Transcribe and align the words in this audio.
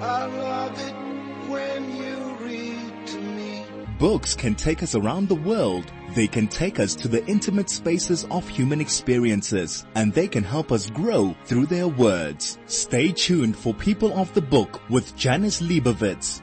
I 0.00 0.24
love 0.24 0.80
it 0.80 1.50
when 1.50 1.94
you 1.94 2.34
read 2.42 3.06
to 3.08 3.18
me. 3.18 3.66
Books 3.98 4.34
can 4.34 4.54
take 4.54 4.82
us 4.82 4.94
around 4.94 5.28
the 5.28 5.34
world. 5.34 5.92
They 6.14 6.26
can 6.26 6.48
take 6.48 6.80
us 6.80 6.94
to 6.96 7.08
the 7.08 7.22
intimate 7.26 7.68
spaces 7.68 8.26
of 8.30 8.48
human 8.48 8.80
experiences 8.80 9.84
and 9.94 10.10
they 10.14 10.26
can 10.26 10.42
help 10.42 10.72
us 10.72 10.88
grow 10.88 11.36
through 11.44 11.66
their 11.66 11.86
words. 11.86 12.58
Stay 12.64 13.12
tuned 13.12 13.56
for 13.56 13.74
People 13.74 14.18
of 14.18 14.32
the 14.32 14.40
Book 14.40 14.80
with 14.88 15.14
Janice 15.16 15.60
Liebowitz. 15.60 16.40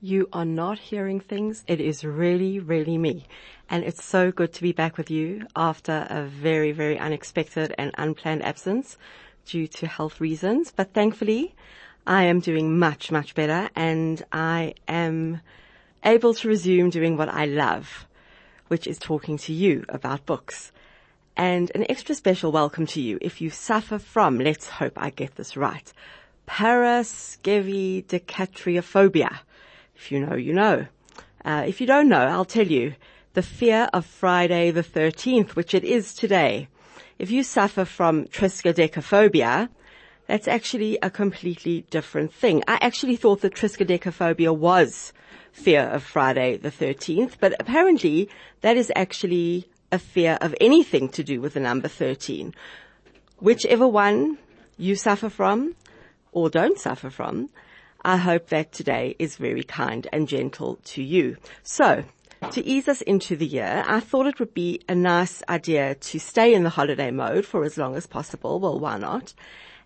You 0.00 0.28
are 0.32 0.44
not 0.44 0.78
hearing 0.78 1.18
things. 1.18 1.64
It 1.66 1.80
is 1.80 2.04
really, 2.04 2.60
really 2.60 2.96
me. 2.96 3.26
And 3.68 3.82
it's 3.82 4.04
so 4.04 4.30
good 4.30 4.52
to 4.52 4.62
be 4.62 4.70
back 4.70 4.96
with 4.96 5.10
you 5.10 5.48
after 5.56 6.06
a 6.08 6.22
very, 6.22 6.70
very 6.70 6.96
unexpected 6.96 7.74
and 7.76 7.90
unplanned 7.98 8.44
absence 8.44 8.96
due 9.44 9.66
to 9.66 9.88
health 9.88 10.20
reasons. 10.20 10.70
But 10.70 10.94
thankfully, 10.94 11.56
I 12.08 12.24
am 12.24 12.40
doing 12.40 12.76
much, 12.78 13.12
much 13.12 13.34
better 13.34 13.68
and 13.76 14.24
I 14.32 14.72
am 14.88 15.42
able 16.02 16.32
to 16.32 16.48
resume 16.48 16.88
doing 16.88 17.18
what 17.18 17.28
I 17.28 17.44
love, 17.44 18.06
which 18.68 18.86
is 18.86 18.98
talking 18.98 19.36
to 19.36 19.52
you 19.52 19.84
about 19.90 20.24
books. 20.24 20.72
And 21.36 21.70
an 21.74 21.84
extra 21.86 22.14
special 22.14 22.50
welcome 22.50 22.86
to 22.86 23.02
you 23.02 23.18
if 23.20 23.42
you 23.42 23.50
suffer 23.50 23.98
from, 23.98 24.38
let's 24.38 24.70
hope 24.70 24.94
I 24.96 25.10
get 25.10 25.34
this 25.34 25.54
right, 25.54 25.92
paraskevidekatriaphobia. 26.46 29.40
If 29.94 30.10
you 30.10 30.24
know, 30.24 30.34
you 30.34 30.54
know. 30.54 30.86
Uh, 31.44 31.64
if 31.68 31.78
you 31.78 31.86
don't 31.86 32.08
know, 32.08 32.26
I'll 32.26 32.46
tell 32.46 32.68
you. 32.68 32.94
The 33.34 33.42
fear 33.42 33.90
of 33.92 34.06
Friday 34.06 34.70
the 34.70 34.82
13th, 34.82 35.50
which 35.50 35.74
it 35.74 35.84
is 35.84 36.14
today. 36.14 36.68
If 37.18 37.30
you 37.30 37.42
suffer 37.42 37.84
from 37.84 38.24
triskaidekaphobia, 38.24 39.68
that's 40.28 40.46
actually 40.46 40.98
a 41.02 41.10
completely 41.10 41.86
different 41.90 42.32
thing. 42.32 42.62
I 42.68 42.78
actually 42.82 43.16
thought 43.16 43.40
that 43.40 43.54
triskaidekaphobia 43.54 44.56
was 44.56 45.12
fear 45.52 45.80
of 45.80 46.02
Friday 46.04 46.58
the 46.58 46.70
13th, 46.70 47.36
but 47.40 47.54
apparently 47.58 48.28
that 48.60 48.76
is 48.76 48.92
actually 48.94 49.68
a 49.90 49.98
fear 49.98 50.36
of 50.42 50.54
anything 50.60 51.08
to 51.08 51.24
do 51.24 51.40
with 51.40 51.54
the 51.54 51.60
number 51.60 51.88
13. 51.88 52.54
Whichever 53.40 53.88
one 53.88 54.38
you 54.76 54.96
suffer 54.96 55.30
from 55.30 55.74
or 56.30 56.50
don't 56.50 56.78
suffer 56.78 57.08
from, 57.08 57.48
I 58.04 58.18
hope 58.18 58.48
that 58.48 58.70
today 58.70 59.16
is 59.18 59.36
very 59.36 59.62
kind 59.62 60.06
and 60.12 60.28
gentle 60.28 60.78
to 60.84 61.02
you. 61.02 61.38
So, 61.62 62.04
to 62.52 62.64
ease 62.64 62.86
us 62.86 63.00
into 63.00 63.34
the 63.34 63.46
year, 63.46 63.82
I 63.86 64.00
thought 64.00 64.26
it 64.26 64.38
would 64.38 64.54
be 64.54 64.82
a 64.88 64.94
nice 64.94 65.42
idea 65.48 65.94
to 65.94 66.20
stay 66.20 66.54
in 66.54 66.64
the 66.64 66.70
holiday 66.70 67.10
mode 67.10 67.46
for 67.46 67.64
as 67.64 67.78
long 67.78 67.96
as 67.96 68.06
possible. 68.06 68.60
Well, 68.60 68.78
why 68.78 68.98
not? 68.98 69.34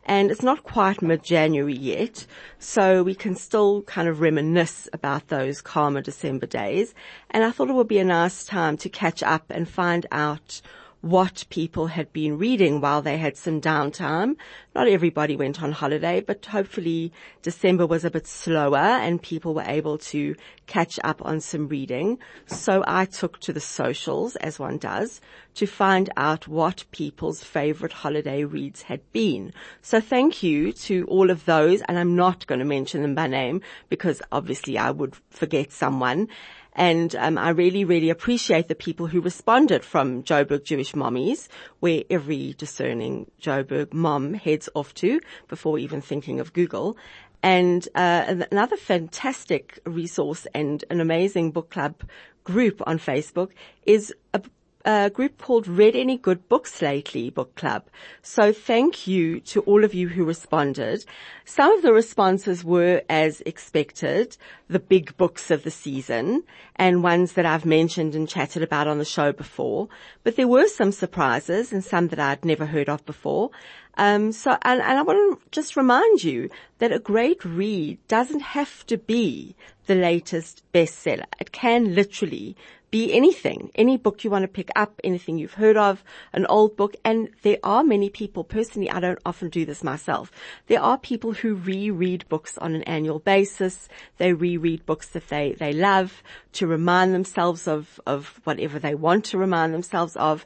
And 0.05 0.31
it's 0.31 0.43
not 0.43 0.65
quite 0.65 1.01
mid-January 1.01 1.75
yet, 1.75 2.27
so 2.59 3.03
we 3.03 3.15
can 3.15 3.37
still 3.37 3.83
kind 3.83 4.09
of 4.09 4.21
reminisce 4.21 4.89
about 4.93 5.29
those 5.29 5.61
calmer 5.61 6.01
December 6.01 6.47
days. 6.47 6.95
And 7.31 7.45
I 7.45 7.51
thought 7.53 7.71
it 7.71 7.75
would 7.75 7.89
be 7.89 7.99
a 7.99 8.05
nice 8.05 8.45
time 8.45 8.77
to 8.79 8.89
catch 8.89 9.23
up 9.23 9.45
and 9.51 9.69
find 9.69 10.07
out 10.11 10.61
what 11.03 11.45
people 11.51 11.89
had 11.89 12.13
been 12.13 12.39
reading 12.39 12.81
while 12.81 13.03
they 13.03 13.19
had 13.19 13.37
some 13.37 13.61
downtime. 13.61 14.37
Not 14.75 14.87
everybody 14.87 15.37
went 15.37 15.61
on 15.61 15.73
holiday, 15.73 16.21
but 16.21 16.47
hopefully 16.47 17.13
December 17.43 17.87
was 17.87 18.05
a 18.05 18.11
bit 18.11 18.27
slower 18.27 18.77
and 18.77 19.21
people 19.21 19.53
were 19.53 19.65
able 19.67 19.99
to 19.99 20.37
catch 20.69 21.01
up 21.03 21.21
on 21.25 21.41
some 21.41 21.67
reading. 21.67 22.19
So 22.47 22.85
I 22.87 23.05
took 23.07 23.41
to 23.41 23.53
the 23.53 23.61
socials, 23.61 24.37
as 24.37 24.61
one 24.61 24.79
does, 24.79 25.21
to 25.57 25.67
find 25.67 26.09
out 26.17 26.47
what 26.47 26.85
people's 26.93 27.43
favorite 27.43 27.93
holiday 27.93 28.45
reads 28.45 28.83
had 28.83 29.01
been. 29.13 29.53
So 29.83 30.01
thank 30.01 30.43
you 30.43 30.73
to 30.73 31.05
all 31.07 31.31
of 31.31 31.45
those, 31.45 31.83
and 31.83 31.99
I'm 31.99 32.15
not 32.15 32.47
going 32.47 32.61
to 32.61 32.65
mention 32.65 33.03
them 33.03 33.17
by 33.17 33.27
name 33.27 33.61
because 33.89 34.23
obviously 34.31 34.79
I 34.79 34.93
would 34.93 35.17
forget 35.31 35.73
someone. 35.73 36.29
And 36.75 37.15
um, 37.17 37.37
I 37.37 37.51
really, 37.51 37.85
really 37.85 38.11
appreciate 38.11 38.69
the 38.69 38.75
people 38.75 39.07
who 39.07 39.21
responded 39.21 39.85
from 39.85 40.23
Joburg 40.23 40.65
Jewish 40.65 40.93
Mommies, 40.93 41.49
where 41.81 42.05
every 42.09 42.55
discerning 42.57 43.31
Joburg 43.41 43.93
mom 43.93 44.35
heads 44.35 44.69
off 44.75 44.95
to 44.95 45.21
before 45.49 45.79
even 45.79 46.01
thinking 46.01 46.41
of 46.41 46.53
Google. 46.53 46.97
And 47.43 47.87
uh, 47.95 48.45
another 48.51 48.77
fantastic 48.77 49.81
resource 49.85 50.47
and 50.55 50.85
an 50.91 51.01
amazing 51.01 51.51
book 51.51 51.71
club 51.71 52.03
group 52.45 52.81
on 52.87 52.99
Facebook 52.99 53.51
is 53.85 54.15
a 54.33 54.41
a 54.85 55.11
group 55.11 55.39
called 55.39 55.69
Read 55.69 55.95
Any 55.95 56.17
Good 56.17 56.49
Books 56.49 56.83
Lately 56.83 57.31
Book 57.31 57.55
Club. 57.55 57.85
So 58.23 58.53
thank 58.53 59.07
you 59.07 59.41
to 59.41 59.61
all 59.63 59.85
of 59.85 59.95
you 59.95 60.09
who 60.09 60.25
responded. 60.25 61.05
Some 61.45 61.77
of 61.77 61.83
the 61.83 61.93
responses 61.93 62.65
were 62.65 63.03
as 63.09 63.41
expected, 63.43 64.37
the 64.69 64.79
big 64.79 65.17
books 65.17 65.51
of 65.51 65.63
the 65.63 65.71
season 65.71 66.45
and 66.77 67.03
ones 67.03 67.33
that 67.35 67.47
I've 67.47 67.67
mentioned 67.67 68.15
and 68.15 68.29
chatted 68.29 68.63
about 68.63 68.89
on 68.89 68.99
the 68.99 69.05
show 69.05 69.33
before. 69.33 69.89
But 70.25 70.37
there 70.37 70.49
were 70.49 70.69
some 70.69 70.93
surprises 70.93 71.73
and 71.73 71.85
some 71.85 72.09
that 72.09 72.19
I'd 72.19 72.45
never 72.45 72.67
heard 72.67 72.89
of 72.89 73.05
before. 73.05 73.51
Um, 73.99 74.33
so, 74.33 74.57
and, 74.63 74.81
and 74.81 74.99
I 74.99 75.03
want 75.03 75.43
to 75.43 75.51
just 75.51 75.77
remind 75.77 76.25
you 76.25 76.49
that 76.79 76.93
a 76.93 76.99
great 76.99 77.45
read 77.45 77.99
doesn't 78.09 78.41
have 78.41 78.87
to 78.87 78.97
be 78.97 79.55
the 79.87 79.95
latest 79.95 80.63
bestseller. 80.73 81.25
It 81.41 81.53
can 81.53 81.95
literally 81.95 82.57
be 82.93 83.15
anything, 83.15 83.71
any 83.75 83.97
book 83.97 84.23
you 84.23 84.29
want 84.29 84.43
to 84.43 84.49
pick 84.49 84.71
up, 84.77 85.01
anything 85.03 85.39
you've 85.39 85.55
heard 85.55 85.79
of, 85.79 86.05
an 86.35 86.45
old 86.47 86.77
book. 86.77 86.95
And 87.05 87.31
there 87.41 87.57
are 87.65 87.83
many 87.83 88.11
people, 88.11 88.45
personally, 88.45 88.91
I 88.91 89.01
don't 89.01 89.19
often 89.25 89.49
do 89.49 89.65
this 89.65 89.83
myself. 89.83 90.31
There 90.67 90.81
are 90.81 90.99
people 90.99 91.33
who 91.33 91.55
reread 91.55 92.29
books 92.29 92.59
on 92.59 92.75
an 92.75 92.83
annual 92.83 93.19
basis. 93.19 93.89
They 94.19 94.35
reread 94.35 94.85
books 94.85 95.09
that 95.09 95.29
they, 95.29 95.53
they 95.53 95.73
love 95.73 96.23
to 96.53 96.67
remind 96.67 97.15
themselves 97.15 97.67
of, 97.67 97.99
of 98.07 98.41
whatever 98.45 98.79
they 98.79 98.95
want 98.95 99.25
to 99.27 99.39
remind 99.39 99.73
themselves 99.73 100.15
of. 100.17 100.45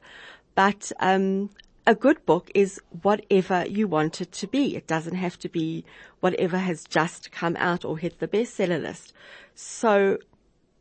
But, 0.55 0.93
um, 1.01 1.51
a 1.87 1.95
good 1.95 2.25
book 2.27 2.51
is 2.55 2.81
whatever 3.03 3.65
you 3.67 3.87
want 3.87 4.21
it 4.21 4.33
to 4.33 4.47
be. 4.47 4.77
It 4.77 4.87
doesn't 4.87 5.15
have 5.15 5.39
to 5.39 5.49
be 5.49 5.85
whatever 6.21 6.59
has 6.59 6.85
just 6.85 7.31
come 7.31 7.57
out 7.57 7.85
or 7.85 7.97
hit 7.97 8.19
the 8.19 8.27
bestseller 8.29 8.83
list. 8.83 9.13
So 9.55 10.19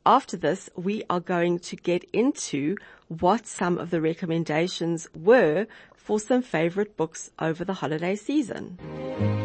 after 0.05 0.35
this, 0.35 0.69
we 0.75 1.03
are 1.09 1.19
going 1.19 1.59
to 1.59 1.75
get 1.75 2.05
into 2.11 2.77
what 3.07 3.45
some 3.45 3.77
of 3.77 3.91
the 3.91 4.01
recommendations 4.01 5.07
were 5.15 5.67
for 5.95 6.19
some 6.19 6.41
favorite 6.41 6.97
books 6.97 7.31
over 7.39 7.63
the 7.63 7.73
holiday 7.73 8.15
season. 8.15 8.77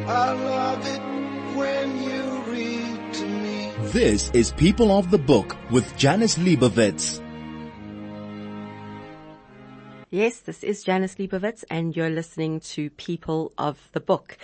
I 0.06 0.32
love 0.32 0.86
it 0.86 1.56
when 1.56 2.02
you 2.02 2.22
read 2.52 3.14
to 3.14 3.26
me. 3.26 3.72
This 3.90 4.30
is 4.32 4.52
People 4.52 4.90
of 4.90 5.10
the 5.10 5.18
Book 5.18 5.56
with 5.70 5.96
Janice 5.96 6.38
Liebowitz. 6.38 7.20
Yes, 10.12 10.40
this 10.40 10.64
is 10.64 10.82
Janice 10.82 11.14
Liebowitz 11.14 11.62
and 11.70 11.94
you're 11.94 12.10
listening 12.10 12.58
to 12.74 12.90
People 12.90 13.52
of 13.56 13.78
the 13.92 14.00
Book. 14.00 14.36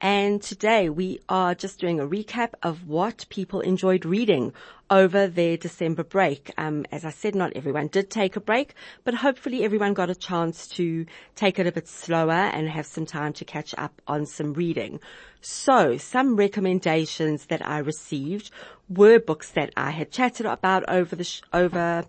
And 0.00 0.40
today 0.40 0.88
we 0.88 1.20
are 1.28 1.54
just 1.54 1.78
doing 1.78 2.00
a 2.00 2.06
recap 2.06 2.54
of 2.62 2.88
what 2.88 3.26
people 3.28 3.60
enjoyed 3.60 4.06
reading 4.06 4.54
over 4.88 5.26
their 5.26 5.58
December 5.58 6.02
break. 6.02 6.50
Um, 6.56 6.86
as 6.90 7.04
I 7.04 7.10
said, 7.10 7.34
not 7.34 7.52
everyone 7.54 7.88
did 7.88 8.08
take 8.08 8.36
a 8.36 8.40
break, 8.40 8.72
but 9.04 9.12
hopefully 9.12 9.64
everyone 9.64 9.92
got 9.92 10.08
a 10.08 10.14
chance 10.14 10.66
to 10.68 11.04
take 11.34 11.58
it 11.58 11.66
a 11.66 11.72
bit 11.72 11.88
slower 11.88 12.32
and 12.32 12.70
have 12.70 12.86
some 12.86 13.04
time 13.04 13.34
to 13.34 13.44
catch 13.44 13.74
up 13.76 14.00
on 14.06 14.24
some 14.24 14.54
reading. 14.54 14.98
So 15.42 15.98
some 15.98 16.36
recommendations 16.36 17.44
that 17.46 17.60
I 17.68 17.80
received 17.80 18.50
were 18.88 19.18
books 19.18 19.50
that 19.50 19.74
I 19.76 19.90
had 19.90 20.10
chatted 20.10 20.46
about 20.46 20.88
over 20.88 21.14
the, 21.14 21.24
sh- 21.24 21.42
over 21.52 22.06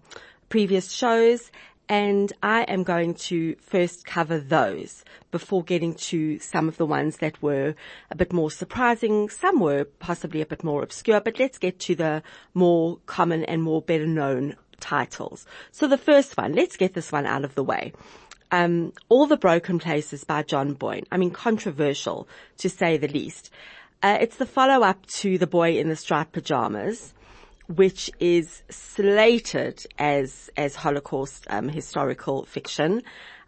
previous 0.47 0.91
shows 0.91 1.51
and 1.93 2.33
I 2.41 2.63
am 2.63 2.81
going 2.81 3.13
to 3.29 3.55
first 3.57 4.03
cover 4.03 4.39
those 4.39 5.05
before 5.29 5.63
getting 5.63 5.93
to 6.09 6.39
some 6.39 6.67
of 6.67 6.77
the 6.77 6.87
ones 6.87 7.17
that 7.17 7.39
were 7.39 7.75
a 8.09 8.15
bit 8.15 8.33
more 8.33 8.49
surprising. 8.49 9.29
Some 9.29 9.59
were 9.59 9.83
possibly 9.99 10.41
a 10.41 10.47
bit 10.47 10.63
more 10.63 10.81
obscure, 10.81 11.21
but 11.21 11.37
let's 11.37 11.59
get 11.59 11.77
to 11.81 11.93
the 11.93 12.23
more 12.55 12.97
common 13.05 13.43
and 13.43 13.61
more 13.61 13.79
better 13.79 14.07
known 14.07 14.55
titles. 14.79 15.45
So 15.69 15.87
the 15.87 15.99
first 15.99 16.35
one, 16.35 16.53
let's 16.53 16.77
get 16.77 16.95
this 16.95 17.11
one 17.11 17.27
out 17.27 17.45
of 17.45 17.53
the 17.53 17.63
way. 17.63 17.93
Um, 18.49 18.93
All 19.09 19.27
the 19.27 19.37
Broken 19.37 19.77
Places 19.77 20.23
by 20.23 20.41
John 20.41 20.73
Boyne. 20.73 21.05
I 21.11 21.17
mean, 21.17 21.29
controversial 21.29 22.27
to 22.57 22.69
say 22.69 22.97
the 22.97 23.07
least. 23.07 23.51
Uh, 24.01 24.17
it's 24.19 24.37
the 24.37 24.47
follow 24.47 24.83
up 24.83 25.05
to 25.21 25.37
The 25.37 25.45
Boy 25.45 25.77
in 25.77 25.89
the 25.89 25.95
Striped 25.95 26.31
Pajamas 26.31 27.13
which 27.67 28.11
is 28.19 28.63
slated 28.69 29.85
as 29.97 30.49
as 30.57 30.75
Holocaust 30.75 31.45
um, 31.49 31.69
historical 31.69 32.45
fiction. 32.45 33.03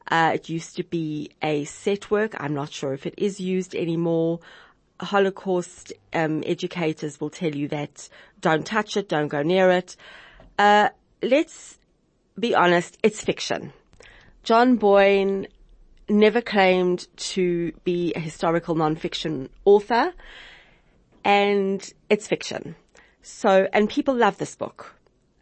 Uh, 0.09 0.31
it 0.35 0.49
used 0.49 0.75
to 0.75 0.83
be 0.83 1.31
a 1.41 1.65
set 1.65 2.11
work. 2.11 2.35
I'm 2.39 2.53
not 2.53 2.71
sure 2.71 2.93
if 2.93 3.05
it 3.05 3.15
is 3.17 3.39
used 3.39 3.75
anymore. 3.75 4.39
Holocaust 4.99 5.93
um, 6.13 6.43
educators 6.45 7.19
will 7.19 7.31
tell 7.31 7.53
you 7.53 7.67
that 7.69 8.07
don't 8.39 8.65
touch 8.65 8.95
it, 8.97 9.09
don't 9.09 9.27
go 9.27 9.41
near 9.41 9.71
it. 9.71 9.95
Uh, 10.57 10.89
let's 11.21 11.79
be 12.39 12.53
honest, 12.53 12.97
it's 13.03 13.21
fiction. 13.21 13.73
John 14.43 14.75
Boyne 14.75 15.47
never 16.07 16.39
claimed 16.39 17.07
to 17.17 17.73
be 17.83 18.13
a 18.13 18.19
historical 18.19 18.75
nonfiction 18.75 19.49
author. 19.65 20.13
and 21.25 21.91
it's 22.07 22.27
fiction. 22.27 22.75
So, 23.27 23.67
and 23.73 23.89
people 23.89 24.13
love 24.13 24.37
this 24.37 24.55
book. 24.55 24.93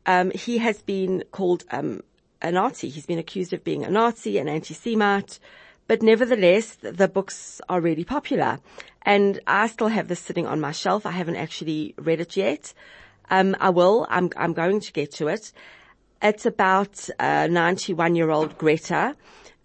Um, 0.05 0.31
he 0.31 0.57
has 0.59 0.81
been 0.81 1.25
called 1.31 1.65
um, 1.69 2.01
a 2.41 2.49
Nazi. 2.49 2.87
He's 2.87 3.05
been 3.05 3.19
accused 3.19 3.51
of 3.51 3.65
being 3.65 3.83
a 3.83 3.89
Nazi, 3.89 4.37
an 4.37 4.47
anti-Semite, 4.47 5.37
but 5.89 6.01
nevertheless, 6.01 6.77
the 6.79 7.09
books 7.09 7.59
are 7.67 7.81
really 7.81 8.05
popular. 8.05 8.59
And 9.01 9.41
I 9.47 9.67
still 9.67 9.89
have 9.89 10.07
this 10.07 10.21
sitting 10.21 10.47
on 10.47 10.61
my 10.61 10.71
shelf. 10.71 11.05
I 11.05 11.11
haven't 11.11 11.35
actually 11.35 11.93
read 11.97 12.21
it 12.21 12.37
yet. 12.37 12.73
Um, 13.29 13.53
I 13.59 13.69
will. 13.69 14.07
I'm, 14.09 14.29
I'm 14.37 14.53
going 14.53 14.79
to 14.79 14.93
get 14.93 15.11
to 15.15 15.27
it. 15.27 15.51
It's 16.21 16.45
about 16.45 17.09
a 17.19 17.49
91 17.49 18.15
year 18.15 18.31
old 18.31 18.57
Gretel. 18.57 19.13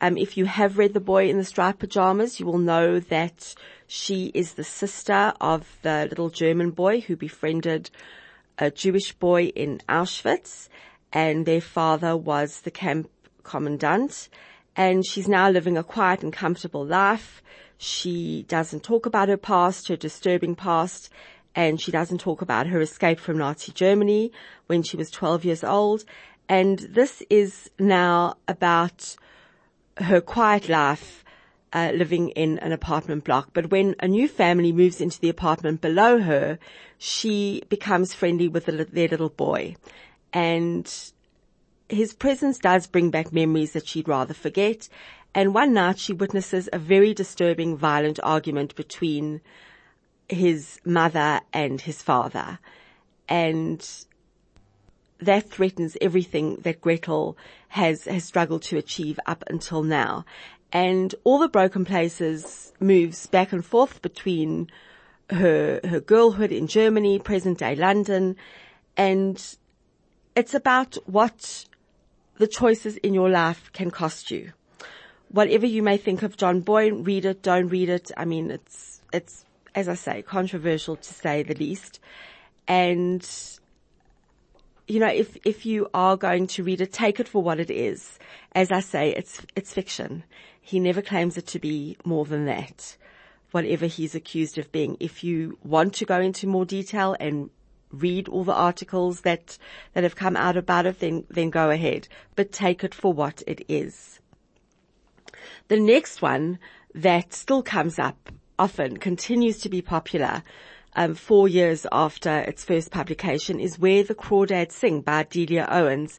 Um, 0.01 0.17
if 0.17 0.37
you 0.37 0.45
have 0.45 0.79
read 0.79 0.95
The 0.95 1.01
Boy 1.01 1.29
in 1.29 1.39
the 1.39 1.45
Striped 1.45 1.81
Pajamas, 1.81 2.39
you 2.39 2.47
will 2.47 2.59
know 2.59 3.01
that 3.01 3.55
she 3.87 4.31
is 4.33 4.55
the 4.55 4.65
sister 4.65 5.33
of 5.41 5.79
the 5.83 6.07
little 6.09 6.31
German 6.31 6.71
boy 6.71 7.01
who 7.01 7.17
befriended 7.17 7.91
a 8.59 8.71
Jewish 8.71 9.13
boy 9.13 9.47
in 9.47 9.81
Auschwitz 9.89 10.69
and 11.13 11.47
their 11.47 11.61
father 11.61 12.17
was 12.17 12.61
the 12.61 12.71
camp 12.71 13.11
commandant 13.43 14.29
and 14.77 15.05
she's 15.05 15.27
now 15.27 15.51
living 15.51 15.77
a 15.77 15.83
quiet 15.83 16.23
and 16.23 16.33
comfortable 16.33 16.85
life. 16.85 17.43
She 17.77 18.45
doesn't 18.47 18.85
talk 18.85 19.07
about 19.07 19.29
her 19.29 19.37
past, 19.37 19.89
her 19.89 19.97
disturbing 19.97 20.55
past, 20.55 21.11
and 21.55 21.81
she 21.81 21.91
doesn't 21.91 22.21
talk 22.21 22.43
about 22.43 22.69
her 22.69 22.81
escape 22.81 23.19
from 23.19 23.39
Nazi 23.39 23.73
Germany 23.73 24.31
when 24.67 24.85
she 24.85 24.97
was 24.97 25.11
12 25.11 25.45
years 25.45 25.65
old. 25.65 26.05
And 26.49 26.79
this 26.79 27.23
is 27.29 27.71
now 27.79 28.37
about 28.47 29.17
her 29.99 30.21
quiet 30.21 30.69
life 30.69 31.25
uh, 31.73 31.93
living 31.95 32.31
in 32.31 32.59
an 32.61 32.73
apartment 32.73 33.25
block. 33.25 33.51
But 33.53 33.71
when 33.71 33.95
a 34.01 34.09
new 34.09 34.29
family 34.29 34.73
moves 34.73 35.01
into 35.01 35.21
the 35.21 35.29
apartment 35.29 35.81
below 35.81 36.21
her, 36.21 36.59
she 36.97 37.63
becomes 37.69 38.15
friendly 38.15 38.49
with 38.49 38.67
the, 38.67 38.85
their 38.85 39.09
little 39.09 39.29
boy. 39.29 39.77
And 40.33 40.93
his 41.89 42.13
presence 42.13 42.59
does 42.59 42.87
bring 42.87 43.11
back 43.11 43.33
memories 43.33 43.73
that 43.73 43.87
she'd 43.87 44.09
rather 44.09 44.35
forget. 44.35 44.89
And 45.35 45.55
one 45.55 45.75
night 45.75 45.99
she 45.99 46.13
witnesses 46.13 46.69
a 46.73 46.79
very 46.79 47.15
disturbing 47.15 47.77
violent 47.77 48.19
argument 48.23 48.75
between 48.75 49.41
his 50.29 50.81
mother 50.85 51.41
and 51.53 51.81
his 51.81 52.03
father. 52.03 52.59
And 53.29 53.87
that 55.21 55.51
threatens 55.51 55.97
everything 56.01 56.57
that 56.63 56.81
Gretel 56.81 57.37
has, 57.69 58.05
has 58.05 58.25
struggled 58.25 58.63
to 58.63 58.77
achieve 58.77 59.19
up 59.27 59.45
until 59.49 59.83
now. 59.83 60.25
And 60.73 61.15
all 61.25 61.39
the 61.39 61.49
broken 61.49 61.85
places 61.85 62.73
moves 62.79 63.27
back 63.27 63.53
and 63.53 63.65
forth 63.65 64.03
between 64.03 64.71
her, 65.31 65.81
her 65.85 66.01
girlhood 66.01 66.53
in 66.53 66.67
Germany, 66.67 67.19
present 67.19 67.59
day 67.59 67.75
London, 67.75 68.37
and 68.97 69.57
it's 70.35 70.55
about 70.55 70.97
what 71.07 71.65
the 72.37 72.47
choices 72.47 72.97
in 72.99 73.15
your 73.15 73.29
life 73.29 73.71
can 73.73 73.91
cost 73.91 74.31
you. 74.31 74.53
Whatever 75.31 75.67
you 75.67 75.83
may 75.83 75.97
think 75.97 76.23
of 76.23 76.37
John 76.37 76.61
Boyne, 76.61 77.05
read 77.05 77.25
it, 77.25 77.43
don't 77.43 77.69
read 77.69 77.89
it. 77.89 78.11
I 78.17 78.25
mean, 78.25 78.51
it's, 78.51 79.03
it's, 79.13 79.45
as 79.75 79.89
I 79.89 79.95
say, 79.95 80.23
controversial 80.23 80.97
to 80.97 81.15
say 81.15 81.43
the 81.43 81.55
least. 81.55 82.01
And, 82.67 83.29
you 84.89 84.99
know, 84.99 85.09
if, 85.09 85.37
if 85.45 85.67
you 85.67 85.89
are 85.93 86.17
going 86.17 86.47
to 86.49 86.65
read 86.65 86.81
it, 86.81 86.93
take 86.93 87.21
it 87.21 87.29
for 87.29 87.43
what 87.43 87.61
it 87.61 87.71
is. 87.71 88.19
As 88.53 88.73
I 88.73 88.81
say, 88.81 89.11
it's, 89.11 89.43
it's 89.55 89.73
fiction. 89.73 90.25
He 90.61 90.81
never 90.81 91.03
claims 91.03 91.37
it 91.37 91.47
to 91.49 91.59
be 91.59 91.97
more 92.05 92.25
than 92.25 92.47
that. 92.47 92.97
Whatever 93.51 93.87
he's 93.87 94.15
accused 94.15 94.59
of 94.59 94.73
being. 94.73 94.97
If 94.99 95.23
you 95.23 95.59
want 95.63 95.95
to 95.95 96.05
go 96.05 96.21
into 96.21 96.47
more 96.47 96.65
detail 96.65 97.17
and 97.21 97.51
read 97.91 98.29
all 98.29 98.45
the 98.45 98.53
articles 98.53 99.23
that, 99.23 99.59
that 99.93 100.05
have 100.05 100.17
come 100.17 100.37
out 100.37 100.57
about 100.57 100.87
it, 100.87 101.01
then, 101.01 101.25
then 101.31 101.51
go 101.51 101.71
ahead. 101.71 102.09
But 102.35 102.53
take 102.53 102.83
it 102.83 102.95
for 102.95 103.13
what 103.13 103.43
it 103.47 103.65
is. 103.69 104.21
The 105.69 105.81
next 105.81 106.23
one 106.23 106.59
that 106.95 107.33
still 107.35 107.63
comes 107.63 107.99
up 107.99 108.31
often, 108.59 108.97
continues 108.97 109.59
to 109.59 109.69
be 109.69 109.81
popular, 109.81 110.43
um, 110.99 111.15
four 111.15 111.47
years 111.47 111.87
after 111.93 112.41
its 112.41 112.65
first 112.65 112.91
publication 112.91 113.61
is 113.61 113.79
Where 113.79 114.03
the 114.03 114.17
Crawdads 114.17 114.73
Sing 114.73 115.01
by 115.01 115.23
Delia 115.23 115.69
Owens. 115.71 116.19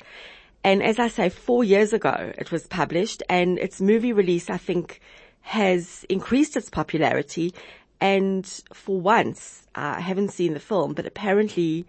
And 0.63 0.81
as 0.81 0.99
I 0.99 1.09
say, 1.09 1.27
four 1.27 1.65
years 1.65 1.91
ago 1.91 2.31
it 2.37 2.49
was 2.49 2.65
published 2.65 3.21
and 3.27 3.59
its 3.59 3.81
movie 3.81 4.13
release, 4.13 4.49
I 4.49 4.55
think, 4.55 5.01
has 5.41 6.05
increased 6.07 6.55
its 6.55 6.69
popularity 6.69 7.53
and 7.99 8.45
for 8.73 9.01
once, 9.01 9.67
uh, 9.75 9.95
I 9.97 9.99
haven't 9.99 10.31
seen 10.31 10.53
the 10.53 10.61
film, 10.61 10.93
but 10.93 11.05
apparently 11.05 11.85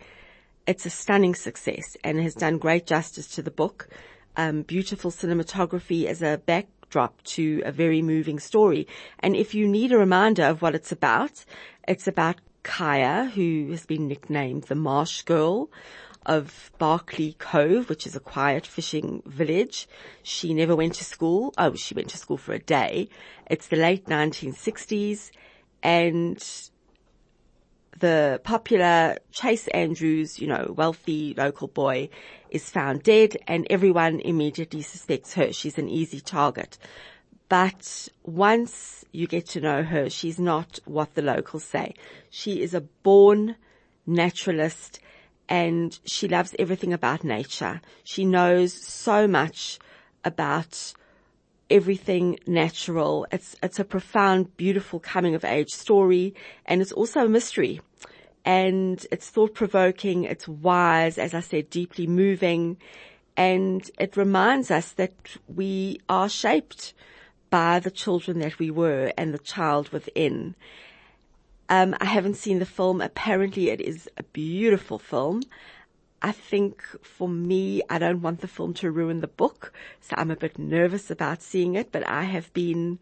it's 0.66 0.84
a 0.84 0.90
stunning 0.90 1.36
success 1.36 1.96
and 2.02 2.20
has 2.20 2.34
done 2.34 2.58
great 2.58 2.86
justice 2.86 3.28
to 3.36 3.42
the 3.42 3.52
book. 3.52 3.88
Um, 4.36 4.62
beautiful 4.62 5.12
cinematography 5.12 6.06
as 6.06 6.22
a 6.22 6.42
backdrop 6.44 7.22
to 7.22 7.62
a 7.64 7.70
very 7.70 8.02
moving 8.02 8.40
story. 8.40 8.88
And 9.20 9.36
if 9.36 9.54
you 9.54 9.68
need 9.68 9.92
a 9.92 9.98
reminder 9.98 10.42
of 10.42 10.60
what 10.60 10.74
it's 10.74 10.90
about, 10.90 11.44
it's 11.86 12.08
about 12.08 12.40
Kya, 12.62 13.30
who 13.30 13.70
has 13.70 13.86
been 13.86 14.08
nicknamed 14.08 14.64
the 14.64 14.74
Marsh 14.74 15.22
Girl 15.22 15.70
of 16.26 16.70
Barkley 16.78 17.34
Cove, 17.38 17.88
which 17.88 18.06
is 18.06 18.14
a 18.14 18.20
quiet 18.20 18.66
fishing 18.66 19.22
village. 19.26 19.88
She 20.22 20.52
never 20.52 20.76
went 20.76 20.94
to 20.94 21.04
school. 21.04 21.54
Oh, 21.56 21.74
she 21.74 21.94
went 21.94 22.08
to 22.10 22.18
school 22.18 22.36
for 22.36 22.52
a 22.52 22.58
day. 22.58 23.08
It's 23.48 23.68
the 23.68 23.76
late 23.76 24.06
1960s 24.06 25.30
and 25.82 26.70
the 27.98 28.40
popular 28.44 29.18
Chase 29.30 29.68
Andrews, 29.68 30.38
you 30.38 30.46
know, 30.46 30.74
wealthy 30.76 31.34
local 31.36 31.68
boy 31.68 32.08
is 32.50 32.68
found 32.68 33.02
dead 33.02 33.36
and 33.46 33.66
everyone 33.70 34.20
immediately 34.20 34.82
suspects 34.82 35.34
her. 35.34 35.52
She's 35.52 35.78
an 35.78 35.88
easy 35.88 36.20
target. 36.20 36.78
But 37.50 38.08
once 38.22 39.04
you 39.10 39.26
get 39.26 39.44
to 39.48 39.60
know 39.60 39.82
her, 39.82 40.08
she's 40.08 40.38
not 40.38 40.78
what 40.84 41.14
the 41.14 41.20
locals 41.20 41.64
say. 41.64 41.94
She 42.30 42.62
is 42.62 42.74
a 42.74 42.80
born 42.80 43.56
naturalist 44.06 45.00
and 45.48 45.98
she 46.04 46.28
loves 46.28 46.54
everything 46.60 46.92
about 46.92 47.24
nature. 47.24 47.80
She 48.04 48.24
knows 48.24 48.72
so 48.72 49.26
much 49.26 49.80
about 50.24 50.94
everything 51.68 52.38
natural. 52.46 53.26
It's, 53.32 53.56
it's 53.64 53.80
a 53.80 53.84
profound, 53.84 54.56
beautiful 54.56 55.00
coming 55.00 55.34
of 55.34 55.44
age 55.44 55.70
story 55.70 56.36
and 56.66 56.80
it's 56.80 56.92
also 56.92 57.24
a 57.24 57.28
mystery 57.28 57.80
and 58.44 59.04
it's 59.10 59.28
thought 59.28 59.54
provoking. 59.54 60.22
It's 60.22 60.46
wise, 60.46 61.18
as 61.18 61.34
I 61.34 61.40
said, 61.40 61.68
deeply 61.68 62.06
moving 62.06 62.76
and 63.36 63.90
it 63.98 64.16
reminds 64.16 64.70
us 64.70 64.92
that 64.92 65.14
we 65.48 66.00
are 66.08 66.28
shaped 66.28 66.94
by 67.50 67.80
the 67.80 67.90
children 67.90 68.38
that 68.38 68.58
we 68.58 68.70
were 68.70 69.12
and 69.18 69.34
the 69.34 69.38
child 69.38 69.90
within. 69.90 70.54
Um, 71.68 71.94
I 72.00 72.06
haven't 72.06 72.34
seen 72.34 72.58
the 72.58 72.66
film. 72.66 73.00
Apparently 73.00 73.70
it 73.70 73.80
is 73.80 74.08
a 74.16 74.22
beautiful 74.22 74.98
film. 74.98 75.42
I 76.22 76.32
think 76.32 76.82
for 77.02 77.28
me, 77.28 77.82
I 77.88 77.98
don't 77.98 78.22
want 78.22 78.40
the 78.40 78.48
film 78.48 78.74
to 78.74 78.90
ruin 78.90 79.20
the 79.20 79.28
book, 79.28 79.72
so 80.00 80.14
I'm 80.18 80.30
a 80.30 80.36
bit 80.36 80.58
nervous 80.58 81.10
about 81.10 81.42
seeing 81.42 81.76
it, 81.76 81.90
but 81.92 82.06
I 82.06 82.24
have 82.24 82.52
been, 82.52 82.98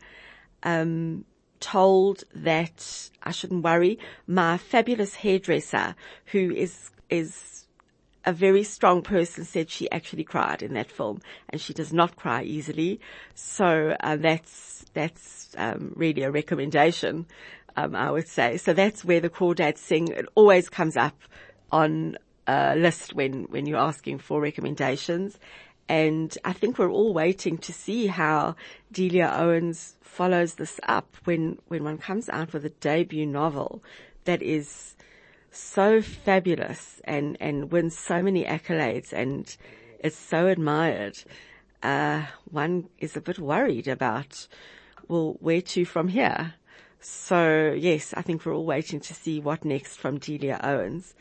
um, 0.62 1.24
told 1.58 2.22
that 2.34 3.10
I 3.22 3.32
shouldn't 3.32 3.64
worry. 3.64 3.98
My 4.28 4.58
fabulous 4.58 5.14
hairdresser, 5.16 5.96
who 6.26 6.52
is, 6.52 6.90
is 7.10 7.66
a 8.24 8.32
very 8.32 8.64
strong 8.64 9.02
person 9.02 9.44
said 9.44 9.70
she 9.70 9.90
actually 9.90 10.24
cried 10.24 10.62
in 10.62 10.74
that 10.74 10.90
film 10.90 11.20
and 11.48 11.60
she 11.60 11.72
does 11.72 11.92
not 11.92 12.16
cry 12.16 12.42
easily. 12.42 13.00
So, 13.34 13.96
uh, 14.00 14.16
that's, 14.16 14.84
that's, 14.92 15.54
um, 15.56 15.92
really 15.96 16.22
a 16.22 16.30
recommendation. 16.30 17.26
Um, 17.76 17.94
I 17.94 18.10
would 18.10 18.26
say. 18.26 18.56
So 18.56 18.72
that's 18.72 19.04
where 19.04 19.20
the 19.20 19.30
crawdads 19.30 19.78
sing. 19.78 20.08
It 20.08 20.26
always 20.34 20.68
comes 20.68 20.96
up 20.96 21.16
on 21.70 22.18
a 22.48 22.74
list 22.74 23.14
when, 23.14 23.44
when 23.44 23.66
you're 23.66 23.78
asking 23.78 24.18
for 24.18 24.40
recommendations. 24.40 25.38
And 25.88 26.36
I 26.44 26.52
think 26.52 26.78
we're 26.78 26.90
all 26.90 27.14
waiting 27.14 27.56
to 27.58 27.72
see 27.72 28.08
how 28.08 28.56
Delia 28.90 29.32
Owens 29.32 29.96
follows 30.02 30.54
this 30.54 30.80
up 30.88 31.14
when, 31.24 31.58
when 31.68 31.84
one 31.84 31.98
comes 31.98 32.28
out 32.28 32.52
with 32.52 32.64
a 32.64 32.70
debut 32.70 33.26
novel 33.26 33.82
that 34.24 34.42
is 34.42 34.96
so 35.50 36.02
fabulous 36.02 37.00
and, 37.04 37.36
and 37.40 37.70
wins 37.70 37.96
so 37.98 38.22
many 38.22 38.44
accolades 38.44 39.12
and 39.12 39.56
is 40.00 40.16
so 40.16 40.46
admired. 40.46 41.18
Uh, 41.82 42.26
one 42.50 42.88
is 42.98 43.16
a 43.16 43.20
bit 43.20 43.38
worried 43.38 43.88
about, 43.88 44.46
well, 45.08 45.36
where 45.40 45.62
to 45.62 45.84
from 45.84 46.08
here? 46.08 46.54
So 47.00 47.74
yes, 47.78 48.12
I 48.16 48.22
think 48.22 48.44
we're 48.44 48.54
all 48.54 48.64
waiting 48.64 49.00
to 49.00 49.14
see 49.14 49.40
what 49.40 49.64
next 49.64 49.96
from 49.96 50.18
Delia 50.18 50.60
Owens. 50.62 51.14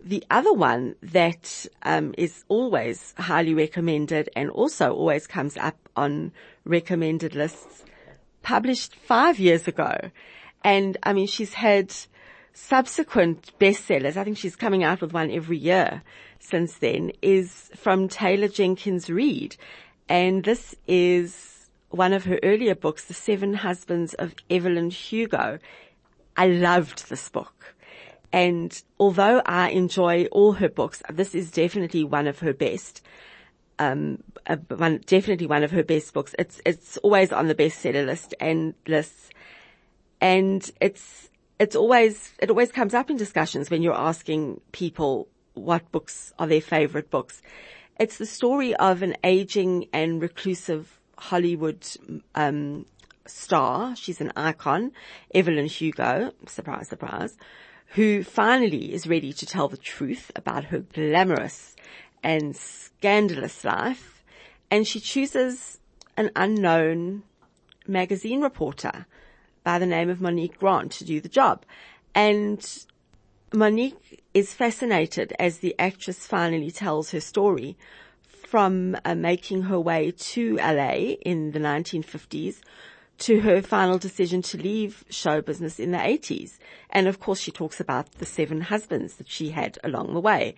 The 0.00 0.24
other 0.30 0.52
one 0.52 0.96
that 1.02 1.66
um, 1.82 2.14
is 2.18 2.44
always 2.48 3.14
highly 3.16 3.54
recommended 3.54 4.28
and 4.36 4.50
also 4.50 4.92
always 4.92 5.26
comes 5.26 5.56
up 5.56 5.76
on 5.96 6.32
recommended 6.64 7.34
lists, 7.34 7.84
published 8.42 8.94
five 8.96 9.38
years 9.38 9.66
ago, 9.66 10.10
and 10.62 10.96
I 11.04 11.12
mean 11.12 11.26
she's 11.26 11.54
had 11.54 11.94
subsequent 12.54 13.52
bestsellers, 13.58 14.16
I 14.16 14.24
think 14.24 14.38
she's 14.38 14.56
coming 14.56 14.82
out 14.84 15.00
with 15.00 15.12
one 15.12 15.30
every 15.30 15.58
year 15.58 16.02
since 16.38 16.74
then, 16.78 17.12
is 17.20 17.70
from 17.76 18.08
Taylor 18.08 18.48
Jenkins 18.48 19.10
Reid. 19.10 19.56
And 20.08 20.44
this 20.44 20.74
is 20.86 21.68
one 21.90 22.12
of 22.12 22.24
her 22.24 22.38
earlier 22.42 22.74
books, 22.74 23.04
The 23.04 23.14
Seven 23.14 23.54
Husbands 23.54 24.14
of 24.14 24.34
Evelyn 24.48 24.90
Hugo. 24.90 25.58
I 26.36 26.46
loved 26.46 27.08
this 27.08 27.28
book. 27.28 27.74
And 28.32 28.82
although 28.98 29.42
I 29.46 29.70
enjoy 29.70 30.26
all 30.26 30.52
her 30.52 30.68
books, 30.68 31.02
this 31.12 31.34
is 31.34 31.50
definitely 31.50 32.04
one 32.04 32.26
of 32.26 32.40
her 32.40 32.52
best. 32.52 33.02
Um, 33.78 34.22
uh, 34.46 34.56
one, 34.68 35.02
definitely 35.06 35.46
one 35.46 35.64
of 35.64 35.70
her 35.72 35.82
best 35.82 36.12
books. 36.12 36.34
It's, 36.38 36.60
it's 36.64 36.96
always 36.98 37.32
on 37.32 37.48
the 37.48 37.54
bestseller 37.54 38.06
list 38.06 38.34
and 38.40 38.74
lists. 38.86 39.30
And 40.20 40.68
it's, 40.80 41.30
it's 41.58 41.76
always, 41.76 42.32
it 42.38 42.50
always 42.50 42.72
comes 42.72 42.94
up 42.94 43.10
in 43.10 43.16
discussions 43.16 43.70
when 43.70 43.82
you're 43.82 43.94
asking 43.94 44.60
people 44.72 45.28
what 45.54 45.90
books 45.92 46.32
are 46.38 46.46
their 46.46 46.60
favorite 46.60 47.10
books. 47.10 47.42
It's 47.98 48.18
the 48.18 48.26
story 48.26 48.74
of 48.74 49.02
an 49.02 49.16
aging 49.22 49.88
and 49.92 50.20
reclusive 50.20 50.98
Hollywood, 51.16 51.86
um, 52.34 52.86
star. 53.26 53.94
She's 53.94 54.20
an 54.20 54.32
icon, 54.36 54.92
Evelyn 55.34 55.66
Hugo. 55.66 56.32
Surprise, 56.46 56.88
surprise. 56.88 57.36
Who 57.88 58.24
finally 58.24 58.92
is 58.92 59.06
ready 59.06 59.32
to 59.32 59.46
tell 59.46 59.68
the 59.68 59.76
truth 59.76 60.32
about 60.34 60.64
her 60.66 60.80
glamorous 60.80 61.76
and 62.22 62.56
scandalous 62.56 63.64
life. 63.64 64.24
And 64.70 64.86
she 64.86 64.98
chooses 64.98 65.78
an 66.16 66.30
unknown 66.34 67.22
magazine 67.86 68.40
reporter 68.40 69.06
by 69.64 69.78
the 69.78 69.86
name 69.86 70.10
of 70.10 70.20
Monique 70.20 70.58
Grant 70.58 70.92
to 70.92 71.04
do 71.04 71.20
the 71.20 71.28
job. 71.28 71.64
And 72.14 72.64
Monique 73.52 74.22
is 74.34 74.54
fascinated 74.54 75.32
as 75.38 75.58
the 75.58 75.74
actress 75.78 76.26
finally 76.26 76.70
tells 76.70 77.10
her 77.10 77.20
story 77.20 77.76
from 78.28 78.96
uh, 79.04 79.14
making 79.14 79.62
her 79.62 79.80
way 79.80 80.12
to 80.12 80.56
LA 80.56 81.16
in 81.24 81.52
the 81.52 81.58
1950s 81.58 82.60
to 83.16 83.40
her 83.40 83.62
final 83.62 83.98
decision 83.98 84.42
to 84.42 84.58
leave 84.58 85.04
show 85.08 85.40
business 85.40 85.78
in 85.80 85.92
the 85.92 85.98
80s. 85.98 86.58
And 86.90 87.06
of 87.06 87.20
course 87.20 87.40
she 87.40 87.50
talks 87.50 87.80
about 87.80 88.10
the 88.12 88.26
seven 88.26 88.60
husbands 88.60 89.16
that 89.16 89.28
she 89.28 89.50
had 89.50 89.78
along 89.82 90.14
the 90.14 90.20
way. 90.20 90.54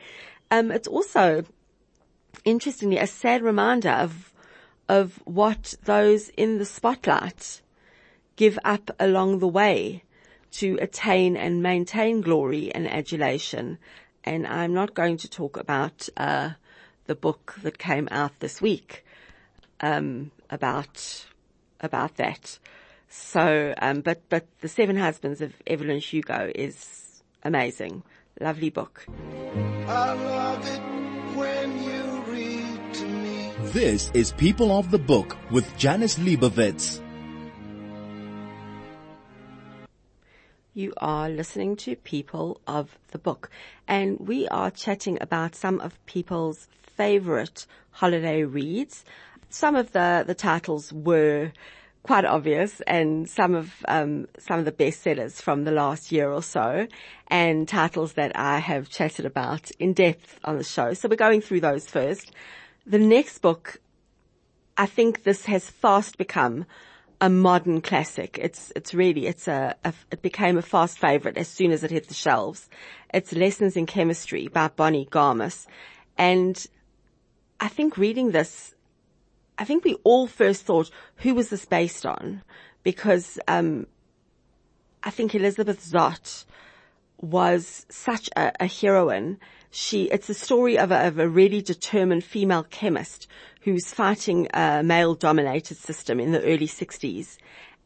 Um, 0.51 0.71
it's 0.71 0.89
also, 0.89 1.45
interestingly, 2.45 2.99
a 2.99 3.07
sad 3.07 3.43
reminder 3.43 3.91
of, 3.91 4.33
of 4.89 5.21
what 5.25 5.75
those 5.85 6.29
in 6.31 6.59
the 6.59 6.65
spotlight 6.65 7.61
give 8.37 8.59
up 8.65 8.91
along 9.01 9.39
the 9.39 9.49
way 9.49 10.03
to 10.53 10.79
attain 10.81 11.37
and 11.37 11.63
maintain 11.63 12.21
glory 12.21 12.73
and 12.73 12.89
adulation. 12.89 13.79
And 14.25 14.47
I'm 14.47 14.73
not 14.73 14.95
going 14.95 15.17
to 15.19 15.29
talk 15.29 15.57
about 15.57 16.09
uh, 16.17 16.51
the 17.07 17.15
book 17.15 17.57
that 17.63 17.79
came 17.79 18.09
out 18.11 18.39
this 18.41 18.61
week 18.61 19.05
um, 19.81 20.31
about 20.51 21.27
about 21.81 22.17
that. 22.17 22.59
So, 23.09 23.75
um, 23.81 24.01
but 24.01 24.23
but 24.29 24.47
the 24.61 24.69
Seven 24.69 24.97
Husbands 24.97 25.41
of 25.41 25.53
Evelyn 25.67 26.01
Hugo 26.01 26.51
is 26.55 27.23
amazing, 27.43 28.03
lovely 28.41 28.71
book. 28.71 29.07
I 29.87 30.13
love 30.13 30.67
it 30.67 31.37
when 31.37 31.83
you 31.83 32.23
read 32.33 32.95
to 32.95 33.07
me. 33.07 33.53
This 33.73 34.11
is 34.15 34.33
People 34.33 34.77
of 34.77 34.91
the 34.91 34.99
Book 34.99 35.37
with 35.51 35.77
Janice 35.77 36.19
Liebowitz. 36.19 37.06
You 40.77 40.93
are 40.99 41.31
listening 41.31 41.77
to 41.77 41.97
People 41.97 42.61
of 42.67 42.99
the 43.11 43.17
Book 43.17 43.49
and 43.89 44.21
we 44.21 44.47
are 44.49 44.71
chatting 44.71 45.17
about 45.23 45.55
some 45.55 45.81
of 45.81 46.05
people's 46.05 46.69
favorite 46.83 47.65
holiday 47.93 48.45
reads. 48.45 49.03
Some 49.49 49.75
of 49.75 49.93
the, 49.93 50.23
the 50.27 50.35
titles 50.35 50.93
were 50.93 51.53
quite 52.03 52.27
obvious 52.27 52.83
and 52.83 53.27
some 53.27 53.55
of, 53.55 53.73
um, 53.89 54.29
some 54.39 54.59
of 54.59 54.67
the 54.67 54.71
bestsellers 54.71 55.41
from 55.41 55.65
the 55.65 55.71
last 55.71 56.13
year 56.13 56.31
or 56.31 56.43
so 56.43 56.87
and 57.29 57.67
titles 57.67 58.13
that 58.13 58.37
I 58.37 58.59
have 58.59 58.91
chatted 58.91 59.25
about 59.25 59.71
in 59.79 59.95
depth 59.95 60.39
on 60.45 60.59
the 60.59 60.63
show. 60.63 60.93
So 60.93 61.09
we're 61.09 61.17
going 61.17 61.41
through 61.41 61.61
those 61.61 61.87
first. 61.87 62.33
The 62.87 62.99
next 62.99 63.39
book, 63.39 63.81
I 64.77 64.85
think 64.85 65.23
this 65.23 65.47
has 65.47 65.71
fast 65.71 66.19
become 66.19 66.67
a 67.21 67.29
modern 67.31 67.81
classic. 67.81 68.39
It's, 68.41 68.73
it's 68.77 68.93
really, 68.95 69.27
it's 69.27 69.49
a, 69.49 69.75
a, 69.85 69.95
it 70.11 70.23
became 70.23 70.59
a 70.59 70.63
fast 70.63 70.99
favorite 70.99 71.37
as 71.37 71.49
soon 71.49 71.71
as 71.73 71.83
it 71.83 71.91
hit 71.91 72.09
the 72.09 72.15
shelves. 72.15 72.69
It's 73.13 73.33
Lessons 73.33 73.77
in 73.77 73.87
Chemistry 73.87 74.49
by 74.49 74.69
Bonnie 74.69 75.09
Garmus. 75.11 75.67
And 76.19 76.67
I 77.59 77.69
think 77.69 77.97
reading 77.97 78.33
this, 78.33 78.75
I 79.59 79.65
think 79.65 79.85
we 79.85 79.95
all 80.05 80.27
first 80.27 80.65
thought, 80.65 80.91
who 81.17 81.35
was 81.35 81.49
this 81.49 81.65
based 81.65 82.05
on? 82.05 82.43
Because, 82.83 83.39
um, 83.49 83.87
I 85.03 85.11
think 85.11 85.35
Elizabeth 85.35 85.81
Zott 85.91 86.45
was 87.21 87.87
such 87.89 88.29
a, 88.37 88.53
a 88.61 88.67
heroine. 88.67 89.39
She, 89.79 90.05
it's 90.05 90.31
a 90.31 90.35
story 90.35 90.79
of 90.79 90.91
a, 90.91 91.07
of 91.07 91.19
a 91.19 91.29
really 91.29 91.61
determined 91.61 92.25
female 92.25 92.63
chemist 92.63 93.27
who's 93.61 93.93
fighting 93.93 94.49
a 94.55 94.83
male 94.83 95.15
dominated 95.15 95.77
system 95.77 96.19
in 96.19 96.33
the 96.33 96.43
early 96.45 96.67
60s. 96.67 97.37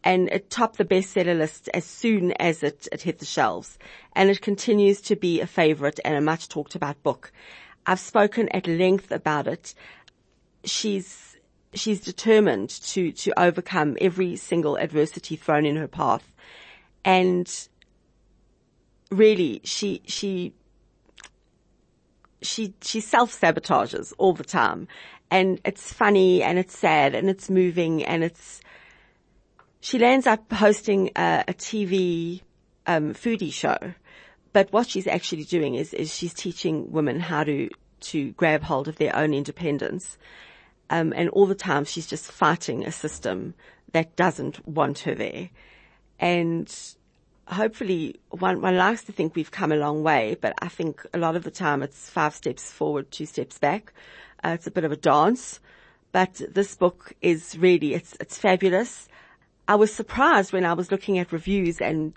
And 0.05 0.29
it 0.29 0.51
topped 0.51 0.79
the 0.79 0.85
bestseller 0.85 1.37
list 1.37 1.69
as 1.75 1.85
soon 1.85 2.31
as 2.35 2.63
it, 2.63 2.87
it 2.93 3.03
hit 3.03 3.19
the 3.19 3.25
shelves. 3.25 3.77
And 4.13 4.31
it 4.31 4.41
continues 4.41 5.01
to 5.01 5.17
be 5.17 5.41
a 5.41 5.49
favorite 5.49 5.99
and 6.05 6.15
a 6.15 6.21
much 6.21 6.49
talked 6.49 6.77
about 6.77 7.03
book. 7.03 7.33
I've 7.85 7.99
spoken 7.99 8.49
at 8.51 8.69
length 8.69 9.11
about 9.11 9.49
it. 9.49 9.75
She's, 10.63 11.39
she's 11.75 12.01
determined 12.01 12.71
to, 12.71 13.11
to 13.11 13.37
overcome 13.37 13.97
every 14.01 14.37
single 14.37 14.77
adversity 14.77 15.35
thrown 15.35 15.67
in 15.67 15.75
her 15.75 15.89
path. 15.89 16.37
And 17.05 17.53
really, 19.11 19.61
she, 19.65 20.03
she, 20.07 20.55
she, 22.43 22.75
she 22.81 23.01
self-sabotages 23.01 24.13
all 24.19 24.33
the 24.33 24.45
time 24.45 24.89
and 25.31 25.61
it's 25.65 25.93
funny 25.93 26.43
and 26.43 26.59
it's 26.59 26.77
sad 26.77 27.15
and 27.15 27.31
it's 27.31 27.49
moving 27.49 28.05
and 28.05 28.25
it's, 28.25 28.61
she 29.81 29.99
lands 29.99 30.27
up 30.27 30.53
hosting 30.53 31.11
a, 31.17 31.45
a 31.49 31.55
TV, 31.55 32.43
um, 32.87 33.15
foodie 33.15 33.53
show. 33.53 33.79
But 34.53 34.73
what 34.73 34.89
she's 34.89 35.07
actually 35.07 35.45
doing 35.45 35.77
is, 35.77 35.95
is 35.95 36.15
she's 36.15 36.35
teaching 36.35 36.91
women 36.91 37.21
how 37.21 37.45
to, 37.45 37.71
to 38.01 38.33
grab 38.33 38.63
hold 38.63 38.89
of 38.89 38.97
their 38.97 39.15
own 39.15 39.33
independence. 39.33 40.19
Um, 40.91 41.13
and 41.15 41.29
all 41.31 41.47
the 41.47 41.55
time 41.55 41.85
she's 41.85 42.09
just 42.09 42.33
fighting 42.33 42.85
a 42.85 42.91
system 42.91 43.55
that 43.93 44.17
doesn't 44.17 44.67
want 44.67 45.01
her 45.01 45.15
there. 45.15 45.51
And 46.19 46.73
hopefully 47.51 48.21
one, 48.31 48.61
one 48.61 48.77
likes 48.77 49.05
to 49.05 49.13
think 49.13 49.35
we've 49.35 49.51
come 49.51 49.73
a 49.73 49.77
long 49.77 50.03
way, 50.03 50.37
but 50.41 50.55
I 50.61 50.69
think 50.69 51.05
a 51.13 51.19
lot 51.19 51.37
of 51.37 51.45
the 51.45 51.51
time 51.51 51.83
it's 51.83 52.09
five 52.09 52.35
steps 52.35 52.71
forward, 52.71 53.11
two 53.11 53.27
steps 53.27 53.59
back. 53.59 53.93
Uh, 54.45 54.51
it's 54.51 54.67
a 54.67 54.71
bit 54.71 54.85
of 54.85 54.93
a 54.93 54.97
dance, 54.97 55.61
but 56.13 56.41
this 56.51 56.75
book 56.77 57.13
is 57.21 57.59
really, 57.59 57.95
it's, 57.95 58.17
it's 58.21 58.39
fabulous. 58.39 59.09
I 59.69 59.75
was 59.75 59.93
surprised 59.93 60.53
when 60.53 60.65
I 60.65 60.73
was 60.73 60.91
looking 60.91 61.19
at 61.19 61.33
reviews 61.33 61.81
and, 61.81 62.15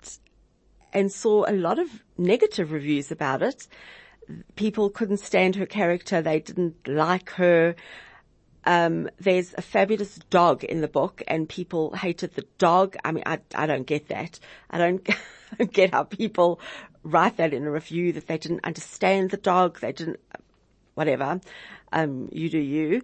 and 0.92 1.12
saw 1.12 1.44
a 1.48 1.52
lot 1.52 1.78
of 1.78 1.88
negative 2.16 2.72
reviews 2.72 3.10
about 3.10 3.42
it. 3.42 3.66
People 4.56 4.88
couldn't 4.88 5.18
stand 5.18 5.56
her 5.56 5.66
character. 5.66 6.22
They 6.22 6.40
didn't 6.40 6.88
like 6.88 7.30
her. 7.30 7.74
Um, 8.66 9.10
there's 9.18 9.54
a 9.56 9.62
fabulous 9.62 10.18
dog 10.30 10.64
in 10.64 10.80
the 10.80 10.88
book 10.88 11.22
and 11.28 11.48
people 11.48 11.94
hated 11.94 12.34
the 12.34 12.46
dog. 12.58 12.96
I 13.04 13.12
mean, 13.12 13.24
I, 13.26 13.38
I 13.54 13.66
don't 13.66 13.86
get 13.86 14.08
that. 14.08 14.38
I 14.70 14.78
don't 14.78 15.06
get 15.72 15.92
how 15.92 16.04
people 16.04 16.60
write 17.02 17.36
that 17.36 17.52
in 17.52 17.64
a 17.64 17.70
review 17.70 18.12
that 18.14 18.26
they 18.26 18.38
didn't 18.38 18.64
understand 18.64 19.30
the 19.30 19.36
dog. 19.36 19.80
They 19.80 19.92
didn't, 19.92 20.20
whatever 20.94 21.40
um, 21.94 22.28
you 22.32 22.50
do 22.50 22.58
you. 22.58 23.02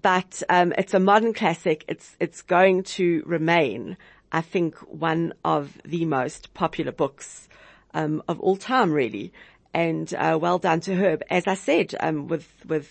But 0.00 0.42
um, 0.48 0.74
it's 0.76 0.94
a 0.94 1.00
modern 1.00 1.32
classic. 1.32 1.84
It's 1.88 2.16
it's 2.20 2.42
going 2.42 2.82
to 2.84 3.22
remain, 3.24 3.96
I 4.30 4.42
think, 4.42 4.76
one 4.76 5.32
of 5.44 5.78
the 5.84 6.04
most 6.04 6.52
popular 6.54 6.92
books 6.92 7.48
um, 7.94 8.22
of 8.28 8.38
all 8.40 8.56
time, 8.56 8.92
really. 8.92 9.32
And 9.74 10.12
uh, 10.14 10.38
well 10.40 10.58
done 10.58 10.80
to 10.80 10.94
her. 10.94 11.18
As 11.30 11.46
I 11.46 11.54
said, 11.54 11.94
um, 12.00 12.28
with 12.28 12.48
with 12.66 12.90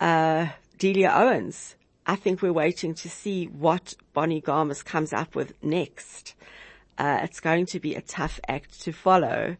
uh, 0.00 0.46
Delia 0.78 1.10
Owens, 1.14 1.74
I 2.06 2.16
think 2.16 2.42
we're 2.42 2.52
waiting 2.52 2.94
to 2.94 3.08
see 3.08 3.46
what 3.46 3.94
Bonnie 4.12 4.42
Garmus 4.42 4.84
comes 4.84 5.12
up 5.12 5.34
with 5.34 5.54
next. 5.62 6.34
Uh, 6.98 7.20
it's 7.22 7.40
going 7.40 7.66
to 7.66 7.80
be 7.80 7.94
a 7.94 8.00
tough 8.02 8.38
act 8.46 8.82
to 8.82 8.92
follow. 8.92 9.56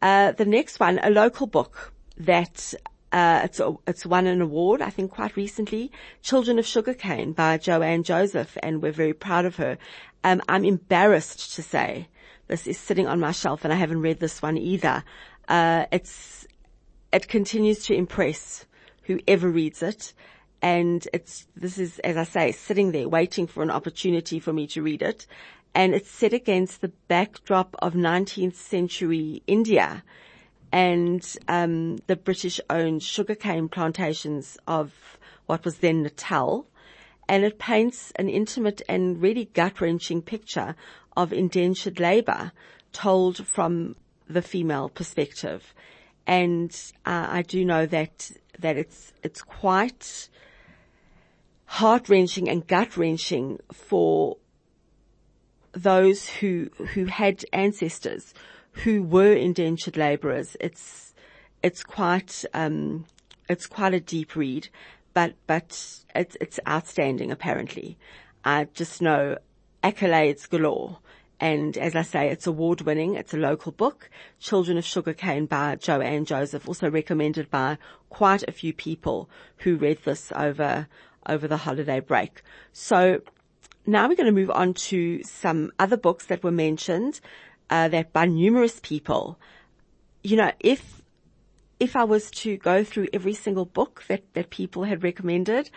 Uh, 0.00 0.32
the 0.32 0.44
next 0.44 0.78
one, 0.78 1.00
a 1.02 1.10
local 1.10 1.46
book 1.46 1.92
that 2.18 2.74
uh, 3.12 3.40
it's, 3.44 3.60
it's 3.86 4.06
won 4.06 4.26
an 4.26 4.40
award, 4.40 4.82
I 4.82 4.90
think 4.90 5.10
quite 5.10 5.36
recently, 5.36 5.90
Children 6.22 6.58
of 6.58 6.66
Sugarcane 6.66 7.32
by 7.32 7.58
Joanne 7.58 8.04
Joseph, 8.04 8.56
and 8.62 8.82
we're 8.82 8.92
very 8.92 9.14
proud 9.14 9.46
of 9.46 9.56
her. 9.56 9.78
Um, 10.22 10.42
I'm 10.48 10.64
embarrassed 10.64 11.54
to 11.56 11.62
say 11.62 12.08
This 12.46 12.66
is 12.68 12.78
sitting 12.78 13.08
on 13.08 13.18
my 13.18 13.32
shelf 13.32 13.64
and 13.64 13.72
I 13.72 13.76
haven't 13.76 14.00
read 14.00 14.20
this 14.20 14.40
one 14.40 14.56
either. 14.56 15.02
Uh, 15.48 15.86
it's, 15.90 16.46
it 17.12 17.26
continues 17.26 17.84
to 17.86 17.94
impress 17.94 18.64
whoever 19.02 19.48
reads 19.48 19.82
it. 19.82 20.12
And 20.66 21.06
it's, 21.12 21.46
this 21.54 21.78
is, 21.78 22.00
as 22.00 22.16
I 22.16 22.24
say, 22.24 22.50
sitting 22.50 22.90
there 22.90 23.08
waiting 23.08 23.46
for 23.46 23.62
an 23.62 23.70
opportunity 23.70 24.40
for 24.40 24.52
me 24.52 24.66
to 24.66 24.82
read 24.82 25.00
it. 25.00 25.24
And 25.76 25.94
it's 25.94 26.10
set 26.10 26.32
against 26.32 26.80
the 26.80 26.90
backdrop 27.06 27.76
of 27.78 27.94
19th 27.94 28.56
century 28.56 29.44
India 29.46 30.02
and, 30.72 31.24
um, 31.46 31.98
the 32.08 32.16
British 32.16 32.60
owned 32.68 33.04
sugarcane 33.04 33.68
plantations 33.68 34.58
of 34.66 34.92
what 35.46 35.64
was 35.64 35.78
then 35.78 36.02
Natal. 36.02 36.66
And 37.28 37.44
it 37.44 37.60
paints 37.60 38.10
an 38.16 38.28
intimate 38.28 38.82
and 38.88 39.22
really 39.22 39.44
gut 39.44 39.80
wrenching 39.80 40.20
picture 40.20 40.74
of 41.16 41.32
indentured 41.32 42.00
labor 42.00 42.50
told 42.92 43.46
from 43.46 43.94
the 44.28 44.42
female 44.42 44.88
perspective. 44.88 45.72
And 46.26 46.72
uh, 47.04 47.28
I 47.30 47.42
do 47.42 47.64
know 47.64 47.86
that 47.86 48.32
that 48.58 48.76
it's 48.76 49.12
it's 49.22 49.42
quite 49.42 50.28
heart 51.66 52.08
wrenching 52.08 52.48
and 52.48 52.66
gut 52.66 52.96
wrenching 52.96 53.58
for 53.72 54.38
those 55.72 56.26
who 56.28 56.70
who 56.94 57.04
had 57.04 57.44
ancestors 57.52 58.32
who 58.72 59.02
were 59.02 59.32
indentured 59.32 59.96
labourers. 59.96 60.56
It's 60.60 61.14
it's 61.62 61.82
quite 61.82 62.44
um, 62.54 63.06
it's 63.48 63.66
quite 63.66 63.94
a 63.94 64.00
deep 64.00 64.36
read, 64.36 64.68
but 65.14 65.34
but 65.46 65.70
it's 66.14 66.36
it's 66.40 66.60
outstanding. 66.66 67.30
Apparently, 67.30 67.98
I 68.44 68.68
just 68.74 69.02
know 69.02 69.38
accolades 69.82 70.48
galore. 70.48 70.98
And 71.38 71.76
as 71.76 71.94
I 71.94 72.00
say, 72.00 72.30
it's 72.30 72.46
award 72.46 72.80
winning. 72.80 73.14
It's 73.14 73.34
a 73.34 73.36
local 73.36 73.70
book, 73.70 74.08
Children 74.40 74.78
of 74.78 74.86
Sugarcane 74.86 75.44
by 75.44 75.76
Joanne 75.76 76.24
Joseph, 76.24 76.66
also 76.66 76.90
recommended 76.90 77.50
by 77.50 77.76
quite 78.08 78.42
a 78.48 78.52
few 78.52 78.72
people 78.72 79.28
who 79.58 79.76
read 79.76 79.98
this 80.04 80.32
over, 80.34 80.88
over 81.28 81.48
the 81.48 81.56
holiday 81.56 82.00
break. 82.00 82.42
So 82.72 83.20
now 83.86 84.08
we're 84.08 84.16
going 84.16 84.26
to 84.26 84.32
move 84.32 84.50
on 84.50 84.74
to 84.74 85.22
some 85.22 85.72
other 85.78 85.96
books 85.96 86.26
that 86.26 86.42
were 86.42 86.50
mentioned, 86.50 87.20
uh, 87.70 87.88
that 87.88 88.12
by 88.12 88.26
numerous 88.26 88.80
people. 88.82 89.38
You 90.22 90.36
know, 90.36 90.52
if, 90.60 91.02
if 91.78 91.94
I 91.96 92.04
was 92.04 92.30
to 92.32 92.56
go 92.56 92.82
through 92.82 93.08
every 93.12 93.34
single 93.34 93.64
book 93.64 94.04
that, 94.08 94.22
that 94.34 94.50
people 94.50 94.84
had 94.84 95.02
recommended, 95.02 95.70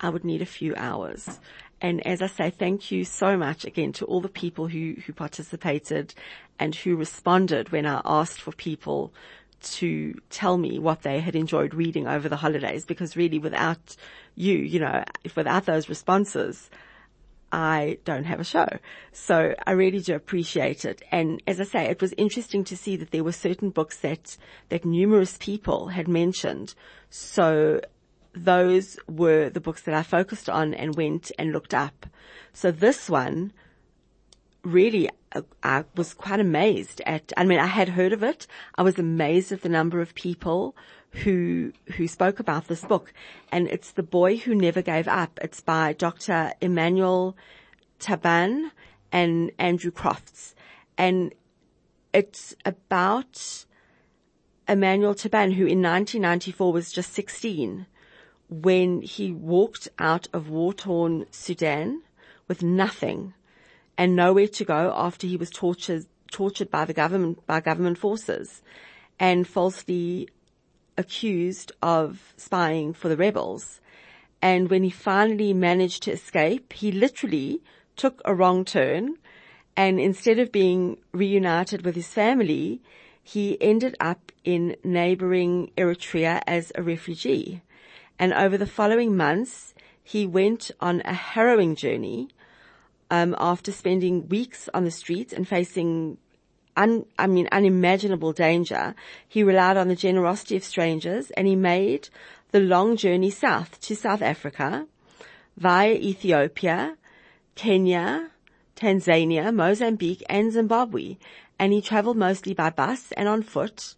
I 0.00 0.10
would 0.10 0.24
need 0.24 0.42
a 0.42 0.46
few 0.46 0.74
hours. 0.76 1.40
And 1.80 2.06
as 2.06 2.22
I 2.22 2.26
say, 2.26 2.50
thank 2.50 2.90
you 2.90 3.04
so 3.04 3.36
much 3.36 3.64
again 3.64 3.92
to 3.94 4.04
all 4.06 4.20
the 4.20 4.28
people 4.28 4.66
who, 4.68 4.94
who 5.04 5.12
participated 5.12 6.14
and 6.58 6.74
who 6.74 6.96
responded 6.96 7.70
when 7.70 7.86
I 7.86 8.00
asked 8.04 8.40
for 8.40 8.52
people 8.52 9.12
to 9.62 10.14
tell 10.30 10.58
me 10.58 10.78
what 10.78 11.02
they 11.02 11.20
had 11.20 11.34
enjoyed 11.34 11.74
reading 11.74 12.06
over 12.06 12.28
the 12.28 12.36
holidays 12.36 12.84
because 12.84 13.16
really 13.16 13.38
without 13.38 13.96
you, 14.36 14.58
you 14.58 14.78
know, 14.78 15.02
without 15.34 15.66
those 15.66 15.88
responses, 15.88 16.70
I 17.50 17.98
don't 18.04 18.24
have 18.24 18.38
a 18.38 18.44
show. 18.44 18.68
So 19.12 19.54
I 19.66 19.72
really 19.72 20.00
do 20.00 20.14
appreciate 20.14 20.84
it. 20.84 21.02
And 21.10 21.42
as 21.46 21.60
I 21.60 21.64
say, 21.64 21.84
it 21.86 22.02
was 22.02 22.14
interesting 22.16 22.64
to 22.64 22.76
see 22.76 22.96
that 22.96 23.10
there 23.10 23.24
were 23.24 23.32
certain 23.32 23.70
books 23.70 23.98
that, 23.98 24.36
that 24.68 24.84
numerous 24.84 25.36
people 25.38 25.88
had 25.88 26.06
mentioned. 26.06 26.74
So 27.08 27.80
those 28.34 28.98
were 29.08 29.48
the 29.48 29.60
books 29.60 29.82
that 29.82 29.94
I 29.94 30.02
focused 30.02 30.50
on 30.50 30.74
and 30.74 30.94
went 30.96 31.32
and 31.38 31.52
looked 31.52 31.72
up. 31.72 32.06
So 32.52 32.70
this 32.70 33.08
one, 33.08 33.52
really, 34.66 35.08
uh, 35.32 35.42
I 35.62 35.84
was 35.94 36.12
quite 36.12 36.40
amazed 36.40 37.00
at, 37.06 37.32
I 37.36 37.44
mean, 37.44 37.60
I 37.60 37.66
had 37.66 37.90
heard 37.90 38.12
of 38.12 38.22
it. 38.22 38.46
I 38.74 38.82
was 38.82 38.98
amazed 38.98 39.52
at 39.52 39.62
the 39.62 39.68
number 39.68 40.00
of 40.00 40.14
people 40.14 40.76
who, 41.10 41.72
who 41.96 42.08
spoke 42.08 42.40
about 42.40 42.66
this 42.66 42.84
book. 42.84 43.12
And 43.52 43.68
it's 43.68 43.92
The 43.92 44.02
Boy 44.02 44.36
Who 44.36 44.54
Never 44.54 44.82
Gave 44.82 45.08
Up. 45.08 45.38
It's 45.40 45.60
by 45.60 45.92
Dr. 45.92 46.52
Emmanuel 46.60 47.36
Taban 48.00 48.70
and 49.12 49.52
Andrew 49.58 49.92
Crofts. 49.92 50.54
And 50.98 51.32
it's 52.12 52.54
about 52.64 53.64
Emmanuel 54.68 55.14
Taban, 55.14 55.54
who 55.54 55.66
in 55.66 55.80
1994 55.80 56.72
was 56.72 56.90
just 56.90 57.12
16 57.12 57.86
when 58.48 59.02
he 59.02 59.32
walked 59.32 59.88
out 59.98 60.28
of 60.32 60.48
war-torn 60.48 61.26
Sudan 61.30 62.02
with 62.48 62.62
nothing 62.62 63.34
and 63.98 64.14
nowhere 64.14 64.48
to 64.48 64.64
go 64.64 64.92
after 64.94 65.26
he 65.26 65.36
was 65.36 65.50
tortured, 65.50 66.06
tortured 66.30 66.70
by 66.70 66.84
the 66.84 66.92
government, 66.92 67.44
by 67.46 67.60
government 67.60 67.98
forces 67.98 68.62
and 69.18 69.46
falsely 69.46 70.28
accused 70.98 71.72
of 71.82 72.34
spying 72.36 72.92
for 72.92 73.08
the 73.08 73.16
rebels. 73.16 73.80
And 74.42 74.68
when 74.68 74.84
he 74.84 74.90
finally 74.90 75.52
managed 75.52 76.02
to 76.04 76.12
escape, 76.12 76.72
he 76.72 76.92
literally 76.92 77.62
took 77.96 78.20
a 78.24 78.34
wrong 78.34 78.64
turn 78.64 79.16
and 79.76 80.00
instead 80.00 80.38
of 80.38 80.50
being 80.50 80.96
reunited 81.12 81.84
with 81.84 81.94
his 81.94 82.08
family, 82.08 82.80
he 83.22 83.60
ended 83.60 83.94
up 84.00 84.32
in 84.42 84.76
neighboring 84.82 85.70
Eritrea 85.76 86.40
as 86.46 86.72
a 86.74 86.82
refugee. 86.82 87.60
And 88.18 88.32
over 88.32 88.56
the 88.56 88.66
following 88.66 89.16
months, 89.16 89.74
he 90.02 90.26
went 90.26 90.70
on 90.80 91.02
a 91.04 91.12
harrowing 91.12 91.74
journey 91.74 92.28
um, 93.10 93.34
after 93.38 93.72
spending 93.72 94.28
weeks 94.28 94.68
on 94.74 94.84
the 94.84 94.90
streets 94.90 95.32
and 95.32 95.46
facing 95.46 96.18
un, 96.76 97.06
I 97.18 97.26
mean, 97.26 97.48
unimaginable 97.52 98.32
danger. 98.32 98.94
He 99.28 99.42
relied 99.42 99.76
on 99.76 99.88
the 99.88 99.96
generosity 99.96 100.56
of 100.56 100.64
strangers 100.64 101.30
and 101.32 101.46
he 101.46 101.56
made 101.56 102.08
the 102.52 102.60
long 102.60 102.96
journey 102.96 103.30
south 103.30 103.80
to 103.82 103.96
South 103.96 104.22
Africa 104.22 104.86
via 105.56 105.92
Ethiopia, 105.94 106.96
Kenya, 107.54 108.30
Tanzania, 108.76 109.54
Mozambique 109.54 110.22
and 110.28 110.52
Zimbabwe. 110.52 111.16
And 111.58 111.72
he 111.72 111.80
traveled 111.80 112.16
mostly 112.16 112.52
by 112.52 112.70
bus 112.70 113.12
and 113.12 113.28
on 113.28 113.42
foot. 113.42 113.94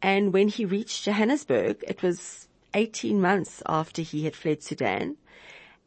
And 0.00 0.32
when 0.32 0.48
he 0.48 0.64
reached 0.64 1.04
Johannesburg, 1.04 1.84
it 1.86 2.02
was 2.02 2.48
18 2.72 3.20
months 3.20 3.62
after 3.66 4.02
he 4.02 4.24
had 4.24 4.34
fled 4.34 4.62
Sudan 4.62 5.16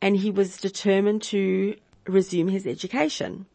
and 0.01 0.17
he 0.17 0.31
was 0.31 0.57
determined 0.57 1.21
to 1.23 1.75
resume 2.07 2.49
his 2.49 2.65
education. 2.65 3.45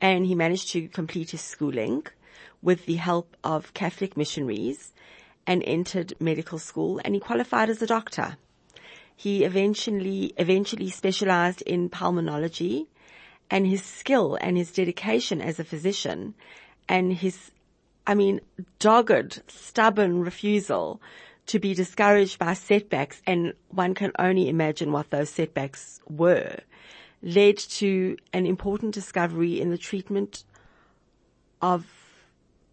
And 0.00 0.26
he 0.26 0.34
managed 0.34 0.70
to 0.72 0.88
complete 0.88 1.30
his 1.30 1.40
schooling 1.40 2.06
with 2.62 2.86
the 2.86 2.96
help 2.96 3.36
of 3.44 3.74
Catholic 3.74 4.16
missionaries 4.16 4.92
and 5.46 5.62
entered 5.66 6.14
medical 6.18 6.58
school 6.58 7.00
and 7.04 7.14
he 7.14 7.20
qualified 7.20 7.68
as 7.68 7.82
a 7.82 7.86
doctor. 7.86 8.36
He 9.16 9.44
eventually, 9.44 10.34
eventually 10.36 10.90
specialized 10.90 11.62
in 11.62 11.90
pulmonology 11.90 12.86
and 13.50 13.66
his 13.66 13.82
skill 13.82 14.36
and 14.40 14.56
his 14.56 14.72
dedication 14.72 15.40
as 15.40 15.60
a 15.60 15.64
physician 15.64 16.34
and 16.88 17.12
his, 17.12 17.50
I 18.06 18.14
mean, 18.14 18.40
dogged, 18.78 19.42
stubborn 19.46 20.20
refusal 20.20 21.00
to 21.46 21.58
be 21.58 21.74
discouraged 21.74 22.38
by 22.38 22.54
setbacks, 22.54 23.20
and 23.26 23.52
one 23.68 23.94
can 23.94 24.12
only 24.18 24.48
imagine 24.48 24.92
what 24.92 25.10
those 25.10 25.28
setbacks 25.28 26.00
were, 26.08 26.56
led 27.24 27.56
to 27.56 28.16
an 28.32 28.44
important 28.46 28.94
discovery 28.94 29.60
in 29.60 29.70
the 29.70 29.78
treatment 29.78 30.44
of 31.62 31.86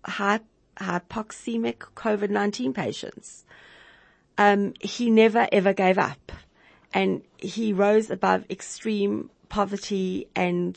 hypoxemic 0.06 1.78
COVID-19 1.96 2.74
patients. 2.74 3.46
Um, 4.38 4.74
he 4.82 5.10
never 5.10 5.48
ever 5.52 5.74
gave 5.74 5.98
up 5.98 6.32
and 6.94 7.22
he 7.38 7.72
rose 7.72 8.10
above 8.10 8.46
extreme 8.50 9.30
poverty 9.50 10.28
and 10.36 10.76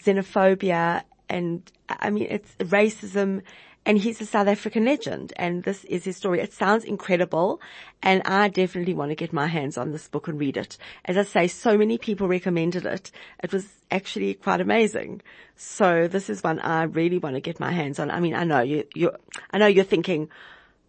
xenophobia 0.00 1.02
and 1.28 1.70
I 1.88 2.10
mean, 2.10 2.26
it's 2.30 2.54
racism 2.58 3.42
and 3.86 3.98
he's 3.98 4.20
a 4.20 4.26
South 4.26 4.48
African 4.48 4.84
legend 4.84 5.32
and 5.36 5.62
this 5.62 5.84
is 5.84 6.04
his 6.04 6.16
story. 6.16 6.40
It 6.40 6.52
sounds 6.52 6.84
incredible 6.84 7.60
and 8.02 8.22
I 8.24 8.48
definitely 8.48 8.94
want 8.94 9.10
to 9.10 9.14
get 9.14 9.32
my 9.32 9.46
hands 9.46 9.76
on 9.76 9.92
this 9.92 10.08
book 10.08 10.28
and 10.28 10.40
read 10.40 10.56
it. 10.56 10.78
As 11.04 11.16
I 11.16 11.22
say, 11.22 11.48
so 11.48 11.76
many 11.76 11.98
people 11.98 12.28
recommended 12.28 12.86
it. 12.86 13.10
It 13.42 13.52
was 13.52 13.66
actually 13.90 14.34
quite 14.34 14.60
amazing. 14.60 15.22
So 15.56 16.08
this 16.08 16.30
is 16.30 16.42
one 16.42 16.60
I 16.60 16.84
really 16.84 17.18
want 17.18 17.36
to 17.36 17.40
get 17.40 17.60
my 17.60 17.72
hands 17.72 17.98
on. 17.98 18.10
I 18.10 18.20
mean, 18.20 18.34
I 18.34 18.44
know 18.44 18.60
you, 18.60 18.84
you, 18.94 19.12
I 19.50 19.58
know 19.58 19.66
you're 19.66 19.84
thinking, 19.84 20.30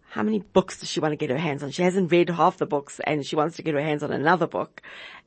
how 0.08 0.22
many 0.22 0.38
books 0.38 0.80
does 0.80 0.88
she 0.88 1.00
want 1.00 1.12
to 1.12 1.16
get 1.16 1.28
her 1.28 1.36
hands 1.36 1.62
on? 1.62 1.70
She 1.70 1.82
hasn't 1.82 2.10
read 2.10 2.30
half 2.30 2.56
the 2.56 2.64
books 2.64 3.00
and 3.04 3.26
she 3.26 3.36
wants 3.36 3.56
to 3.56 3.62
get 3.62 3.74
her 3.74 3.82
hands 3.82 4.02
on 4.02 4.12
another 4.12 4.46
book. 4.46 4.80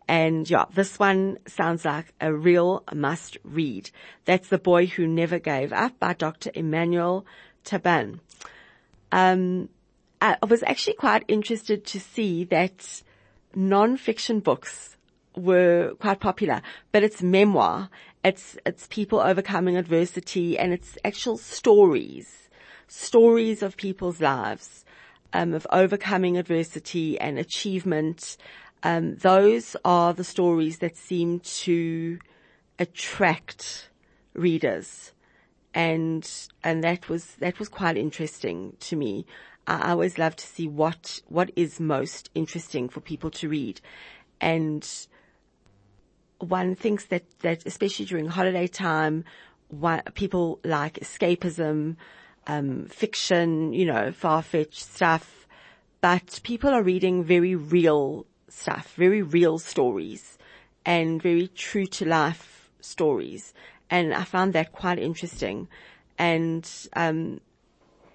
And 0.07 0.49
yeah, 0.49 0.65
this 0.73 0.97
one 0.97 1.37
sounds 1.45 1.85
like 1.85 2.15
a 2.19 2.33
real 2.33 2.83
must 2.91 3.37
read. 3.43 3.91
That's 4.25 4.47
The 4.47 4.57
Boy 4.57 4.87
Who 4.87 5.05
Never 5.05 5.37
Gave 5.37 5.71
Up 5.71 5.99
by 5.99 6.13
Dr. 6.13 6.49
Emmanuel 6.55 7.27
Taban. 7.65 8.19
Um, 9.11 9.69
I 10.21 10.37
was 10.47 10.63
actually 10.63 10.95
quite 10.95 11.23
interested 11.27 11.85
to 11.85 11.99
see 11.99 12.43
that 12.45 13.01
non-fiction 13.55 14.41
books 14.41 14.97
were 15.35 15.93
quite 15.99 16.19
popular, 16.19 16.61
but 16.91 17.03
it's 17.03 17.21
memoir 17.23 17.89
It's, 18.23 18.57
it's 18.65 18.85
people 18.87 19.21
overcoming 19.21 19.77
adversity 19.77 20.57
and 20.57 20.73
it's 20.73 20.97
actual 21.05 21.37
stories, 21.37 22.49
stories 22.87 23.63
of 23.63 23.77
people's 23.77 24.19
lives, 24.19 24.83
um, 25.31 25.53
of 25.53 25.65
overcoming 25.71 26.37
adversity 26.37 27.17
and 27.17 27.39
achievement. 27.39 28.35
Um, 28.83 29.15
those 29.15 29.77
are 29.85 30.13
the 30.13 30.25
stories 30.25 30.79
that 30.79 30.97
seem 30.97 31.39
to 31.63 32.19
attract 32.77 33.89
readers. 34.33 35.13
And, 35.73 36.29
and 36.63 36.83
that 36.83 37.09
was, 37.09 37.35
that 37.35 37.59
was 37.59 37.69
quite 37.69 37.97
interesting 37.97 38.75
to 38.81 38.95
me. 38.95 39.25
I 39.67 39.91
always 39.91 40.17
love 40.17 40.35
to 40.35 40.47
see 40.47 40.67
what, 40.67 41.21
what 41.27 41.51
is 41.55 41.79
most 41.79 42.31
interesting 42.33 42.89
for 42.89 43.01
people 43.01 43.29
to 43.31 43.47
read. 43.47 43.81
And 44.41 44.87
one 46.39 46.75
thinks 46.75 47.05
that, 47.07 47.23
that 47.41 47.65
especially 47.65 48.05
during 48.05 48.27
holiday 48.27 48.65
time, 48.65 49.25
one, 49.67 50.01
people 50.15 50.59
like 50.63 50.95
escapism, 50.95 51.97
um, 52.47 52.85
fiction, 52.87 53.73
you 53.73 53.85
know, 53.85 54.11
far-fetched 54.11 54.81
stuff, 54.81 55.47
but 56.01 56.39
people 56.43 56.71
are 56.71 56.81
reading 56.81 57.23
very 57.23 57.55
real 57.55 58.25
stuff, 58.47 58.93
very 58.95 59.21
real 59.21 59.59
stories 59.59 60.37
and 60.85 61.21
very 61.21 61.47
true 61.47 61.85
to 61.85 62.05
life 62.05 62.71
stories. 62.81 63.53
And 63.89 64.13
I 64.13 64.23
found 64.23 64.53
that 64.53 64.71
quite 64.71 64.99
interesting. 64.99 65.67
And, 66.17 66.69
um, 66.95 67.41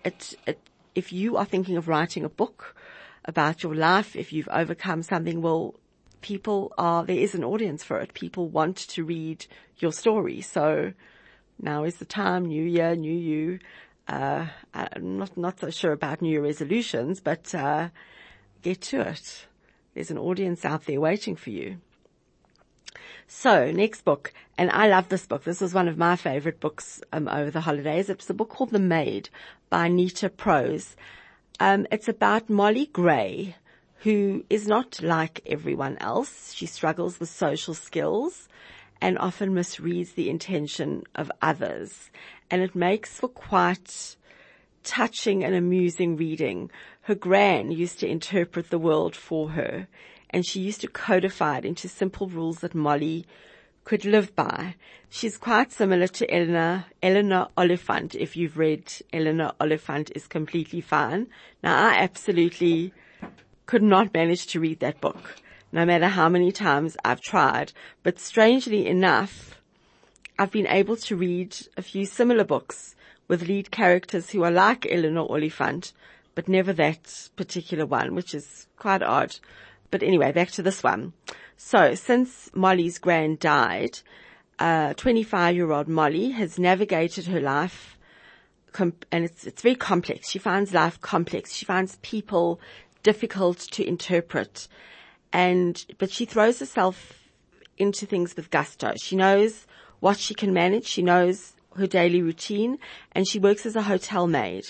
it, 0.04 0.34
it, 0.46 0.58
if 0.94 1.12
you 1.12 1.36
are 1.36 1.44
thinking 1.44 1.76
of 1.76 1.88
writing 1.88 2.24
a 2.24 2.28
book 2.28 2.76
about 3.24 3.62
your 3.62 3.74
life, 3.74 4.14
if 4.14 4.32
you've 4.32 4.48
overcome 4.48 5.02
something, 5.02 5.40
well, 5.42 5.74
people 6.20 6.72
are, 6.78 7.04
there 7.04 7.18
is 7.18 7.34
an 7.34 7.44
audience 7.44 7.82
for 7.82 7.98
it. 7.98 8.14
People 8.14 8.48
want 8.48 8.76
to 8.76 9.04
read 9.04 9.46
your 9.78 9.92
story. 9.92 10.40
So 10.40 10.92
now 11.60 11.84
is 11.84 11.96
the 11.96 12.04
time, 12.04 12.46
new 12.46 12.64
year, 12.64 12.94
new 12.94 13.12
you. 13.12 13.58
Uh, 14.06 14.46
I'm 14.74 15.18
not, 15.18 15.36
not 15.36 15.60
so 15.60 15.70
sure 15.70 15.92
about 15.92 16.22
new 16.22 16.30
year 16.30 16.42
resolutions, 16.42 17.20
but, 17.20 17.54
uh, 17.54 17.88
get 18.62 18.80
to 18.82 19.00
it. 19.00 19.46
There's 19.94 20.10
an 20.10 20.18
audience 20.18 20.64
out 20.64 20.84
there 20.86 21.00
waiting 21.00 21.36
for 21.36 21.50
you. 21.50 21.78
So 23.26 23.70
next 23.70 24.04
book, 24.04 24.32
and 24.58 24.70
I 24.70 24.88
love 24.88 25.08
this 25.08 25.26
book. 25.26 25.44
This 25.44 25.60
was 25.60 25.74
one 25.74 25.88
of 25.88 25.98
my 25.98 26.16
favorite 26.16 26.60
books 26.60 27.00
um, 27.12 27.28
over 27.28 27.50
the 27.50 27.62
holidays. 27.62 28.10
It's 28.10 28.28
a 28.30 28.34
book 28.34 28.50
called 28.50 28.70
The 28.70 28.78
Maid 28.78 29.28
by 29.70 29.88
Nita 29.88 30.28
Prose. 30.28 30.96
Um, 31.58 31.86
it's 31.90 32.08
about 32.08 32.50
Molly 32.50 32.86
Gray, 32.86 33.56
who 33.98 34.44
is 34.50 34.66
not 34.66 35.00
like 35.02 35.40
everyone 35.46 35.96
else. 35.98 36.52
She 36.52 36.66
struggles 36.66 37.18
with 37.18 37.28
social 37.28 37.74
skills 37.74 38.48
and 39.00 39.18
often 39.18 39.54
misreads 39.54 40.14
the 40.14 40.30
intention 40.30 41.04
of 41.14 41.32
others. 41.42 42.10
And 42.50 42.62
it 42.62 42.74
makes 42.74 43.18
for 43.18 43.28
quite 43.28 44.16
touching 44.82 45.42
and 45.42 45.54
amusing 45.54 46.16
reading. 46.16 46.70
Her 47.02 47.14
gran 47.14 47.70
used 47.70 48.00
to 48.00 48.08
interpret 48.08 48.70
the 48.70 48.78
world 48.78 49.16
for 49.16 49.50
her 49.50 49.88
and 50.34 50.44
she 50.44 50.58
used 50.58 50.80
to 50.80 50.88
codify 50.88 51.58
it 51.58 51.64
into 51.64 51.88
simple 51.88 52.26
rules 52.26 52.58
that 52.58 52.74
Molly 52.74 53.24
could 53.84 54.04
live 54.04 54.34
by. 54.34 54.74
She's 55.08 55.38
quite 55.38 55.70
similar 55.70 56.08
to 56.08 56.28
Eleanor, 56.28 56.86
Eleanor 57.00 57.46
Oliphant. 57.56 58.16
If 58.16 58.36
you've 58.36 58.58
read 58.58 58.92
Eleanor 59.12 59.52
Oliphant 59.60 60.10
is 60.16 60.26
completely 60.26 60.80
fine. 60.80 61.28
Now 61.62 61.88
I 61.88 61.98
absolutely 61.98 62.92
could 63.66 63.84
not 63.84 64.12
manage 64.12 64.48
to 64.48 64.60
read 64.60 64.80
that 64.80 65.00
book, 65.00 65.36
no 65.70 65.86
matter 65.86 66.08
how 66.08 66.28
many 66.28 66.50
times 66.50 66.96
I've 67.04 67.20
tried. 67.20 67.72
But 68.02 68.18
strangely 68.18 68.88
enough, 68.88 69.60
I've 70.36 70.50
been 70.50 70.66
able 70.66 70.96
to 70.96 71.14
read 71.14 71.56
a 71.76 71.82
few 71.82 72.06
similar 72.06 72.42
books 72.42 72.96
with 73.28 73.46
lead 73.46 73.70
characters 73.70 74.30
who 74.30 74.42
are 74.42 74.50
like 74.50 74.84
Eleanor 74.90 75.30
Oliphant, 75.30 75.92
but 76.34 76.48
never 76.48 76.72
that 76.72 77.28
particular 77.36 77.86
one, 77.86 78.16
which 78.16 78.34
is 78.34 78.66
quite 78.76 79.00
odd. 79.02 79.36
But 79.94 80.02
anyway, 80.02 80.32
back 80.32 80.50
to 80.50 80.62
this 80.62 80.82
one. 80.82 81.12
So 81.56 81.94
since 81.94 82.50
Molly's 82.52 82.98
grand 82.98 83.38
died, 83.38 84.00
uh, 84.58 84.92
25 84.94 85.54
year 85.54 85.70
old 85.70 85.86
Molly 85.86 86.32
has 86.32 86.58
navigated 86.58 87.26
her 87.26 87.40
life 87.40 87.96
and 88.76 88.96
it's, 89.12 89.44
it's 89.46 89.62
very 89.62 89.76
complex. 89.76 90.28
She 90.28 90.40
finds 90.40 90.74
life 90.74 91.00
complex. 91.00 91.52
She 91.52 91.64
finds 91.64 91.94
people 92.02 92.60
difficult 93.04 93.58
to 93.70 93.86
interpret. 93.86 94.66
And, 95.32 95.86
but 95.98 96.10
she 96.10 96.24
throws 96.24 96.58
herself 96.58 97.30
into 97.78 98.04
things 98.04 98.34
with 98.34 98.50
gusto. 98.50 98.94
She 98.96 99.14
knows 99.14 99.64
what 100.00 100.18
she 100.18 100.34
can 100.34 100.52
manage. 100.52 100.86
She 100.86 101.02
knows 101.02 101.52
her 101.76 101.86
daily 101.86 102.20
routine 102.20 102.80
and 103.12 103.28
she 103.28 103.38
works 103.38 103.64
as 103.64 103.76
a 103.76 103.82
hotel 103.82 104.26
maid. 104.26 104.64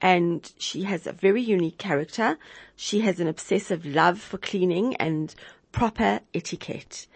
And 0.00 0.52
she 0.58 0.82
has 0.84 1.06
a 1.06 1.12
very 1.12 1.42
unique 1.42 1.78
character. 1.78 2.38
She 2.76 3.00
has 3.00 3.20
an 3.20 3.28
obsessive 3.28 3.86
love 3.86 4.20
for 4.20 4.38
cleaning 4.38 4.96
and 4.96 5.34
proper 5.72 6.20
etiquette. 6.34 7.06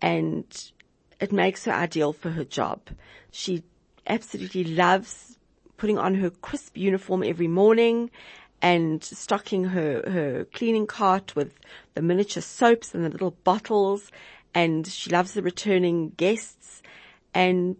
And 0.00 0.44
it 1.20 1.32
makes 1.32 1.64
her 1.64 1.72
ideal 1.72 2.12
for 2.12 2.30
her 2.30 2.44
job. 2.44 2.80
She 3.30 3.64
absolutely 4.06 4.64
loves 4.64 5.38
putting 5.76 5.98
on 5.98 6.16
her 6.16 6.30
crisp 6.30 6.76
uniform 6.76 7.22
every 7.22 7.48
morning 7.48 8.10
and 8.60 9.02
stocking 9.02 9.64
her, 9.64 10.02
her 10.10 10.44
cleaning 10.52 10.86
cart 10.86 11.36
with 11.36 11.54
the 11.94 12.02
miniature 12.02 12.42
soaps 12.42 12.94
and 12.94 13.04
the 13.04 13.10
little 13.10 13.30
bottles. 13.44 14.10
And 14.54 14.86
she 14.86 15.10
loves 15.10 15.34
the 15.34 15.42
returning 15.42 16.10
guests. 16.10 16.82
And 17.34 17.76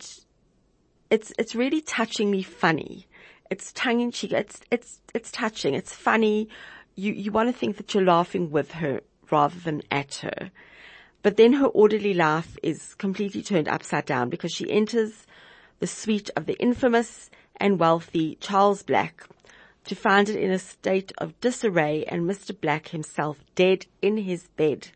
it's, 1.10 1.32
it's 1.38 1.54
really 1.54 1.80
touchingly 1.80 2.42
funny. 2.44 3.07
It's 3.50 3.72
tongue 3.72 4.00
in 4.00 4.10
cheek. 4.10 4.32
It's, 4.32 4.60
it's, 4.70 5.00
it's 5.14 5.30
touching. 5.30 5.74
It's 5.74 5.94
funny. 5.94 6.48
You, 6.94 7.12
you 7.12 7.32
want 7.32 7.48
to 7.48 7.58
think 7.58 7.76
that 7.76 7.94
you're 7.94 8.04
laughing 8.04 8.50
with 8.50 8.72
her 8.72 9.00
rather 9.30 9.58
than 9.58 9.82
at 9.90 10.16
her. 10.16 10.50
But 11.22 11.36
then 11.36 11.54
her 11.54 11.66
orderly 11.66 12.14
life 12.14 12.56
is 12.62 12.94
completely 12.94 13.42
turned 13.42 13.68
upside 13.68 14.06
down 14.06 14.28
because 14.28 14.52
she 14.52 14.70
enters 14.70 15.26
the 15.80 15.86
suite 15.86 16.30
of 16.36 16.46
the 16.46 16.58
infamous 16.58 17.30
and 17.56 17.78
wealthy 17.78 18.36
Charles 18.40 18.82
Black, 18.82 19.26
to 19.84 19.94
find 19.94 20.28
it 20.28 20.36
in 20.36 20.50
a 20.50 20.58
state 20.58 21.12
of 21.18 21.38
disarray 21.40 22.04
and 22.04 22.22
Mr. 22.22 22.58
Black 22.58 22.88
himself 22.88 23.38
dead 23.54 23.86
in 24.02 24.16
his 24.16 24.46
bed. 24.48 24.88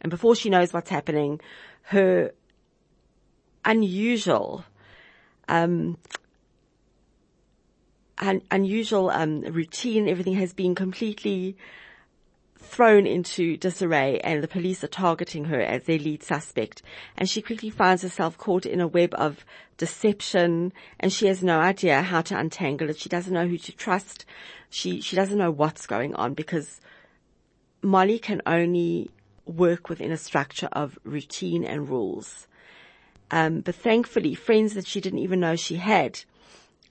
And 0.00 0.10
before 0.10 0.34
she 0.34 0.50
knows 0.50 0.72
what's 0.72 0.90
happening, 0.90 1.40
her 1.82 2.32
unusual, 3.64 4.64
um, 5.48 5.96
un- 8.22 8.42
unusual 8.50 9.10
um, 9.10 9.40
routine, 9.42 10.08
everything 10.08 10.34
has 10.34 10.52
been 10.52 10.74
completely 10.74 11.56
thrown 12.56 13.06
into 13.06 13.56
disarray 13.56 14.18
and 14.20 14.42
the 14.42 14.48
police 14.48 14.82
are 14.82 14.88
targeting 14.88 15.44
her 15.44 15.60
as 15.60 15.84
their 15.84 15.98
lead 15.98 16.22
suspect. 16.22 16.80
And 17.16 17.28
she 17.28 17.42
quickly 17.42 17.68
finds 17.68 18.02
herself 18.02 18.38
caught 18.38 18.64
in 18.64 18.80
a 18.80 18.86
web 18.86 19.14
of 19.14 19.44
deception 19.76 20.72
and 20.98 21.12
she 21.12 21.26
has 21.26 21.42
no 21.42 21.60
idea 21.60 22.00
how 22.02 22.22
to 22.22 22.38
untangle 22.38 22.88
it. 22.88 22.98
She 22.98 23.08
doesn't 23.08 23.34
know 23.34 23.46
who 23.46 23.58
to 23.58 23.72
trust. 23.72 24.24
She, 24.70 25.00
she 25.00 25.16
doesn't 25.16 25.36
know 25.36 25.50
what's 25.50 25.86
going 25.86 26.14
on 26.14 26.34
because 26.34 26.80
Molly 27.82 28.18
can 28.18 28.40
only 28.46 29.10
work 29.44 29.88
within 29.88 30.12
a 30.12 30.16
structure 30.16 30.68
of 30.72 30.98
routine 31.04 31.64
and 31.64 31.88
rules. 31.88 32.46
Um, 33.30 33.60
but 33.60 33.74
thankfully, 33.74 34.34
friends 34.34 34.74
that 34.74 34.86
she 34.86 35.00
didn't 35.00 35.18
even 35.18 35.40
know 35.40 35.56
she 35.56 35.76
had 35.76 36.20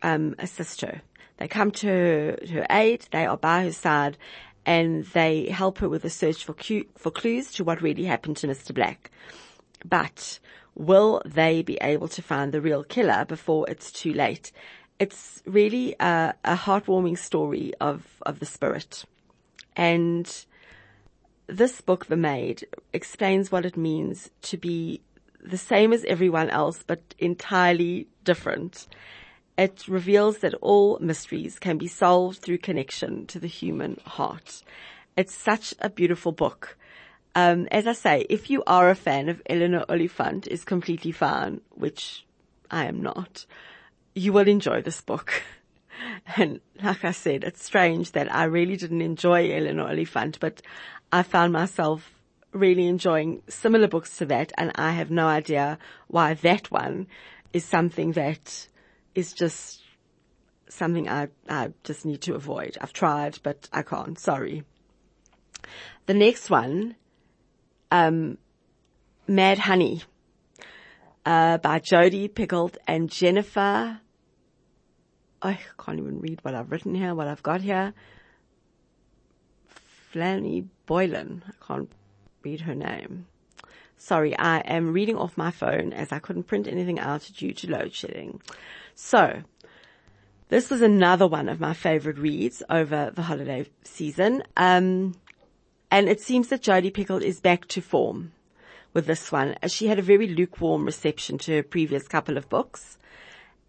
um, 0.02 0.36
assist 0.38 0.82
her. 0.82 1.02
They 1.42 1.48
come 1.48 1.72
to 1.72 1.88
her, 1.88 2.38
her 2.52 2.68
aid. 2.70 3.08
They 3.10 3.26
are 3.26 3.36
by 3.36 3.64
her 3.64 3.72
side, 3.72 4.16
and 4.64 5.06
they 5.06 5.48
help 5.50 5.80
her 5.80 5.90
with 5.90 6.06
a 6.06 6.10
search 6.12 6.46
for, 6.46 6.56
for 6.96 7.10
clues 7.10 7.52
to 7.54 7.64
what 7.64 7.82
really 7.82 8.04
happened 8.04 8.38
to 8.38 8.48
Mr. 8.48 8.76
Black. 8.76 9.10
But 9.84 10.38
will 10.76 11.20
they 11.26 11.64
be 11.64 11.80
able 11.82 12.08
to 12.10 12.22
find 12.22 12.52
the 12.52 12.62
real 12.62 12.84
killer 12.84 13.26
before 13.26 13.68
it's 13.68 13.92
too 13.92 14.14
late? 14.14 14.52
It's 15.00 15.42
really 15.48 15.96
a, 16.00 16.36
a 16.46 16.56
heartwarming 16.56 17.18
story 17.18 17.74
of, 17.82 18.06
of 18.22 18.38
the 18.38 18.46
spirit. 18.46 19.04
And 19.76 20.46
this 21.48 21.82
book, 21.82 22.06
The 22.06 22.18
Maid, 22.18 22.68
explains 22.94 23.52
what 23.52 23.66
it 23.66 23.76
means 23.76 24.30
to 24.44 24.58
be 24.58 25.02
the 25.44 25.58
same 25.58 25.92
as 25.92 26.06
everyone 26.06 26.52
else, 26.52 26.84
but 26.86 27.02
entirely 27.18 28.06
different. 28.26 28.86
It 29.62 29.88
reveals 29.88 30.40
that 30.40 30.56
all 30.56 30.98
mysteries 31.00 31.60
can 31.60 31.78
be 31.78 31.86
solved 31.86 32.40
through 32.40 32.58
connection 32.58 33.28
to 33.28 33.38
the 33.38 33.46
human 33.46 34.00
heart. 34.08 34.64
It's 35.16 35.36
such 35.36 35.76
a 35.80 35.88
beautiful 35.88 36.32
book. 36.32 36.80
Um, 37.36 37.68
as 37.70 37.86
I 37.86 37.94
say, 37.94 38.26
if 38.28 38.50
you 38.50 38.64
are 38.66 38.90
a 38.90 38.96
fan 38.96 39.30
of 39.30 39.40
Eleanor 39.48 39.86
Oliphant 39.88 40.48
is 40.48 40.64
completely 40.66 41.12
fine, 41.12 41.62
which 41.76 42.26
I 42.72 42.86
am 42.86 43.04
not, 43.04 43.46
you 44.16 44.34
will 44.34 44.48
enjoy 44.48 44.82
this 44.82 45.02
book. 45.02 45.44
And 46.36 46.60
like 46.82 47.06
I 47.06 47.12
said, 47.12 47.44
it's 47.44 47.64
strange 47.64 48.14
that 48.14 48.34
I 48.34 48.46
really 48.46 48.78
didn't 48.78 49.04
enjoy 49.04 49.52
Eleanor 49.52 49.90
Oliphant, 49.90 50.40
but 50.40 50.64
I 51.12 51.22
found 51.22 51.54
myself 51.54 52.12
really 52.52 52.88
enjoying 52.88 53.44
similar 53.48 53.88
books 53.88 54.18
to 54.18 54.26
that 54.26 54.52
and 54.58 54.72
I 54.74 54.94
have 54.94 55.12
no 55.12 55.28
idea 55.28 55.78
why 56.08 56.34
that 56.34 56.72
one 56.72 57.06
is 57.54 57.64
something 57.64 58.14
that 58.14 58.68
is 59.16 59.34
just 59.34 59.82
something 60.70 61.10
I, 61.10 61.28
I 61.50 61.74
just 61.84 62.06
need 62.06 62.22
to 62.22 62.36
avoid. 62.36 62.78
I've 62.82 62.94
tried, 62.94 63.40
but 63.44 63.70
I 63.74 63.82
can't. 63.82 64.18
Sorry. 64.18 64.64
The 66.06 66.14
next 66.14 66.50
one, 66.50 66.96
um, 67.92 68.38
Mad 69.28 69.60
Honey, 69.60 70.04
uh, 71.26 71.58
by 71.58 71.80
Jodi 71.80 72.28
Picoult 72.30 72.78
and 72.88 73.10
Jennifer. 73.10 74.00
I 75.42 75.60
can't 75.80 76.00
even 76.00 76.20
read 76.20 76.40
what 76.44 76.56
I've 76.56 76.72
written 76.72 76.96
here, 76.96 77.16
what 77.16 77.28
I've 77.28 77.44
got 77.44 77.62
here. 77.62 77.94
Flanny 80.14 80.68
Boylan. 80.86 81.44
I 81.48 81.66
can't 81.66 81.92
read 82.44 82.62
her 82.62 82.76
name. 82.76 83.28
Sorry, 83.98 84.36
I 84.38 84.60
am 84.60 84.94
reading 84.94 85.16
off 85.16 85.38
my 85.38 85.52
phone 85.52 85.94
as 85.94 86.12
I 86.12 86.20
couldn't 86.20 86.44
print 86.44 86.68
anything 86.68 87.00
out 87.00 87.30
due 87.36 87.54
to 87.54 87.70
load 87.70 87.94
shedding. 87.94 88.42
So, 89.04 89.42
this 90.50 90.70
was 90.70 90.84
another 90.84 91.28
one 91.28 91.50
of 91.50 91.60
my 91.60 91.74
favorite 91.74 92.20
reads 92.20 92.62
over 92.70 93.12
the 93.14 93.24
holiday 93.24 93.66
season. 93.84 94.44
Um, 94.56 95.16
and 95.90 96.08
it 96.08 96.22
seems 96.22 96.50
that 96.50 96.62
Jodi 96.62 96.92
Picoult 96.92 97.24
is 97.24 97.42
back 97.42 97.68
to 97.70 97.82
form 97.82 98.32
with 98.94 99.08
this 99.08 99.32
one, 99.32 99.56
she 99.68 99.88
had 99.88 100.00
a 100.00 100.04
very 100.04 100.28
lukewarm 100.28 100.86
reception 100.86 101.38
to 101.40 101.56
her 101.56 101.64
previous 101.64 102.08
couple 102.08 102.38
of 102.38 102.48
books. 102.48 102.98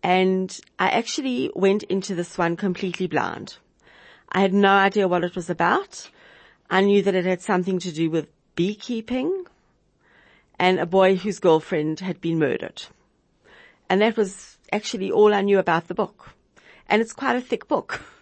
And 0.03 0.61
I 0.79 0.91
actually 0.91 1.51
went 1.55 1.85
into 1.85 2.15
this 2.15 2.37
one 2.37 2.57
completely 2.57 3.07
blind. 3.07 3.57
I 4.31 4.41
had 4.41 4.53
no 4.53 4.71
idea 4.71 5.09
what 5.09 5.25
it 5.25 5.35
was 5.35 5.49
about. 5.49 6.11
I 6.69 6.83
knew 6.83 7.03
that 7.03 7.15
it 7.15 7.25
had 7.25 7.41
something 7.41 7.79
to 7.81 7.93
do 7.93 8.11
with 8.11 8.29
beekeeping 8.55 9.47
and 10.59 10.79
a 10.79 10.87
boy 10.87 11.17
whose 11.17 11.39
girlfriend 11.39 12.01
had 12.01 12.21
been 12.21 12.39
murdered. 12.39 12.83
And 13.89 14.03
that 14.03 14.17
was 14.17 14.59
actually 14.73 15.11
all 15.11 15.35
I 15.35 15.43
knew 15.43 15.59
about 15.59 15.89
the 15.89 15.95
book. 15.95 16.31
And 16.89 17.01
it's 17.01 17.13
quite 17.13 17.37
a 17.37 17.41
thick 17.41 17.69
book. 17.69 18.01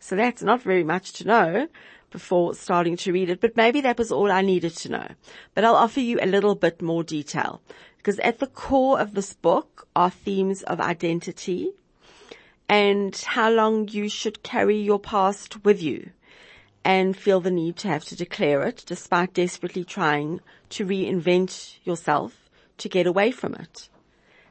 So 0.00 0.16
that's 0.16 0.42
not 0.42 0.60
very 0.60 0.84
much 0.84 1.14
to 1.14 1.26
know 1.26 1.68
before 2.10 2.54
starting 2.54 2.96
to 2.98 3.12
read 3.12 3.30
it, 3.30 3.40
but 3.40 3.56
maybe 3.56 3.80
that 3.80 3.96
was 3.96 4.12
all 4.12 4.30
I 4.30 4.42
needed 4.42 4.76
to 4.76 4.90
know. 4.90 5.08
But 5.54 5.64
I'll 5.64 5.76
offer 5.76 6.00
you 6.00 6.18
a 6.20 6.26
little 6.26 6.54
bit 6.54 6.82
more 6.82 7.02
detail 7.02 7.62
because 7.96 8.18
at 8.18 8.38
the 8.38 8.46
core 8.46 9.00
of 9.00 9.14
this 9.14 9.32
book 9.32 9.88
are 9.96 10.10
themes 10.10 10.62
of 10.62 10.78
identity 10.78 11.70
and 12.68 13.16
how 13.16 13.50
long 13.50 13.88
you 13.88 14.08
should 14.08 14.42
carry 14.42 14.76
your 14.76 14.98
past 14.98 15.64
with 15.64 15.82
you 15.82 16.10
and 16.84 17.16
feel 17.16 17.40
the 17.40 17.50
need 17.50 17.76
to 17.78 17.88
have 17.88 18.04
to 18.04 18.16
declare 18.16 18.62
it 18.62 18.84
despite 18.86 19.32
desperately 19.32 19.84
trying 19.84 20.40
to 20.68 20.84
reinvent 20.86 21.78
yourself 21.84 22.50
to 22.76 22.88
get 22.88 23.06
away 23.06 23.30
from 23.30 23.54
it. 23.54 23.88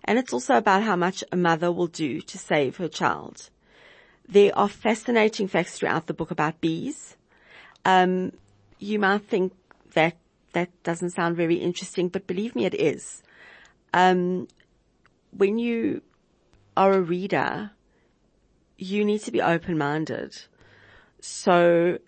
And 0.04 0.20
it's 0.20 0.34
also 0.34 0.56
about 0.56 0.84
how 0.84 0.96
much 0.96 1.24
a 1.32 1.38
mother 1.38 1.72
will 1.72 1.88
do 1.88 2.22
to 2.22 2.38
save 2.38 2.78
her 2.78 2.90
child. 2.90 3.50
There 4.28 4.58
are 4.58 4.70
fascinating 4.70 5.48
facts 5.48 5.78
throughout 5.78 6.08
the 6.08 6.14
book 6.14 6.32
about 6.32 6.62
bees. 6.62 7.16
Um, 7.86 8.34
you 8.80 9.00
might 9.00 9.24
think 9.24 9.54
that 9.94 10.18
that 10.54 10.70
doesn't 10.84 11.12
sound 11.12 11.36
very 11.36 11.56
interesting, 11.56 12.10
but 12.10 12.28
believe 12.28 12.56
me, 12.56 12.66
it 12.66 12.74
is. 12.74 13.24
Um, 13.94 14.48
when 15.32 15.58
you 15.58 16.02
are 16.76 16.94
a 16.94 17.02
reader, 17.02 17.72
you 18.78 19.06
need 19.06 19.20
to 19.20 19.32
be 19.32 19.42
open-minded. 19.42 20.36
So 21.20 22.00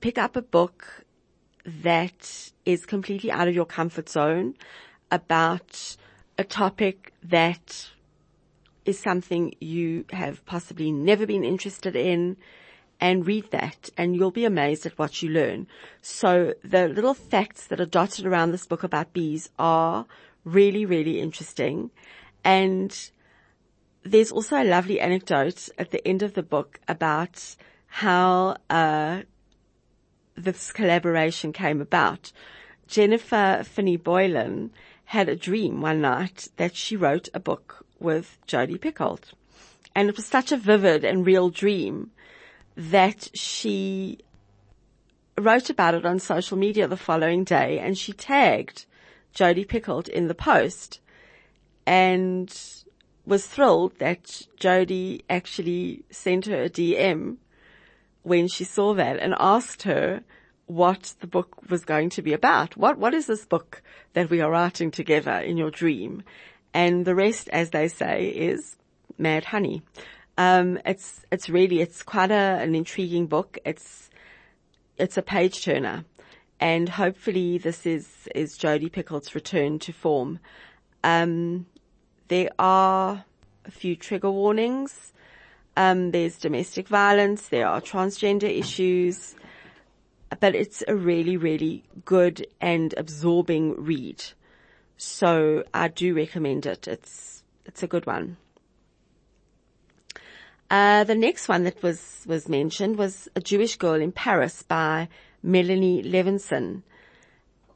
pick 0.00 0.18
up 0.18 0.36
a 0.36 0.42
book 0.42 1.04
that 1.64 2.50
is 2.64 2.84
completely 2.86 3.30
out 3.30 3.48
of 3.48 3.54
your 3.54 3.66
comfort 3.66 4.08
zone 4.08 4.54
about 5.10 5.96
a 6.38 6.44
topic 6.44 7.12
that 7.22 7.90
is 8.84 8.98
something 8.98 9.54
you 9.60 10.04
have 10.10 10.44
possibly 10.46 10.92
never 10.92 11.26
been 11.26 11.44
interested 11.44 11.96
in 11.96 12.36
and 13.00 13.26
read 13.26 13.50
that 13.50 13.88
and 13.96 14.14
you'll 14.14 14.30
be 14.30 14.44
amazed 14.44 14.86
at 14.86 14.98
what 14.98 15.22
you 15.22 15.30
learn. 15.30 15.66
So 16.00 16.54
the 16.62 16.88
little 16.88 17.14
facts 17.14 17.66
that 17.68 17.80
are 17.80 17.86
dotted 17.86 18.26
around 18.26 18.52
this 18.52 18.66
book 18.66 18.82
about 18.82 19.12
bees 19.12 19.50
are 19.58 20.06
really, 20.44 20.84
really 20.84 21.20
interesting. 21.20 21.90
And 22.44 23.10
there's 24.02 24.30
also 24.30 24.62
a 24.62 24.64
lovely 24.64 25.00
anecdote 25.00 25.68
at 25.78 25.90
the 25.90 26.06
end 26.06 26.22
of 26.22 26.34
the 26.34 26.42
book 26.42 26.78
about 26.86 27.56
how, 27.86 28.56
uh, 28.68 29.22
this 30.36 30.72
collaboration 30.72 31.52
came 31.52 31.80
about. 31.80 32.32
Jennifer 32.86 33.62
Finney 33.64 33.96
Boylan 33.96 34.70
had 35.14 35.28
a 35.28 35.36
dream 35.36 35.80
one 35.80 36.00
night 36.00 36.48
that 36.56 36.74
she 36.74 36.96
wrote 36.96 37.28
a 37.32 37.38
book 37.38 37.86
with 38.00 38.36
Jodi 38.48 38.76
Picoult. 38.76 39.32
And 39.94 40.08
it 40.08 40.16
was 40.16 40.26
such 40.26 40.50
a 40.50 40.56
vivid 40.56 41.04
and 41.04 41.24
real 41.24 41.50
dream 41.50 42.10
that 42.76 43.28
she 43.32 44.18
wrote 45.38 45.70
about 45.70 45.94
it 45.94 46.04
on 46.04 46.18
social 46.18 46.58
media 46.58 46.88
the 46.88 46.96
following 46.96 47.44
day 47.44 47.78
and 47.78 47.96
she 47.96 48.12
tagged 48.12 48.86
Jodi 49.32 49.64
Picoult 49.64 50.08
in 50.08 50.26
the 50.26 50.34
post 50.34 50.98
and 51.86 52.52
was 53.24 53.46
thrilled 53.46 53.96
that 54.00 54.42
Jodi 54.58 55.22
actually 55.30 56.04
sent 56.10 56.46
her 56.46 56.64
a 56.64 56.68
DM 56.68 57.36
when 58.24 58.48
she 58.48 58.64
saw 58.64 58.94
that 58.94 59.20
and 59.20 59.32
asked 59.38 59.84
her 59.84 60.24
what 60.66 61.14
the 61.20 61.26
book 61.26 61.70
was 61.70 61.84
going 61.84 62.10
to 62.10 62.22
be 62.22 62.32
about. 62.32 62.76
What, 62.76 62.98
what 62.98 63.14
is 63.14 63.26
this 63.26 63.44
book 63.44 63.82
that 64.14 64.30
we 64.30 64.40
are 64.40 64.50
writing 64.50 64.90
together 64.90 65.32
in 65.32 65.56
your 65.56 65.70
dream? 65.70 66.22
And 66.72 67.04
the 67.04 67.14
rest, 67.14 67.48
as 67.50 67.70
they 67.70 67.88
say, 67.88 68.28
is 68.28 68.76
Mad 69.18 69.44
Honey. 69.46 69.82
Um, 70.36 70.78
it's, 70.84 71.24
it's 71.30 71.48
really, 71.48 71.80
it's 71.80 72.02
quite 72.02 72.30
a, 72.30 72.58
an 72.60 72.74
intriguing 72.74 73.26
book. 73.26 73.58
It's, 73.64 74.10
it's 74.98 75.16
a 75.16 75.22
page 75.22 75.64
turner 75.64 76.04
and 76.60 76.88
hopefully 76.88 77.58
this 77.58 77.84
is, 77.86 78.08
is 78.34 78.56
Jodi 78.56 78.88
Picoult's 78.88 79.34
return 79.34 79.78
to 79.80 79.92
form. 79.92 80.38
Um, 81.02 81.66
there 82.28 82.50
are 82.58 83.24
a 83.64 83.70
few 83.70 83.96
trigger 83.96 84.30
warnings. 84.30 85.12
Um, 85.76 86.12
there's 86.12 86.38
domestic 86.38 86.86
violence, 86.88 87.48
there 87.48 87.66
are 87.66 87.80
transgender 87.80 88.44
issues, 88.44 89.34
but 90.40 90.54
it's 90.54 90.82
a 90.86 90.94
really, 90.94 91.36
really 91.36 91.84
good 92.04 92.46
and 92.60 92.94
absorbing 92.96 93.82
read. 93.82 94.22
So 94.96 95.64
I 95.72 95.88
do 95.88 96.14
recommend 96.14 96.66
it. 96.66 96.88
It's, 96.88 97.42
it's 97.66 97.82
a 97.82 97.86
good 97.86 98.06
one. 98.06 98.36
Uh, 100.70 101.04
the 101.04 101.14
next 101.14 101.48
one 101.48 101.64
that 101.64 101.82
was, 101.82 102.24
was 102.26 102.48
mentioned 102.48 102.96
was 102.96 103.28
A 103.36 103.40
Jewish 103.40 103.76
Girl 103.76 103.94
in 103.94 104.12
Paris 104.12 104.62
by 104.62 105.08
Melanie 105.42 106.02
Levensohn. 106.02 106.82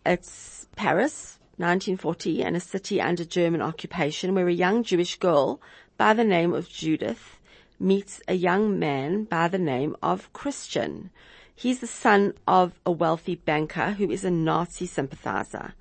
It's 0.07 0.66
Paris, 0.75 1.38
1940 1.59 2.42
and 2.42 2.57
a 2.57 2.61
city 2.61 3.01
under 3.01 3.25
German 3.25 3.61
occupation 3.61 4.35
where 4.35 4.49
a 4.49 4.53
young 4.53 4.83
Jewish 4.85 5.18
girl 5.18 5.61
by 5.97 6.14
the 6.14 6.25
name 6.25 6.55
of 6.55 6.68
Judith 6.68 7.38
meets 7.81 8.23
a 8.27 8.35
young 8.35 8.79
man 8.79 9.25
by 9.25 9.49
the 9.49 9.59
name 9.59 9.97
of 10.03 10.33
Christian. 10.33 11.11
He's 11.59 11.81
the 11.81 11.88
son 11.88 12.35
of 12.47 12.79
a 12.87 12.92
wealthy 12.92 13.35
banker 13.35 13.90
who 13.90 14.12
is 14.12 14.25
a 14.25 14.31
Nazi 14.31 14.87
sympathizer. 14.87 15.75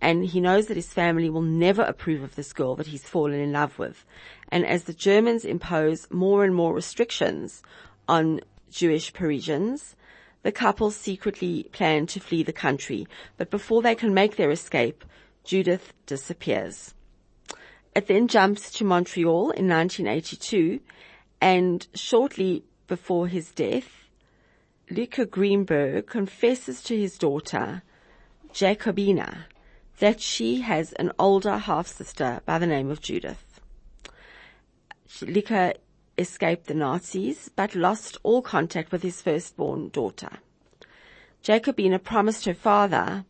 And 0.00 0.24
he 0.24 0.40
knows 0.40 0.68
that 0.68 0.78
his 0.78 0.94
family 0.94 1.28
will 1.28 1.42
never 1.42 1.82
approve 1.82 2.22
of 2.22 2.36
this 2.36 2.54
girl 2.54 2.74
that 2.76 2.86
he's 2.86 3.04
fallen 3.04 3.38
in 3.38 3.52
love 3.52 3.78
with. 3.78 4.06
And 4.48 4.64
as 4.64 4.84
the 4.84 4.94
Germans 4.94 5.44
impose 5.44 6.10
more 6.10 6.42
and 6.42 6.54
more 6.54 6.72
restrictions 6.72 7.62
on 8.08 8.40
Jewish 8.70 9.12
Parisians, 9.12 9.94
the 10.42 10.52
couple 10.52 10.90
secretly 10.90 11.64
plan 11.70 12.06
to 12.06 12.18
flee 12.18 12.42
the 12.42 12.50
country. 12.54 13.06
But 13.36 13.50
before 13.50 13.82
they 13.82 13.94
can 13.94 14.14
make 14.14 14.36
their 14.36 14.50
escape, 14.50 15.04
Judith 15.44 15.92
disappears. 16.06 16.94
It 17.94 18.06
then 18.06 18.26
jumps 18.26 18.70
to 18.70 18.84
Montreal 18.84 19.50
in 19.50 19.68
1982 19.68 20.80
and 21.42 21.86
shortly 21.92 22.64
before 22.86 23.26
his 23.26 23.50
death, 23.52 23.99
Luca 24.92 25.24
Greenberg 25.24 26.08
confesses 26.08 26.82
to 26.82 26.98
his 26.98 27.16
daughter, 27.16 27.82
Jacobina, 28.52 29.44
that 30.00 30.20
she 30.20 30.62
has 30.62 30.92
an 30.94 31.12
older 31.16 31.58
half-sister 31.58 32.40
by 32.44 32.58
the 32.58 32.66
name 32.66 32.90
of 32.90 33.00
Judith. 33.00 33.60
Luca 35.22 35.74
escaped 36.18 36.66
the 36.66 36.74
Nazis, 36.74 37.48
but 37.54 37.76
lost 37.76 38.18
all 38.24 38.42
contact 38.42 38.90
with 38.90 39.04
his 39.04 39.22
firstborn 39.22 39.90
daughter. 39.90 40.38
Jacobina 41.44 42.02
promised 42.02 42.44
her 42.46 42.54
father 42.54 43.24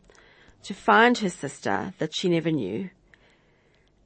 to 0.63 0.73
find 0.73 1.19
her 1.19 1.29
sister 1.29 1.93
that 1.99 2.15
she 2.15 2.27
never 2.27 2.49
knew. 2.49 2.89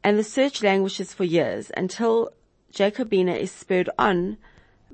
And 0.03 0.19
the 0.19 0.25
search 0.25 0.61
languishes 0.61 1.13
for 1.13 1.23
years 1.23 1.71
until 1.77 2.31
Jacobina 2.73 3.33
is 3.35 3.51
spurred 3.51 3.89
on 3.97 4.37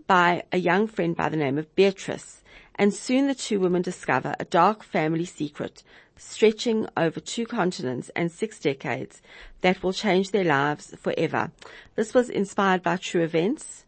by 0.06 0.44
a 0.52 0.58
young 0.58 0.86
friend 0.86 1.16
by 1.16 1.28
the 1.28 1.38
name 1.38 1.58
of 1.58 1.74
Beatrice. 1.76 2.41
And 2.82 2.96
soon 2.96 3.28
the 3.28 3.36
two 3.36 3.60
women 3.60 3.84
discover 3.84 4.36
a 4.40 4.46
dark 4.46 4.82
family 4.82 5.24
secret 5.24 5.84
stretching 6.18 6.88
over 6.98 7.20
two 7.20 7.46
continents 7.46 8.10
and 8.16 8.32
six 8.32 8.58
decades 8.58 9.22
that 9.62 9.84
will 9.84 9.94
change 9.94 10.32
their 10.32 10.44
lives 10.44 10.96
forever. 11.00 11.52
This 11.94 12.16
was 12.16 12.28
inspired 12.28 12.82
by 12.82 12.98
true 12.98 13.22
events. 13.22 13.86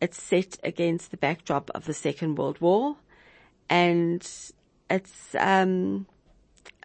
It's 0.00 0.22
set 0.22 0.56
against 0.62 1.10
the 1.10 1.16
backdrop 1.16 1.68
of 1.74 1.86
the 1.86 1.92
Second 1.92 2.38
World 2.38 2.60
War 2.60 2.98
and 3.68 4.22
it's 4.88 5.34
um, 5.36 6.06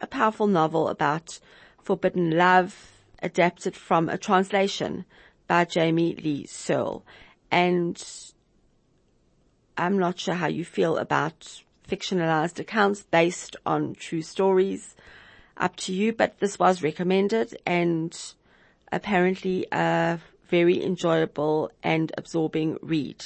a 0.01 0.07
powerful 0.07 0.47
novel 0.47 0.87
about 0.87 1.39
forbidden 1.83 2.31
love 2.31 2.93
adapted 3.21 3.75
from 3.75 4.09
a 4.09 4.17
translation 4.17 5.05
by 5.45 5.65
Jamie 5.65 6.15
Lee 6.15 6.47
Searle. 6.47 7.05
And 7.51 8.03
I'm 9.77 9.97
not 9.97 10.19
sure 10.19 10.35
how 10.35 10.47
you 10.47 10.65
feel 10.65 10.97
about 10.97 11.63
fictionalized 11.87 12.59
accounts 12.59 13.03
based 13.03 13.55
on 13.65 13.95
true 13.95 14.21
stories. 14.21 14.95
Up 15.57 15.75
to 15.77 15.93
you, 15.93 16.13
but 16.13 16.39
this 16.39 16.57
was 16.57 16.81
recommended 16.81 17.55
and 17.65 18.17
apparently 18.91 19.67
a 19.71 20.19
very 20.49 20.83
enjoyable 20.83 21.71
and 21.83 22.11
absorbing 22.17 22.77
read. 22.81 23.23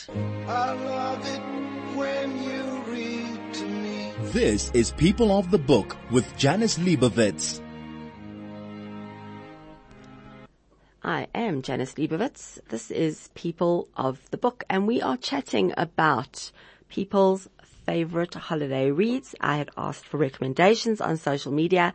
I 0.47 0.71
love 0.73 1.25
it 1.25 1.97
when 1.97 2.43
you 2.43 2.83
read 2.91 3.53
to 3.53 3.65
me. 3.65 4.11
This 4.31 4.71
is 4.73 4.91
People 4.91 5.37
of 5.37 5.51
the 5.51 5.57
Book 5.57 5.97
with 6.11 6.25
Janice 6.37 6.77
Liebowitz. 6.77 7.61
I 11.07 11.27
am 11.33 11.61
Janice 11.61 11.93
Liebowitz. 11.93 12.59
This 12.67 12.91
is 12.91 13.29
People 13.33 13.87
of 13.95 14.29
the 14.29 14.37
Book 14.37 14.65
and 14.69 14.85
we 14.85 15.01
are 15.01 15.15
chatting 15.15 15.73
about 15.77 16.51
people's 16.89 17.47
favorite 17.85 18.33
holiday 18.33 18.91
reads. 18.91 19.33
I 19.39 19.55
had 19.55 19.69
asked 19.77 20.05
for 20.05 20.17
recommendations 20.17 20.99
on 20.99 21.15
social 21.15 21.53
media 21.53 21.93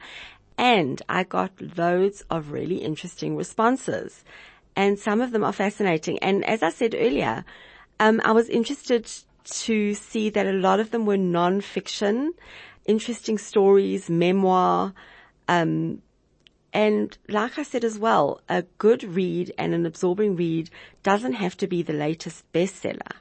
and 0.57 1.03
I 1.11 1.25
got 1.25 1.51
loads 1.77 2.25
of 2.31 2.53
really 2.53 2.77
interesting 2.77 3.37
responses 3.37 4.25
and 4.77 4.99
some 4.99 5.21
of 5.21 5.33
them 5.33 5.45
are 5.45 5.53
fascinating. 5.53 6.19
And 6.21 6.43
as 6.47 6.63
I 6.63 6.71
said 6.71 6.95
earlier, 6.95 7.45
um, 8.01 8.19
I 8.25 8.33
was 8.33 8.49
interested 8.49 9.13
to 9.45 9.93
see 9.93 10.31
that 10.31 10.47
a 10.47 10.53
lot 10.55 10.81
of 10.81 10.91
them 10.91 11.05
were 11.05 11.19
non-fiction, 11.19 12.33
interesting 12.87 13.37
stories, 13.37 14.09
memoir, 14.09 14.95
um, 15.49 16.01
and 16.73 17.17
like 17.29 17.59
I 17.59 17.63
said 17.63 17.85
as 17.85 17.99
well, 17.99 18.41
a 18.49 18.63
good 18.79 19.05
read 19.05 19.53
and 19.59 19.75
an 19.75 19.85
absorbing 19.85 20.37
read 20.37 20.71
doesn't 21.03 21.35
have 21.35 21.57
to 21.59 21.67
be 21.67 21.83
the 21.83 21.93
latest 21.93 22.51
bestseller. 22.53 23.13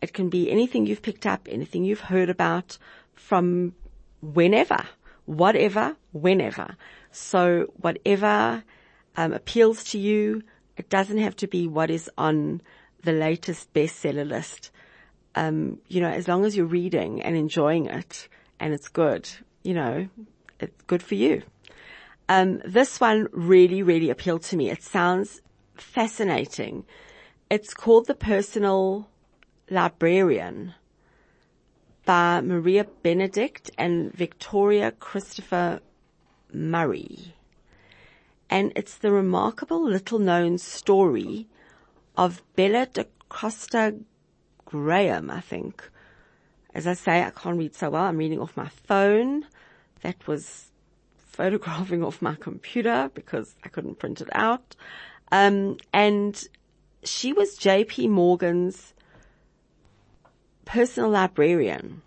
It 0.00 0.12
can 0.12 0.28
be 0.28 0.50
anything 0.50 0.86
you've 0.86 1.02
picked 1.02 1.26
up, 1.26 1.48
anything 1.50 1.84
you've 1.84 2.00
heard 2.00 2.30
about 2.30 2.78
from 3.14 3.74
whenever, 4.20 4.86
whatever, 5.26 5.96
whenever. 6.12 6.76
So 7.10 7.72
whatever 7.76 8.62
um, 9.16 9.32
appeals 9.32 9.84
to 9.84 9.98
you, 9.98 10.42
it 10.76 10.88
doesn't 10.88 11.18
have 11.18 11.36
to 11.36 11.46
be 11.46 11.66
what 11.66 11.90
is 11.90 12.10
on 12.16 12.62
the 13.02 13.12
latest 13.12 13.72
bestseller 13.74 14.26
list. 14.26 14.70
Um, 15.34 15.78
you 15.88 16.00
know, 16.00 16.10
as 16.10 16.28
long 16.28 16.44
as 16.44 16.56
you're 16.56 16.66
reading 16.66 17.22
and 17.22 17.36
enjoying 17.36 17.86
it 17.86 18.28
and 18.60 18.72
it's 18.72 18.88
good, 18.88 19.28
you 19.62 19.74
know, 19.74 20.08
it's 20.60 20.82
good 20.86 21.02
for 21.02 21.14
you. 21.14 21.42
Um, 22.28 22.60
this 22.64 23.00
one 23.00 23.28
really, 23.32 23.82
really 23.82 24.10
appealed 24.10 24.42
to 24.44 24.56
me. 24.56 24.70
It 24.70 24.82
sounds 24.82 25.40
fascinating. 25.74 26.84
It's 27.50 27.74
called 27.74 28.06
The 28.06 28.14
Personal 28.14 29.08
Librarian 29.70 30.74
by 32.04 32.40
Maria 32.40 32.84
Benedict 33.02 33.70
and 33.78 34.12
Victoria 34.12 34.92
Christopher 34.92 35.80
Murray. 36.52 37.34
And 38.50 38.72
it's 38.76 38.96
the 38.98 39.12
remarkable 39.12 39.82
little 39.82 40.18
known 40.18 40.58
story 40.58 41.46
of 42.16 42.42
Bella 42.56 42.86
da 42.86 43.04
Costa 43.28 43.96
Graham, 44.64 45.30
I 45.30 45.40
think. 45.40 45.88
As 46.74 46.86
I 46.86 46.94
say, 46.94 47.22
I 47.22 47.30
can't 47.30 47.58
read 47.58 47.74
so 47.74 47.90
well. 47.90 48.04
I'm 48.04 48.16
reading 48.16 48.40
off 48.40 48.56
my 48.56 48.68
phone. 48.68 49.46
That 50.02 50.26
was 50.26 50.71
photographing 51.32 52.02
off 52.04 52.22
my 52.22 52.34
computer 52.34 53.10
because 53.14 53.56
I 53.64 53.68
couldn't 53.68 53.98
print 53.98 54.20
it 54.20 54.28
out. 54.32 54.76
Um, 55.30 55.78
and 55.92 56.42
she 57.02 57.32
was 57.32 57.58
JP 57.58 58.10
Morgan's 58.10 58.94
personal 60.64 61.10
librarian. 61.10 62.02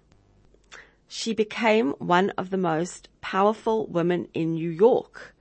She 1.08 1.34
became 1.34 1.92
one 1.94 2.32
of 2.32 2.50
the 2.50 2.58
most 2.58 3.10
powerful 3.22 3.88
women 3.88 4.28
in 4.34 4.54
New 4.54 4.70
York, 4.70 5.36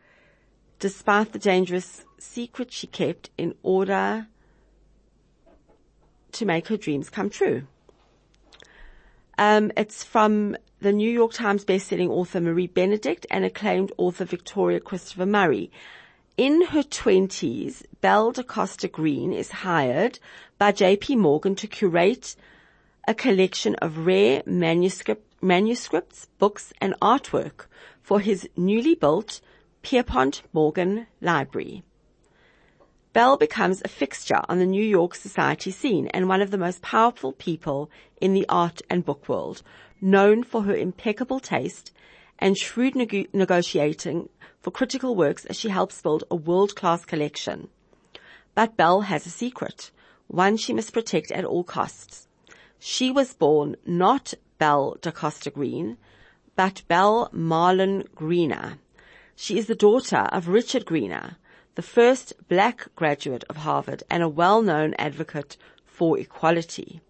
despite 0.78 1.32
the 1.32 1.38
dangerous 1.38 2.04
secret 2.18 2.72
she 2.72 2.86
kept 2.86 3.30
in 3.36 3.54
order 3.62 4.28
to 6.32 6.46
make 6.46 6.68
her 6.68 6.76
dreams 6.76 7.10
come 7.10 7.30
true. 7.30 7.66
Um, 9.38 9.72
it's 9.76 10.04
from 10.04 10.56
the 10.80 10.92
New 10.92 11.10
York 11.10 11.32
Times 11.32 11.64
bestselling 11.64 12.10
author 12.10 12.40
Marie 12.40 12.66
Benedict 12.66 13.26
and 13.30 13.44
acclaimed 13.44 13.92
author 13.96 14.24
Victoria 14.24 14.80
Christopher 14.80 15.26
Murray. 15.26 15.70
In 16.36 16.66
her 16.66 16.82
twenties, 16.82 17.84
Belle 18.00 18.32
DaCosta 18.32 18.88
Greene 18.88 19.32
is 19.32 19.50
hired 19.50 20.18
by 20.58 20.72
JP 20.72 21.18
Morgan 21.18 21.54
to 21.56 21.66
curate 21.66 22.36
a 23.06 23.14
collection 23.14 23.74
of 23.76 24.06
rare 24.06 24.42
manuscript, 24.46 25.26
manuscripts, 25.42 26.26
books 26.38 26.72
and 26.80 26.94
artwork 27.00 27.66
for 28.02 28.20
his 28.20 28.48
newly 28.56 28.94
built 28.94 29.40
Pierpont 29.82 30.42
Morgan 30.52 31.06
Library. 31.20 31.82
Belle 33.14 33.36
becomes 33.36 33.80
a 33.84 33.88
fixture 33.88 34.40
on 34.48 34.58
the 34.58 34.66
New 34.66 34.82
York 34.82 35.14
society 35.14 35.70
scene 35.70 36.08
and 36.08 36.28
one 36.28 36.42
of 36.42 36.50
the 36.50 36.58
most 36.58 36.82
powerful 36.82 37.30
people 37.30 37.88
in 38.20 38.34
the 38.34 38.44
art 38.48 38.82
and 38.90 39.04
book 39.04 39.28
world, 39.28 39.62
known 40.00 40.42
for 40.42 40.62
her 40.62 40.74
impeccable 40.74 41.38
taste 41.38 41.92
and 42.40 42.58
shrewd 42.58 42.96
neg- 42.96 43.28
negotiating 43.32 44.28
for 44.60 44.72
critical 44.72 45.14
works 45.14 45.44
as 45.44 45.56
she 45.56 45.68
helps 45.68 46.02
build 46.02 46.24
a 46.28 46.34
world-class 46.34 47.04
collection. 47.04 47.68
But 48.56 48.76
Belle 48.76 49.02
has 49.02 49.26
a 49.26 49.30
secret, 49.30 49.92
one 50.26 50.56
she 50.56 50.72
must 50.72 50.92
protect 50.92 51.30
at 51.30 51.44
all 51.44 51.62
costs. 51.62 52.26
She 52.80 53.12
was 53.12 53.32
born 53.32 53.76
not 53.86 54.34
Belle 54.58 54.96
DaCosta 55.00 55.50
Greene, 55.50 55.98
but 56.56 56.82
Belle 56.88 57.30
Marion 57.30 58.08
Greener. 58.16 58.78
She 59.36 59.56
is 59.56 59.66
the 59.66 59.76
daughter 59.76 60.26
of 60.32 60.48
Richard 60.48 60.84
Greener, 60.84 61.36
the 61.74 61.82
first 61.82 62.32
black 62.48 62.88
graduate 62.94 63.44
of 63.50 63.58
Harvard 63.58 64.02
and 64.08 64.22
a 64.22 64.28
well-known 64.28 64.94
advocate 64.98 65.56
for 65.84 66.18
equality. 66.18 67.00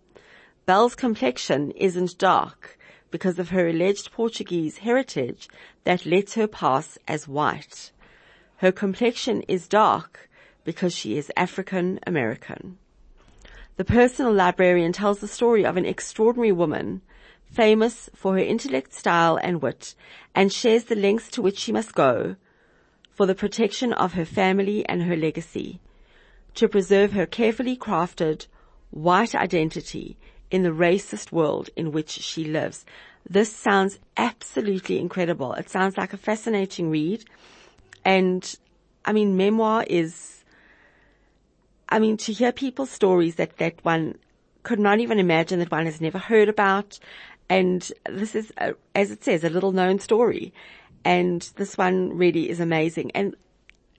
Belle's 0.65 0.95
complexion 0.95 1.71
isn't 1.73 2.17
dark 2.17 2.79
because 3.11 3.39
of 3.39 3.51
her 3.51 3.69
alleged 3.69 4.11
Portuguese 4.11 4.79
heritage 4.79 5.49
that 5.85 6.07
lets 6.07 6.35
her 6.35 6.47
pass 6.47 6.99
as 7.07 7.29
white. 7.29 7.93
Her 8.57 8.73
complexion 8.73 9.43
is 9.43 9.69
dark 9.69 10.31
because 10.65 10.95
she 10.95 11.19
is 11.19 11.31
African 11.37 12.01
American. 12.07 12.79
The 13.77 13.85
personal 13.85 14.33
librarian 14.33 14.93
tells 14.93 15.19
the 15.19 15.29
story 15.29 15.67
of 15.67 15.77
an 15.77 15.85
extraordinary 15.85 16.53
woman, 16.53 17.03
famous 17.45 18.09
for 18.15 18.35
her 18.35 18.39
intellect, 18.39 18.95
style 18.95 19.37
and 19.43 19.61
wit, 19.61 19.95
and 20.35 20.51
shares 20.51 20.85
the 20.85 20.97
lengths 20.97 21.31
to 21.33 21.43
which 21.43 21.59
she 21.59 21.73
must 21.73 21.95
go 21.95 22.37
for 23.15 23.27
the 23.27 23.35
protection 23.35 23.93
of 23.93 24.15
her 24.15 24.25
family 24.25 24.87
and 24.89 25.05
her 25.05 25.17
legacy, 25.17 25.81
to 26.55 26.69
preserve 26.69 27.13
her 27.13 27.27
carefully 27.27 27.77
crafted 27.77 28.47
white 28.91 29.35
identity 29.35 30.17
in 30.51 30.63
the 30.63 30.71
racist 30.71 31.33
world 31.33 31.71
in 31.77 31.93
which 31.93 32.11
she 32.11 32.45
lives. 32.45 32.85
This 33.29 33.55
sounds 33.55 33.99
absolutely 34.17 34.99
incredible. 34.99 35.53
It 35.55 35.71
sounds 35.71 35.97
like 35.97 36.13
a 36.13 36.19
fascinating 36.19 36.91
read. 36.91 37.25
And 38.05 38.55
I 39.05 39.13
mean, 39.13 39.37
memoir 39.37 39.85
is, 39.89 40.45
I 41.89 41.99
mean, 41.99 42.17
to 42.19 42.33
hear 42.33 42.53
people's 42.53 42.91
stories 42.91 43.37
that, 43.37 43.57
that 43.59 43.75
one 43.83 44.19
could 44.63 44.79
not 44.79 45.01
even 45.01 45.19
imagine 45.19 45.59
that 45.61 45.71
one 45.71 45.87
has 45.87 46.01
never 46.01 46.19
heard 46.19 46.49
about. 46.49 46.99
And 47.49 47.91
this 48.09 48.35
is, 48.35 48.53
a, 48.59 48.75
as 48.95 49.11
it 49.11 49.25
says, 49.25 49.45
a 49.45 49.51
little 49.51 49.73
known 49.73 49.99
story. 49.99 50.53
And 51.05 51.43
this 51.57 51.77
one 51.77 52.17
really 52.17 52.49
is 52.49 52.61
amazing. 52.61 53.11
And 53.13 53.37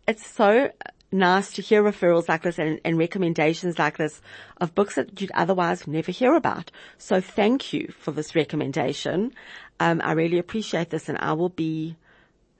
it's 0.08 0.26
so 0.26 0.72
nice 1.12 1.54
to 1.54 1.62
hear 1.62 1.84
referrals 1.84 2.28
like 2.28 2.42
this 2.42 2.60
and, 2.60 2.80
and, 2.84 2.98
recommendations 2.98 3.80
like 3.80 3.98
this 3.98 4.22
of 4.60 4.76
books 4.76 4.96
that 4.96 5.20
you'd 5.22 5.32
otherwise 5.34 5.88
never 5.88 6.12
hear 6.12 6.36
about. 6.36 6.72
So 6.98 7.22
thank 7.22 7.74
you 7.74 7.94
for 8.00 8.12
this 8.12 8.36
recommendation. 8.36 9.34
Um, 9.80 10.02
I 10.04 10.12
really 10.12 10.40
appreciate 10.40 10.90
this 10.90 11.08
and 11.08 11.18
I 11.20 11.34
will 11.34 11.50
be 11.50 11.96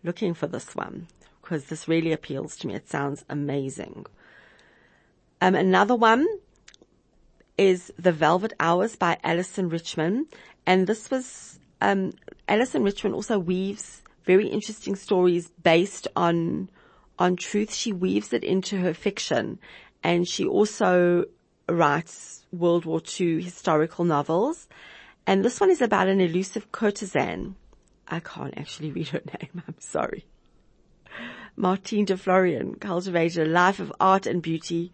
looking 0.04 0.34
for 0.34 0.48
this 0.48 0.76
one 0.76 1.08
because 1.42 1.66
this 1.66 1.88
really 1.88 2.12
appeals 2.12 2.56
to 2.58 2.68
me. 2.68 2.76
It 2.76 2.90
sounds 2.90 3.26
amazing. 3.30 4.06
Um, 5.42 5.56
another 5.56 5.96
one 5.96 6.26
is 7.58 7.94
The 7.98 8.12
Velvet 8.12 8.54
Hours 8.60 8.96
by 8.96 9.18
Alyson 9.24 9.70
Richman. 9.70 10.28
And 10.66 10.88
this 10.88 11.12
was, 11.12 11.60
um, 11.82 12.14
Alyson 12.48 12.84
Richman 12.84 13.14
also 13.14 13.38
weaves 13.38 14.02
very 14.26 14.48
interesting 14.48 14.96
stories 14.96 15.52
based 15.64 16.08
on, 16.16 16.70
on 17.20 17.36
truth. 17.36 17.74
She 17.74 17.92
weaves 17.92 18.34
it 18.34 18.44
into 18.44 18.78
her 18.78 18.94
fiction 18.94 19.60
and 20.04 20.28
she 20.28 20.46
also 20.46 21.26
writes 21.68 22.46
World 22.52 22.86
War 22.86 23.02
II 23.20 23.42
historical 23.42 24.06
novels. 24.06 24.68
And 25.28 25.44
this 25.44 25.60
one 25.60 25.72
is 25.72 25.82
about 25.82 26.08
an 26.08 26.22
elusive 26.22 26.72
courtesan. 26.72 27.56
I 28.08 28.20
can't 28.20 28.56
actually 28.58 28.92
read 28.92 29.10
her 29.10 29.22
name. 29.42 29.64
I'm 29.68 29.76
sorry. 29.80 30.26
Martine 31.56 32.06
de 32.06 32.18
Florian 32.18 32.76
cultivated 32.76 33.48
a 33.48 33.50
life 33.50 33.80
of 33.80 33.94
art 34.00 34.28
and 34.28 34.42
beauty, 34.42 34.92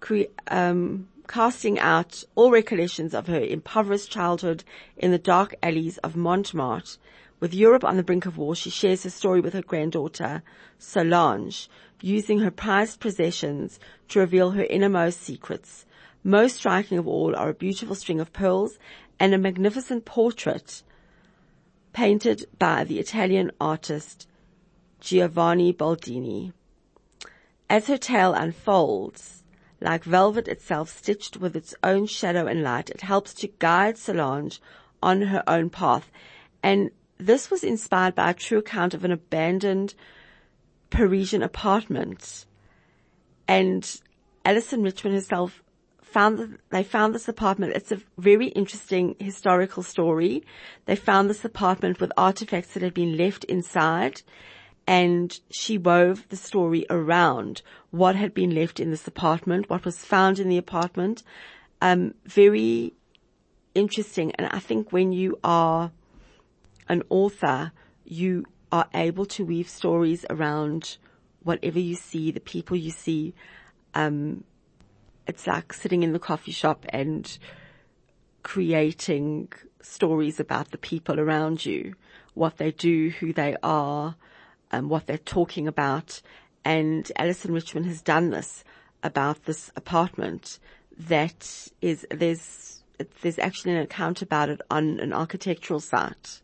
cre- 0.00 0.30
um, 0.48 1.08
casting 1.26 1.78
out 1.78 2.22
all 2.34 2.50
recollections 2.50 3.14
of 3.14 3.26
her 3.26 3.40
impoverished 3.40 4.10
childhood 4.10 4.62
in 4.96 5.10
the 5.10 5.18
dark 5.18 5.54
alleys 5.62 5.98
of 5.98 6.14
Montmartre. 6.14 6.98
With 7.42 7.54
Europe 7.54 7.82
on 7.82 7.96
the 7.96 8.04
brink 8.04 8.24
of 8.24 8.38
war, 8.38 8.54
she 8.54 8.70
shares 8.70 9.02
her 9.02 9.10
story 9.10 9.40
with 9.40 9.52
her 9.52 9.62
granddaughter, 9.62 10.44
Solange, 10.78 11.68
using 12.00 12.38
her 12.38 12.52
prized 12.52 13.00
possessions 13.00 13.80
to 14.10 14.20
reveal 14.20 14.52
her 14.52 14.62
innermost 14.62 15.20
secrets. 15.20 15.84
Most 16.22 16.58
striking 16.58 16.98
of 16.98 17.08
all 17.08 17.34
are 17.34 17.48
a 17.48 17.54
beautiful 17.54 17.96
string 17.96 18.20
of 18.20 18.32
pearls 18.32 18.78
and 19.18 19.34
a 19.34 19.38
magnificent 19.38 20.04
portrait 20.04 20.84
painted 21.92 22.46
by 22.60 22.84
the 22.84 23.00
Italian 23.00 23.50
artist 23.60 24.28
Giovanni 25.00 25.72
Boldini. 25.72 26.52
As 27.68 27.88
her 27.88 27.98
tale 27.98 28.34
unfolds, 28.34 29.42
like 29.80 30.04
velvet 30.04 30.46
itself 30.46 30.96
stitched 30.96 31.38
with 31.38 31.56
its 31.56 31.74
own 31.82 32.06
shadow 32.06 32.46
and 32.46 32.62
light, 32.62 32.88
it 32.88 33.00
helps 33.00 33.34
to 33.34 33.48
guide 33.58 33.98
Solange 33.98 34.60
on 35.02 35.22
her 35.22 35.42
own 35.48 35.70
path. 35.70 36.08
And 36.62 36.92
this 37.26 37.50
was 37.50 37.64
inspired 37.64 38.14
by 38.14 38.30
a 38.30 38.34
true 38.34 38.58
account 38.58 38.94
of 38.94 39.04
an 39.04 39.12
abandoned 39.12 39.94
Parisian 40.90 41.42
apartment. 41.42 42.46
And 43.48 44.00
Alyson 44.44 44.82
Richman 44.82 45.14
herself 45.14 45.62
found, 46.02 46.58
they 46.70 46.82
found 46.82 47.14
this 47.14 47.28
apartment. 47.28 47.74
It's 47.74 47.92
a 47.92 48.00
very 48.18 48.48
interesting 48.48 49.16
historical 49.18 49.82
story. 49.82 50.44
They 50.84 50.96
found 50.96 51.30
this 51.30 51.44
apartment 51.44 52.00
with 52.00 52.12
artifacts 52.16 52.74
that 52.74 52.82
had 52.82 52.94
been 52.94 53.16
left 53.16 53.44
inside 53.44 54.22
and 54.86 55.38
she 55.50 55.78
wove 55.78 56.26
the 56.28 56.36
story 56.36 56.84
around 56.90 57.62
what 57.90 58.16
had 58.16 58.34
been 58.34 58.54
left 58.54 58.80
in 58.80 58.90
this 58.90 59.06
apartment, 59.06 59.70
what 59.70 59.84
was 59.84 60.04
found 60.04 60.38
in 60.38 60.48
the 60.48 60.58
apartment. 60.58 61.22
Um, 61.80 62.14
very 62.24 62.94
interesting. 63.74 64.32
And 64.32 64.48
I 64.48 64.58
think 64.58 64.92
when 64.92 65.12
you 65.12 65.38
are 65.44 65.92
an 66.92 67.02
author, 67.08 67.72
you 68.04 68.44
are 68.70 68.88
able 68.94 69.26
to 69.26 69.44
weave 69.44 69.68
stories 69.68 70.24
around 70.30 70.98
whatever 71.42 71.80
you 71.80 71.94
see, 71.94 72.30
the 72.30 72.40
people 72.40 72.76
you 72.76 72.90
see. 72.90 73.34
Um, 73.94 74.44
it's 75.26 75.46
like 75.46 75.72
sitting 75.72 76.02
in 76.02 76.12
the 76.12 76.18
coffee 76.18 76.52
shop 76.52 76.84
and 76.90 77.38
creating 78.42 79.50
stories 79.80 80.38
about 80.38 80.70
the 80.70 80.78
people 80.78 81.18
around 81.18 81.64
you, 81.64 81.94
what 82.34 82.58
they 82.58 82.70
do, 82.70 83.10
who 83.10 83.32
they 83.32 83.56
are, 83.62 84.16
um, 84.70 84.88
what 84.88 85.06
they're 85.06 85.18
talking 85.18 85.66
about. 85.66 86.20
And 86.64 87.10
Alyson 87.18 87.52
Richmond 87.54 87.86
has 87.86 88.02
done 88.02 88.30
this 88.30 88.64
about 89.02 89.44
this 89.44 89.72
apartment 89.76 90.58
that 90.98 91.68
is, 91.80 92.06
there's, 92.10 92.84
there's 93.22 93.38
actually 93.38 93.72
an 93.72 93.82
account 93.82 94.22
about 94.22 94.50
it 94.50 94.60
on 94.70 95.00
an 95.00 95.12
architectural 95.12 95.80
site. 95.80 96.42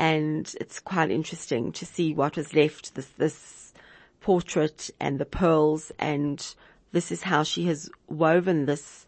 And 0.00 0.50
it's 0.58 0.80
quite 0.80 1.10
interesting 1.10 1.72
to 1.72 1.84
see 1.84 2.14
what 2.14 2.38
was 2.38 2.54
left, 2.54 2.94
this, 2.94 3.08
this 3.18 3.74
portrait 4.22 4.88
and 4.98 5.18
the 5.18 5.26
pearls 5.26 5.92
and 5.98 6.54
this 6.92 7.12
is 7.12 7.24
how 7.24 7.42
she 7.42 7.66
has 7.66 7.90
woven 8.08 8.64
this 8.64 9.06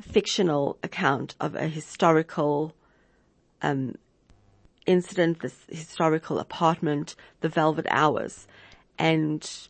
fictional 0.00 0.78
account 0.80 1.34
of 1.40 1.56
a 1.56 1.66
historical, 1.66 2.72
um, 3.62 3.96
incident, 4.86 5.40
this 5.40 5.56
historical 5.68 6.38
apartment, 6.38 7.16
the 7.40 7.48
Velvet 7.48 7.86
Hours, 7.90 8.46
and 9.00 9.68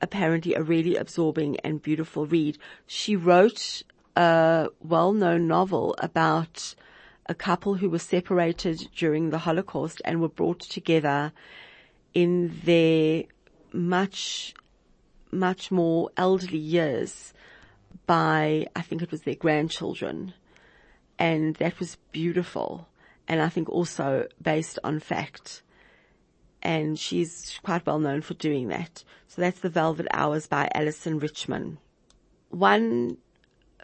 apparently 0.00 0.54
a 0.54 0.62
really 0.62 0.96
absorbing 0.96 1.58
and 1.60 1.82
beautiful 1.82 2.24
read. 2.24 2.56
She 2.86 3.16
wrote 3.16 3.82
a 4.16 4.68
well-known 4.80 5.46
novel 5.46 5.94
about 5.98 6.74
a 7.26 7.34
couple 7.34 7.74
who 7.74 7.88
were 7.88 7.98
separated 7.98 8.88
during 8.94 9.30
the 9.30 9.38
Holocaust 9.38 10.02
and 10.04 10.20
were 10.20 10.28
brought 10.28 10.60
together 10.60 11.32
in 12.12 12.60
their 12.64 13.24
much, 13.72 14.54
much 15.30 15.70
more 15.70 16.10
elderly 16.16 16.58
years 16.58 17.32
by, 18.06 18.66
I 18.76 18.82
think 18.82 19.02
it 19.02 19.10
was 19.10 19.22
their 19.22 19.34
grandchildren. 19.34 20.34
And 21.18 21.56
that 21.56 21.78
was 21.80 21.96
beautiful 22.12 22.88
and 23.26 23.40
I 23.40 23.48
think 23.48 23.68
also 23.68 24.26
based 24.40 24.78
on 24.84 25.00
fact. 25.00 25.62
And 26.62 26.98
she's 26.98 27.58
quite 27.62 27.86
well 27.86 27.98
known 27.98 28.22
for 28.22 28.34
doing 28.34 28.68
that. 28.68 29.04
So 29.28 29.42
that's 29.42 29.60
The 29.60 29.68
Velvet 29.68 30.06
Hours 30.12 30.46
by 30.46 30.68
Alyson 30.74 31.18
Richman. 31.18 31.78
One, 32.50 33.18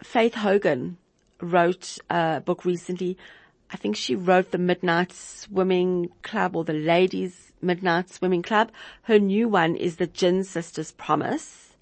Faith 0.03 0.35
Hogan 0.35 0.97
wrote 1.41 1.97
a 2.09 2.41
book 2.41 2.65
recently. 2.65 3.17
I 3.71 3.77
think 3.77 3.95
she 3.95 4.15
wrote 4.15 4.51
the 4.51 4.57
Midnight 4.57 5.13
Swimming 5.13 6.09
Club 6.23 6.55
or 6.55 6.63
the 6.63 6.73
Ladies 6.73 7.53
Midnight 7.61 8.09
Swimming 8.09 8.41
Club. 8.41 8.71
Her 9.03 9.19
new 9.19 9.47
one 9.47 9.75
is 9.75 9.97
the 9.97 10.07
Gin 10.07 10.43
Sisters 10.43 10.91
Promise. 10.91 11.75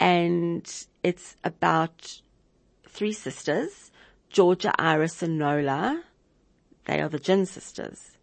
And 0.00 0.64
it's 1.02 1.36
about 1.44 2.20
three 2.88 3.12
sisters, 3.12 3.90
Georgia, 4.30 4.72
Iris, 4.78 5.22
and 5.22 5.38
Nola 5.38 6.02
they 6.84 7.00
are 7.00 7.08
the 7.08 7.18
Gin 7.18 7.46
sisters. 7.46 8.18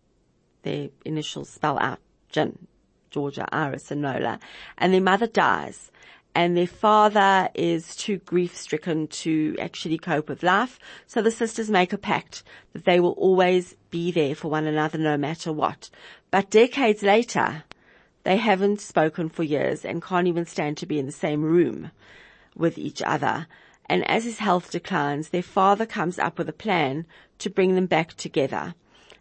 Their 0.64 0.90
initials 1.06 1.50
spell 1.50 1.80
out 1.80 2.00
Gin, 2.30 2.68
Georgia, 3.10 3.48
Iris, 3.52 3.92
and 3.92 4.02
Nola. 4.02 4.40
And 4.78 4.94
their 4.94 5.02
mother 5.02 5.28
dies. 5.28 5.92
And 6.36 6.56
their 6.56 6.68
father 6.68 7.50
is 7.54 7.96
too 7.96 8.18
grief 8.18 8.56
stricken 8.56 9.08
to 9.08 9.56
actually 9.60 9.98
cope 9.98 10.30
with 10.30 10.44
life. 10.44 10.80
So 11.08 11.22
the 11.22 11.32
sisters 11.32 11.70
make 11.70 11.92
a 11.92 11.98
pact 11.98 12.44
that 12.74 12.86
they 12.86 13.00
will 13.00 13.12
always 13.12 13.76
be 13.90 14.12
there 14.12 14.36
for 14.36 14.50
one 14.50 14.66
another 14.66 14.98
no 14.98 15.18
matter 15.18 15.52
what. 15.52 15.90
But 16.32 16.50
decades 16.50 17.04
later, 17.04 17.64
they 18.24 18.38
haven't 18.38 18.82
spoken 18.82 19.30
for 19.30 19.44
years 19.44 19.84
and 19.84 20.04
can't 20.04 20.28
even 20.28 20.46
stand 20.46 20.78
to 20.78 20.86
be 20.86 21.00
in 21.00 21.08
the 21.08 21.12
same 21.12 21.42
room 21.42 21.92
with 22.56 22.78
each 22.78 23.02
other 23.02 23.48
and 23.90 24.08
as 24.08 24.24
his 24.24 24.38
health 24.38 24.70
declines, 24.70 25.30
their 25.30 25.42
father 25.42 25.88
comes 25.88 26.20
up 26.20 26.38
with 26.38 26.48
a 26.48 26.54
plan 26.54 27.08
to 27.40 27.50
bring 27.50 27.74
them 27.74 27.88
back 27.88 28.14
together. 28.14 28.76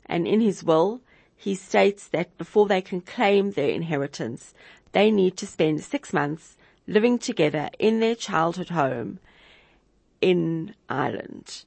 And 0.04 0.28
in 0.28 0.42
his 0.42 0.62
will, 0.62 1.00
he 1.34 1.54
states 1.54 2.06
that 2.08 2.36
before 2.36 2.68
they 2.68 2.82
can 2.82 3.00
claim 3.00 3.52
their 3.52 3.70
inheritance, 3.70 4.52
they 4.92 5.10
need 5.10 5.38
to 5.38 5.46
spend 5.46 5.82
six 5.82 6.12
months 6.12 6.57
living 6.88 7.18
together 7.18 7.68
in 7.78 8.00
their 8.00 8.16
childhood 8.16 8.70
home 8.70 9.20
in 10.20 10.74
Ireland 10.88 11.64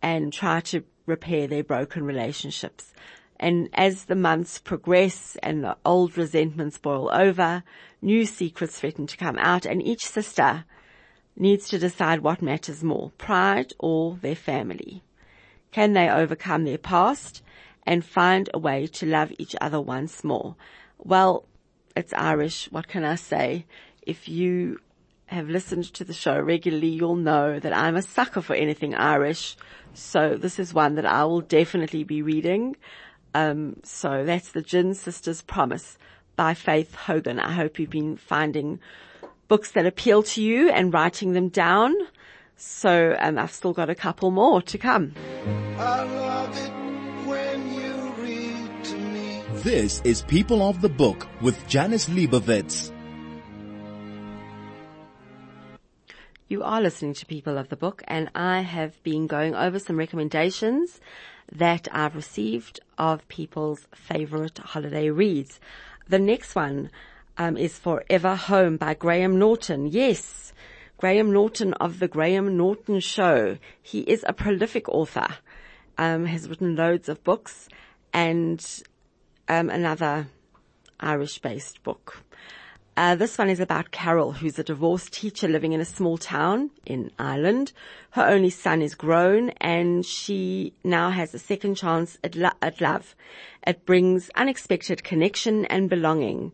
and 0.00 0.32
try 0.32 0.60
to 0.60 0.84
repair 1.04 1.46
their 1.46 1.64
broken 1.64 2.04
relationships. 2.04 2.94
And 3.38 3.68
as 3.74 4.04
the 4.04 4.14
months 4.14 4.58
progress 4.58 5.36
and 5.42 5.64
the 5.64 5.76
old 5.84 6.16
resentments 6.16 6.78
boil 6.78 7.10
over, 7.12 7.64
new 8.00 8.24
secrets 8.24 8.78
threaten 8.78 9.06
to 9.08 9.16
come 9.16 9.36
out 9.38 9.66
and 9.66 9.82
each 9.82 10.06
sister 10.06 10.64
needs 11.36 11.68
to 11.68 11.78
decide 11.78 12.20
what 12.20 12.40
matters 12.40 12.84
more, 12.84 13.10
pride 13.18 13.72
or 13.78 14.18
their 14.22 14.36
family. 14.36 15.02
Can 15.72 15.94
they 15.94 16.08
overcome 16.08 16.64
their 16.64 16.78
past 16.78 17.42
and 17.84 18.04
find 18.04 18.48
a 18.54 18.58
way 18.58 18.86
to 18.86 19.06
love 19.06 19.32
each 19.38 19.56
other 19.60 19.80
once 19.80 20.22
more? 20.22 20.54
Well, 20.98 21.46
it's 21.96 22.12
Irish. 22.12 22.70
What 22.70 22.88
can 22.88 23.04
I 23.04 23.16
say? 23.16 23.66
If 24.02 24.28
you 24.28 24.80
have 25.26 25.48
listened 25.48 25.84
to 25.94 26.04
the 26.04 26.12
show 26.12 26.40
regularly, 26.40 26.88
you'll 26.88 27.16
know 27.16 27.60
that 27.60 27.72
I'm 27.72 27.96
a 27.96 28.02
sucker 28.02 28.40
for 28.40 28.54
anything 28.54 28.94
Irish. 28.94 29.56
So 29.94 30.36
this 30.36 30.58
is 30.58 30.74
one 30.74 30.96
that 30.96 31.06
I 31.06 31.24
will 31.24 31.40
definitely 31.40 32.04
be 32.04 32.22
reading. 32.22 32.76
Um, 33.34 33.76
so 33.84 34.24
that's 34.24 34.50
the 34.52 34.62
Gin 34.62 34.94
Sisters 34.94 35.42
Promise 35.42 35.98
by 36.34 36.54
Faith 36.54 36.94
Hogan. 36.94 37.38
I 37.38 37.52
hope 37.52 37.78
you've 37.78 37.90
been 37.90 38.16
finding 38.16 38.80
books 39.46 39.72
that 39.72 39.86
appeal 39.86 40.22
to 40.22 40.42
you 40.42 40.70
and 40.70 40.92
writing 40.92 41.32
them 41.32 41.48
down. 41.48 41.94
So, 42.56 43.16
and 43.18 43.38
I've 43.38 43.52
still 43.52 43.72
got 43.72 43.88
a 43.88 43.94
couple 43.94 44.30
more 44.30 44.60
to 44.62 44.78
come. 44.78 45.14
This 49.62 50.00
is 50.04 50.22
People 50.22 50.62
of 50.68 50.80
the 50.80 50.88
Book 50.88 51.28
with 51.40 51.66
Janice 51.68 52.08
Liebowitz. 52.08 52.92
You 56.50 56.64
are 56.64 56.80
listening 56.80 57.14
to 57.14 57.26
People 57.26 57.58
of 57.58 57.68
the 57.68 57.76
Book 57.76 58.02
and 58.08 58.28
I 58.34 58.62
have 58.62 59.00
been 59.04 59.28
going 59.28 59.54
over 59.54 59.78
some 59.78 59.96
recommendations 59.96 61.00
that 61.52 61.86
I've 61.92 62.16
received 62.16 62.80
of 62.98 63.28
people's 63.28 63.86
favorite 63.94 64.58
holiday 64.58 65.10
reads. 65.10 65.60
The 66.08 66.18
next 66.18 66.56
one 66.56 66.90
um, 67.38 67.56
is 67.56 67.78
Forever 67.78 68.34
Home 68.34 68.78
by 68.78 68.94
Graham 68.94 69.38
Norton. 69.38 69.86
Yes, 69.86 70.52
Graham 70.98 71.32
Norton 71.32 71.72
of 71.74 72.00
the 72.00 72.08
Graham 72.08 72.56
Norton 72.56 72.98
Show. 72.98 73.56
He 73.80 74.00
is 74.00 74.24
a 74.26 74.32
prolific 74.32 74.88
author, 74.88 75.28
um, 75.98 76.26
has 76.26 76.48
written 76.48 76.74
loads 76.74 77.08
of 77.08 77.22
books 77.22 77.68
and 78.12 78.60
um, 79.48 79.70
another 79.70 80.26
Irish-based 80.98 81.84
book. 81.84 82.24
Uh, 83.00 83.14
this 83.14 83.38
one 83.38 83.48
is 83.48 83.60
about 83.60 83.92
Carol, 83.92 84.32
who's 84.32 84.58
a 84.58 84.62
divorced 84.62 85.14
teacher 85.14 85.48
living 85.48 85.72
in 85.72 85.80
a 85.80 85.86
small 85.86 86.18
town 86.18 86.70
in 86.84 87.10
Ireland. 87.18 87.72
Her 88.10 88.24
only 88.24 88.50
son 88.50 88.82
is 88.82 88.94
grown 88.94 89.48
and 89.58 90.04
she 90.04 90.74
now 90.84 91.08
has 91.08 91.32
a 91.32 91.38
second 91.38 91.76
chance 91.76 92.18
at, 92.22 92.36
lo- 92.36 92.58
at 92.60 92.82
love. 92.82 93.16
It 93.66 93.86
brings 93.86 94.28
unexpected 94.34 95.02
connection 95.02 95.64
and 95.64 95.88
belonging. 95.88 96.52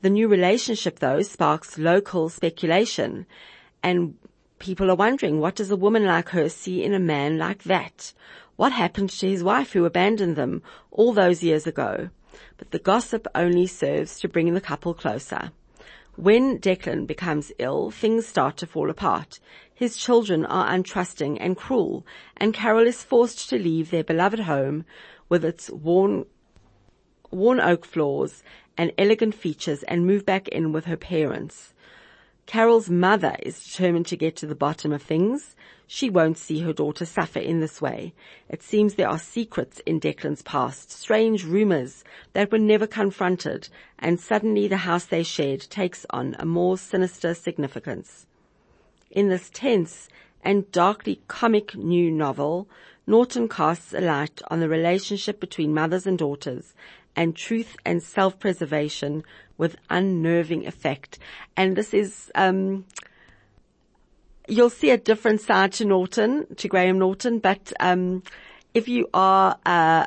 The 0.00 0.08
new 0.08 0.28
relationship 0.28 1.00
though 1.00 1.20
sparks 1.22 1.78
local 1.78 2.28
speculation 2.28 3.26
and 3.82 4.14
people 4.60 4.92
are 4.92 4.94
wondering 4.94 5.40
what 5.40 5.56
does 5.56 5.72
a 5.72 5.76
woman 5.76 6.04
like 6.04 6.28
her 6.28 6.48
see 6.48 6.84
in 6.84 6.94
a 6.94 7.00
man 7.00 7.38
like 7.38 7.64
that? 7.64 8.12
What 8.54 8.70
happened 8.70 9.10
to 9.10 9.28
his 9.28 9.42
wife 9.42 9.72
who 9.72 9.84
abandoned 9.84 10.36
them 10.36 10.62
all 10.92 11.12
those 11.12 11.42
years 11.42 11.66
ago? 11.66 12.10
But 12.56 12.70
the 12.70 12.78
gossip 12.78 13.26
only 13.34 13.66
serves 13.66 14.20
to 14.20 14.28
bring 14.28 14.54
the 14.54 14.60
couple 14.60 14.94
closer. 14.94 15.50
When 16.18 16.58
Declan 16.58 17.06
becomes 17.06 17.52
ill, 17.60 17.92
things 17.92 18.26
start 18.26 18.56
to 18.56 18.66
fall 18.66 18.90
apart. 18.90 19.38
His 19.72 19.96
children 19.96 20.44
are 20.44 20.68
untrusting 20.68 21.38
and 21.38 21.56
cruel, 21.56 22.04
and 22.36 22.52
Carol 22.52 22.88
is 22.88 23.04
forced 23.04 23.48
to 23.50 23.56
leave 23.56 23.92
their 23.92 24.02
beloved 24.02 24.40
home 24.40 24.84
with 25.28 25.44
its 25.44 25.70
worn, 25.70 26.26
worn 27.30 27.60
oak 27.60 27.84
floors 27.84 28.42
and 28.76 28.90
elegant 28.98 29.36
features 29.36 29.84
and 29.84 30.08
move 30.08 30.26
back 30.26 30.48
in 30.48 30.72
with 30.72 30.86
her 30.86 30.96
parents. 30.96 31.72
Carol's 32.48 32.88
mother 32.88 33.36
is 33.42 33.62
determined 33.62 34.06
to 34.06 34.16
get 34.16 34.34
to 34.34 34.46
the 34.46 34.54
bottom 34.54 34.90
of 34.90 35.02
things. 35.02 35.54
She 35.86 36.08
won't 36.08 36.38
see 36.38 36.60
her 36.60 36.72
daughter 36.72 37.04
suffer 37.04 37.40
in 37.40 37.60
this 37.60 37.82
way. 37.82 38.14
It 38.48 38.62
seems 38.62 38.94
there 38.94 39.10
are 39.10 39.18
secrets 39.18 39.82
in 39.84 40.00
Declan's 40.00 40.40
past, 40.40 40.90
strange 40.90 41.44
rumors 41.44 42.04
that 42.32 42.50
were 42.50 42.58
never 42.58 42.86
confronted, 42.86 43.68
and 43.98 44.18
suddenly 44.18 44.66
the 44.66 44.78
house 44.78 45.04
they 45.04 45.24
shared 45.24 45.60
takes 45.60 46.06
on 46.08 46.36
a 46.38 46.46
more 46.46 46.78
sinister 46.78 47.34
significance. 47.34 48.24
In 49.10 49.28
this 49.28 49.50
tense 49.52 50.08
and 50.42 50.72
darkly 50.72 51.20
comic 51.28 51.76
new 51.76 52.10
novel, 52.10 52.66
Norton 53.06 53.50
casts 53.50 53.92
a 53.92 54.00
light 54.00 54.40
on 54.50 54.60
the 54.60 54.70
relationship 54.70 55.38
between 55.38 55.74
mothers 55.74 56.06
and 56.06 56.16
daughters 56.16 56.72
and 57.14 57.36
truth 57.36 57.76
and 57.84 58.02
self-preservation 58.02 59.22
with 59.58 59.76
unnerving 59.90 60.66
effect. 60.66 61.18
And 61.56 61.76
this 61.76 61.92
is, 61.92 62.30
um, 62.34 62.86
you'll 64.48 64.70
see 64.70 64.90
a 64.90 64.96
different 64.96 65.40
side 65.40 65.72
to 65.74 65.84
Norton, 65.84 66.46
to 66.56 66.68
Graham 66.68 66.98
Norton, 66.98 67.38
but, 67.40 67.72
um, 67.80 68.22
if 68.72 68.88
you 68.88 69.08
are, 69.12 69.58
uh, 69.66 70.06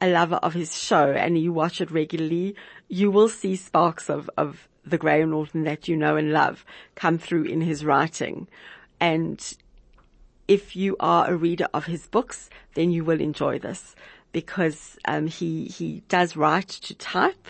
a 0.00 0.08
lover 0.08 0.36
of 0.36 0.54
his 0.54 0.76
show 0.76 1.10
and 1.10 1.38
you 1.38 1.52
watch 1.52 1.80
it 1.80 1.90
regularly, 1.90 2.54
you 2.88 3.10
will 3.10 3.28
see 3.28 3.56
sparks 3.56 4.08
of, 4.08 4.30
of 4.36 4.68
the 4.84 4.98
Graham 4.98 5.30
Norton 5.30 5.64
that 5.64 5.88
you 5.88 5.96
know 5.96 6.16
and 6.16 6.32
love 6.32 6.64
come 6.94 7.18
through 7.18 7.44
in 7.44 7.60
his 7.60 7.84
writing. 7.84 8.48
And 9.00 9.40
if 10.46 10.76
you 10.76 10.96
are 11.00 11.28
a 11.28 11.36
reader 11.36 11.68
of 11.74 11.86
his 11.86 12.06
books, 12.06 12.48
then 12.74 12.90
you 12.90 13.04
will 13.04 13.20
enjoy 13.20 13.58
this 13.58 13.94
because 14.32 14.98
um, 15.04 15.26
he 15.26 15.64
he 15.64 16.02
does 16.08 16.36
write 16.36 16.68
to 16.68 16.94
type, 16.94 17.48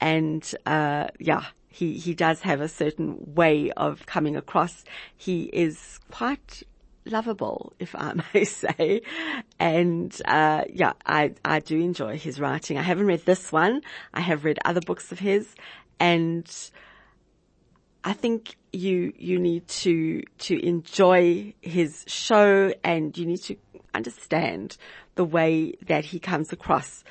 and 0.00 0.54
uh, 0.64 1.08
yeah, 1.18 1.44
he 1.68 1.94
he 1.94 2.14
does 2.14 2.40
have 2.40 2.60
a 2.60 2.68
certain 2.68 3.16
way 3.34 3.70
of 3.72 4.06
coming 4.06 4.36
across. 4.36 4.84
He 5.16 5.44
is 5.44 5.98
quite 6.10 6.62
lovable, 7.04 7.72
if 7.78 7.94
I 7.94 8.14
may 8.34 8.44
say, 8.44 9.02
and 9.58 10.16
uh, 10.24 10.64
yeah, 10.72 10.92
I 11.04 11.34
I 11.44 11.60
do 11.60 11.78
enjoy 11.78 12.18
his 12.18 12.40
writing. 12.40 12.78
I 12.78 12.82
haven't 12.82 13.06
read 13.06 13.24
this 13.24 13.52
one. 13.52 13.82
I 14.14 14.20
have 14.20 14.44
read 14.44 14.58
other 14.64 14.80
books 14.80 15.12
of 15.12 15.18
his, 15.18 15.54
and 16.00 16.46
I 18.04 18.12
think 18.12 18.56
you 18.72 19.12
you 19.16 19.38
need 19.38 19.66
to 19.68 20.22
to 20.38 20.66
enjoy 20.66 21.54
his 21.60 22.04
show, 22.06 22.72
and 22.84 23.16
you 23.16 23.26
need 23.26 23.42
to 23.42 23.56
understand 23.94 24.76
the 25.16 25.24
way 25.24 25.74
that 25.88 26.04
he 26.04 26.20
comes 26.20 26.52
across. 26.52 27.02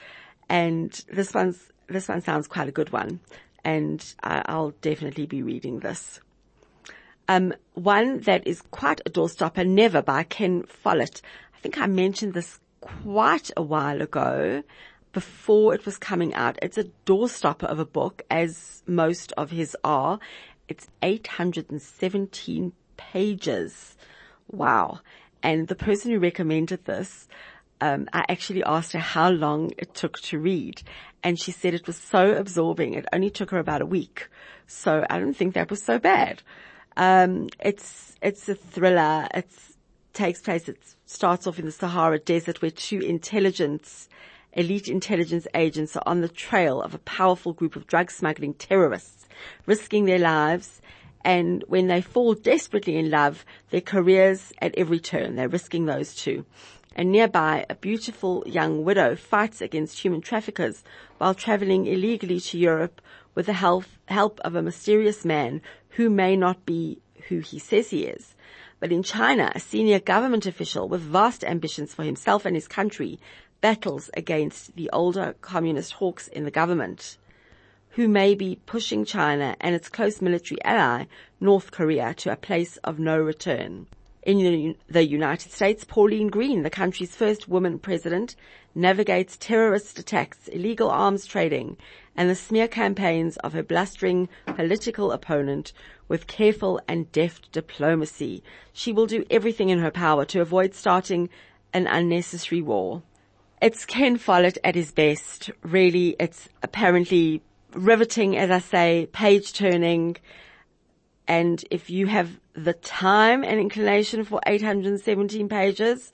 And 0.48 0.92
this 1.12 1.34
one's, 1.34 1.72
this 1.88 2.08
one 2.08 2.22
sounds 2.22 2.48
quite 2.48 2.68
a 2.68 2.72
good 2.72 2.92
one. 2.92 3.20
And 3.64 4.04
I'll 4.22 4.74
definitely 4.82 5.26
be 5.26 5.42
reading 5.42 5.80
this. 5.80 6.20
Um, 7.28 7.54
one 7.74 8.20
that 8.22 8.46
is 8.46 8.62
quite 8.70 9.02
a 9.06 9.10
doorstopper, 9.10 9.68
Never 9.68 10.02
by 10.02 10.24
Ken 10.24 10.64
Follett. 10.64 11.22
I 11.56 11.60
think 11.60 11.80
I 11.80 11.88
mentioned 11.88 12.34
this 12.34 12.60
quite 12.82 13.50
a 13.58 13.64
while 13.64 14.02
ago 14.02 14.62
before 15.12 15.74
it 15.74 15.86
was 15.86 15.98
coming 15.98 16.34
out. 16.36 16.60
It's 16.62 16.78
a 16.78 16.84
doorstopper 17.06 17.64
of 17.64 17.80
a 17.80 17.86
book 17.86 18.22
as 18.30 18.84
most 18.86 19.32
of 19.34 19.50
his 19.50 19.76
are. 19.84 20.20
It's 20.68 20.88
817 21.02 22.74
pages. 22.98 23.96
Wow. 24.52 25.00
And 25.42 25.68
the 25.68 25.76
person 25.76 26.12
who 26.12 26.20
recommended 26.20 26.86
this, 26.86 27.28
um, 27.82 28.08
I 28.14 28.26
actually 28.30 28.64
asked 28.64 28.92
her 28.94 29.00
how 29.00 29.30
long 29.30 29.72
it 29.78 29.94
took 29.94 30.20
to 30.24 30.40
read. 30.40 30.84
And 31.26 31.40
she 31.40 31.52
said 31.52 31.74
it 31.74 31.88
was 31.88 31.98
so 31.98 32.34
absorbing. 32.34 32.94
It 32.94 33.06
only 33.12 33.32
took 33.32 33.50
her 33.50 33.58
about 33.58 33.82
a 33.82 33.86
week. 33.86 34.30
So 34.68 35.04
I 35.10 35.20
don't 35.20 35.34
think 35.34 35.56
that 35.56 35.72
was 35.72 35.84
so 35.84 35.98
bad. 35.98 36.44
Um, 36.96 37.50
it's, 37.60 38.16
it's 38.22 38.48
a 38.48 38.56
thriller. 38.56 39.28
It 39.34 39.50
takes 40.14 40.42
place, 40.42 40.70
it 40.70 40.78
starts 41.06 41.48
off 41.48 41.60
in 41.60 41.66
the 41.66 41.72
Sahara 41.72 42.20
Desert 42.20 42.62
where 42.62 42.72
two 42.72 43.00
intelligence, 43.00 44.08
elite 44.54 44.88
intelligence 44.88 45.48
agents 45.56 45.98
are 45.98 46.04
on 46.06 46.22
the 46.22 46.30
trail 46.30 46.82
of 46.82 46.94
a 46.94 47.00
powerful 47.00 47.54
group 47.54 47.76
of 47.76 47.88
drug 47.88 48.12
smuggling 48.12 48.54
terrorists, 48.54 49.26
risking 49.66 50.06
their 50.06 50.20
lives 50.20 50.80
and 51.26 51.64
when 51.68 51.88
they 51.88 52.02
fall 52.02 52.36
desperately 52.36 52.98
in 52.98 53.10
love, 53.10 53.46
their 53.72 53.82
careers 53.82 54.54
at 54.62 54.76
every 54.78 55.00
turn, 55.00 55.36
they're 55.36 55.50
risking 55.50 55.88
those 55.88 56.14
too. 56.14 56.46
And 56.96 57.12
nearby, 57.12 57.66
a 57.70 57.76
beautiful 57.76 58.44
young 58.46 58.86
widow 58.86 59.16
fights 59.16 59.60
against 59.62 60.00
human 60.00 60.22
traffickers 60.22 60.84
while 61.18 61.34
traveling 61.34 61.88
illegally 61.88 62.40
to 62.40 62.58
Europe 62.58 63.02
with 63.34 63.48
the 63.48 63.54
help, 63.54 63.84
help 64.08 64.40
of 64.46 64.56
a 64.56 64.62
mysterious 64.62 65.26
man 65.26 65.62
who 65.90 66.10
may 66.10 66.38
not 66.38 66.66
be 66.66 67.00
who 67.28 67.40
he 67.40 67.60
says 67.60 67.90
he 67.90 68.06
is. 68.06 68.36
But 68.80 68.92
in 68.92 69.04
China, 69.04 69.52
a 69.54 69.60
senior 69.60 70.00
government 70.00 70.46
official 70.46 70.88
with 70.88 71.02
vast 71.02 71.44
ambitions 71.44 71.94
for 71.94 72.04
himself 72.04 72.46
and 72.46 72.56
his 72.56 72.68
country 72.68 73.20
battles 73.60 74.10
against 74.16 74.76
the 74.76 74.90
older 74.92 75.36
communist 75.42 75.94
hawks 75.94 76.28
in 76.28 76.46
the 76.46 76.52
government 76.52 77.18
who 77.96 78.08
may 78.10 78.36
be 78.36 78.60
pushing 78.66 79.06
China 79.06 79.56
and 79.62 79.74
its 79.74 79.88
close 79.88 80.22
military 80.22 80.62
ally, 80.66 81.06
North 81.40 81.72
Korea, 81.72 82.14
to 82.14 82.32
a 82.32 82.36
place 82.36 82.76
of 82.84 83.00
no 83.00 83.18
return. 83.18 83.88
In 84.26 84.76
the 84.90 85.06
United 85.06 85.52
States, 85.52 85.84
Pauline 85.84 86.30
Green, 86.30 86.64
the 86.64 86.72
country's 86.72 87.16
first 87.16 87.48
woman 87.48 87.78
president, 87.78 88.36
navigates 88.74 89.38
terrorist 89.38 90.00
attacks, 90.00 90.48
illegal 90.48 90.90
arms 90.90 91.28
trading, 91.28 91.78
and 92.18 92.28
the 92.28 92.34
smear 92.34 92.68
campaigns 92.68 93.38
of 93.38 93.54
her 93.54 93.62
blustering 93.62 94.28
political 94.48 95.12
opponent 95.12 95.74
with 96.08 96.26
careful 96.26 96.82
and 96.88 97.12
deft 97.12 97.52
diplomacy. 97.52 98.42
She 98.74 98.92
will 98.92 99.06
do 99.06 99.26
everything 99.30 99.70
in 99.70 99.78
her 99.78 99.92
power 99.92 100.26
to 100.26 100.42
avoid 100.42 100.74
starting 100.74 101.30
an 101.72 101.86
unnecessary 101.86 102.64
war. 102.64 103.04
It's 103.62 103.86
Ken 103.86 104.18
Follett 104.18 104.58
at 104.64 104.74
his 104.74 104.92
best. 104.92 105.52
Really, 105.62 106.16
it's 106.20 106.50
apparently 106.64 107.44
riveting, 107.74 108.36
as 108.38 108.50
I 108.50 108.60
say, 108.60 109.08
page 109.12 109.54
turning. 109.54 110.18
And 111.28 111.64
if 111.72 111.90
you 111.90 112.08
have 112.08 112.40
the 112.54 112.74
time 112.74 113.44
and 113.44 113.60
inclination 113.60 114.24
for 114.24 114.40
817 114.46 115.50
pages, 115.50 116.12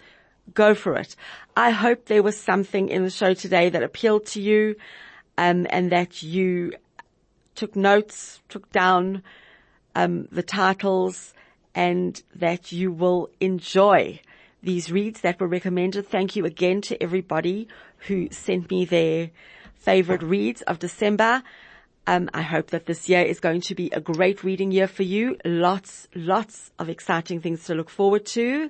go 0.53 0.73
for 0.73 0.95
it. 0.95 1.15
I 1.55 1.71
hope 1.71 2.05
there 2.05 2.23
was 2.23 2.37
something 2.37 2.89
in 2.89 3.03
the 3.03 3.09
show 3.09 3.33
today 3.33 3.69
that 3.69 3.83
appealed 3.83 4.25
to 4.27 4.41
you, 4.41 4.75
um, 5.37 5.67
and 5.69 5.91
that 5.91 6.23
you 6.23 6.73
took 7.55 7.75
notes, 7.75 8.41
took 8.49 8.71
down, 8.71 9.23
um, 9.95 10.27
the 10.31 10.43
titles, 10.43 11.33
and 11.75 12.21
that 12.35 12.71
you 12.71 12.91
will 12.91 13.29
enjoy 13.39 14.19
these 14.63 14.91
reads 14.91 15.21
that 15.21 15.39
were 15.39 15.47
recommended. 15.47 16.07
Thank 16.07 16.35
you 16.35 16.45
again 16.45 16.81
to 16.81 17.01
everybody 17.01 17.67
who 18.07 18.29
sent 18.31 18.69
me 18.69 18.85
their 18.85 19.31
favorite 19.75 20.21
reads 20.21 20.61
of 20.63 20.79
December. 20.79 21.43
Um, 22.11 22.29
I 22.33 22.41
hope 22.41 22.71
that 22.71 22.87
this 22.87 23.07
year 23.07 23.21
is 23.21 23.39
going 23.39 23.61
to 23.61 23.73
be 23.73 23.89
a 23.91 24.01
great 24.01 24.43
reading 24.43 24.69
year 24.69 24.89
for 24.89 25.03
you. 25.03 25.37
Lots, 25.45 26.09
lots 26.13 26.69
of 26.77 26.89
exciting 26.89 27.39
things 27.39 27.63
to 27.63 27.73
look 27.73 27.89
forward 27.89 28.25
to. 28.35 28.69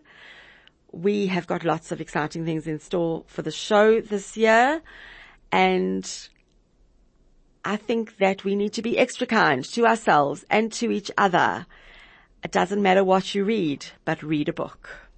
We 0.91 1.25
have 1.25 1.47
got 1.47 1.63
lots 1.63 1.91
of 1.91 1.99
exciting 1.99 2.45
things 2.45 2.67
in 2.67 2.77
store 2.77 3.23
for 3.25 3.41
the 3.41 3.49
show 3.49 3.99
this 3.99 4.37
year. 4.37 4.83
And 5.51 6.05
I 7.65 7.77
think 7.77 8.17
that 8.17 8.43
we 8.43 8.55
need 8.55 8.73
to 8.73 8.83
be 8.83 8.99
extra 8.99 9.25
kind 9.25 9.65
to 9.73 9.87
ourselves 9.87 10.45
and 10.51 10.71
to 10.73 10.91
each 10.91 11.09
other. 11.17 11.65
It 12.43 12.51
doesn't 12.51 12.83
matter 12.83 13.03
what 13.03 13.33
you 13.33 13.43
read, 13.43 13.87
but 14.05 14.21
read 14.21 14.49
a 14.49 14.53
book. 14.53 15.10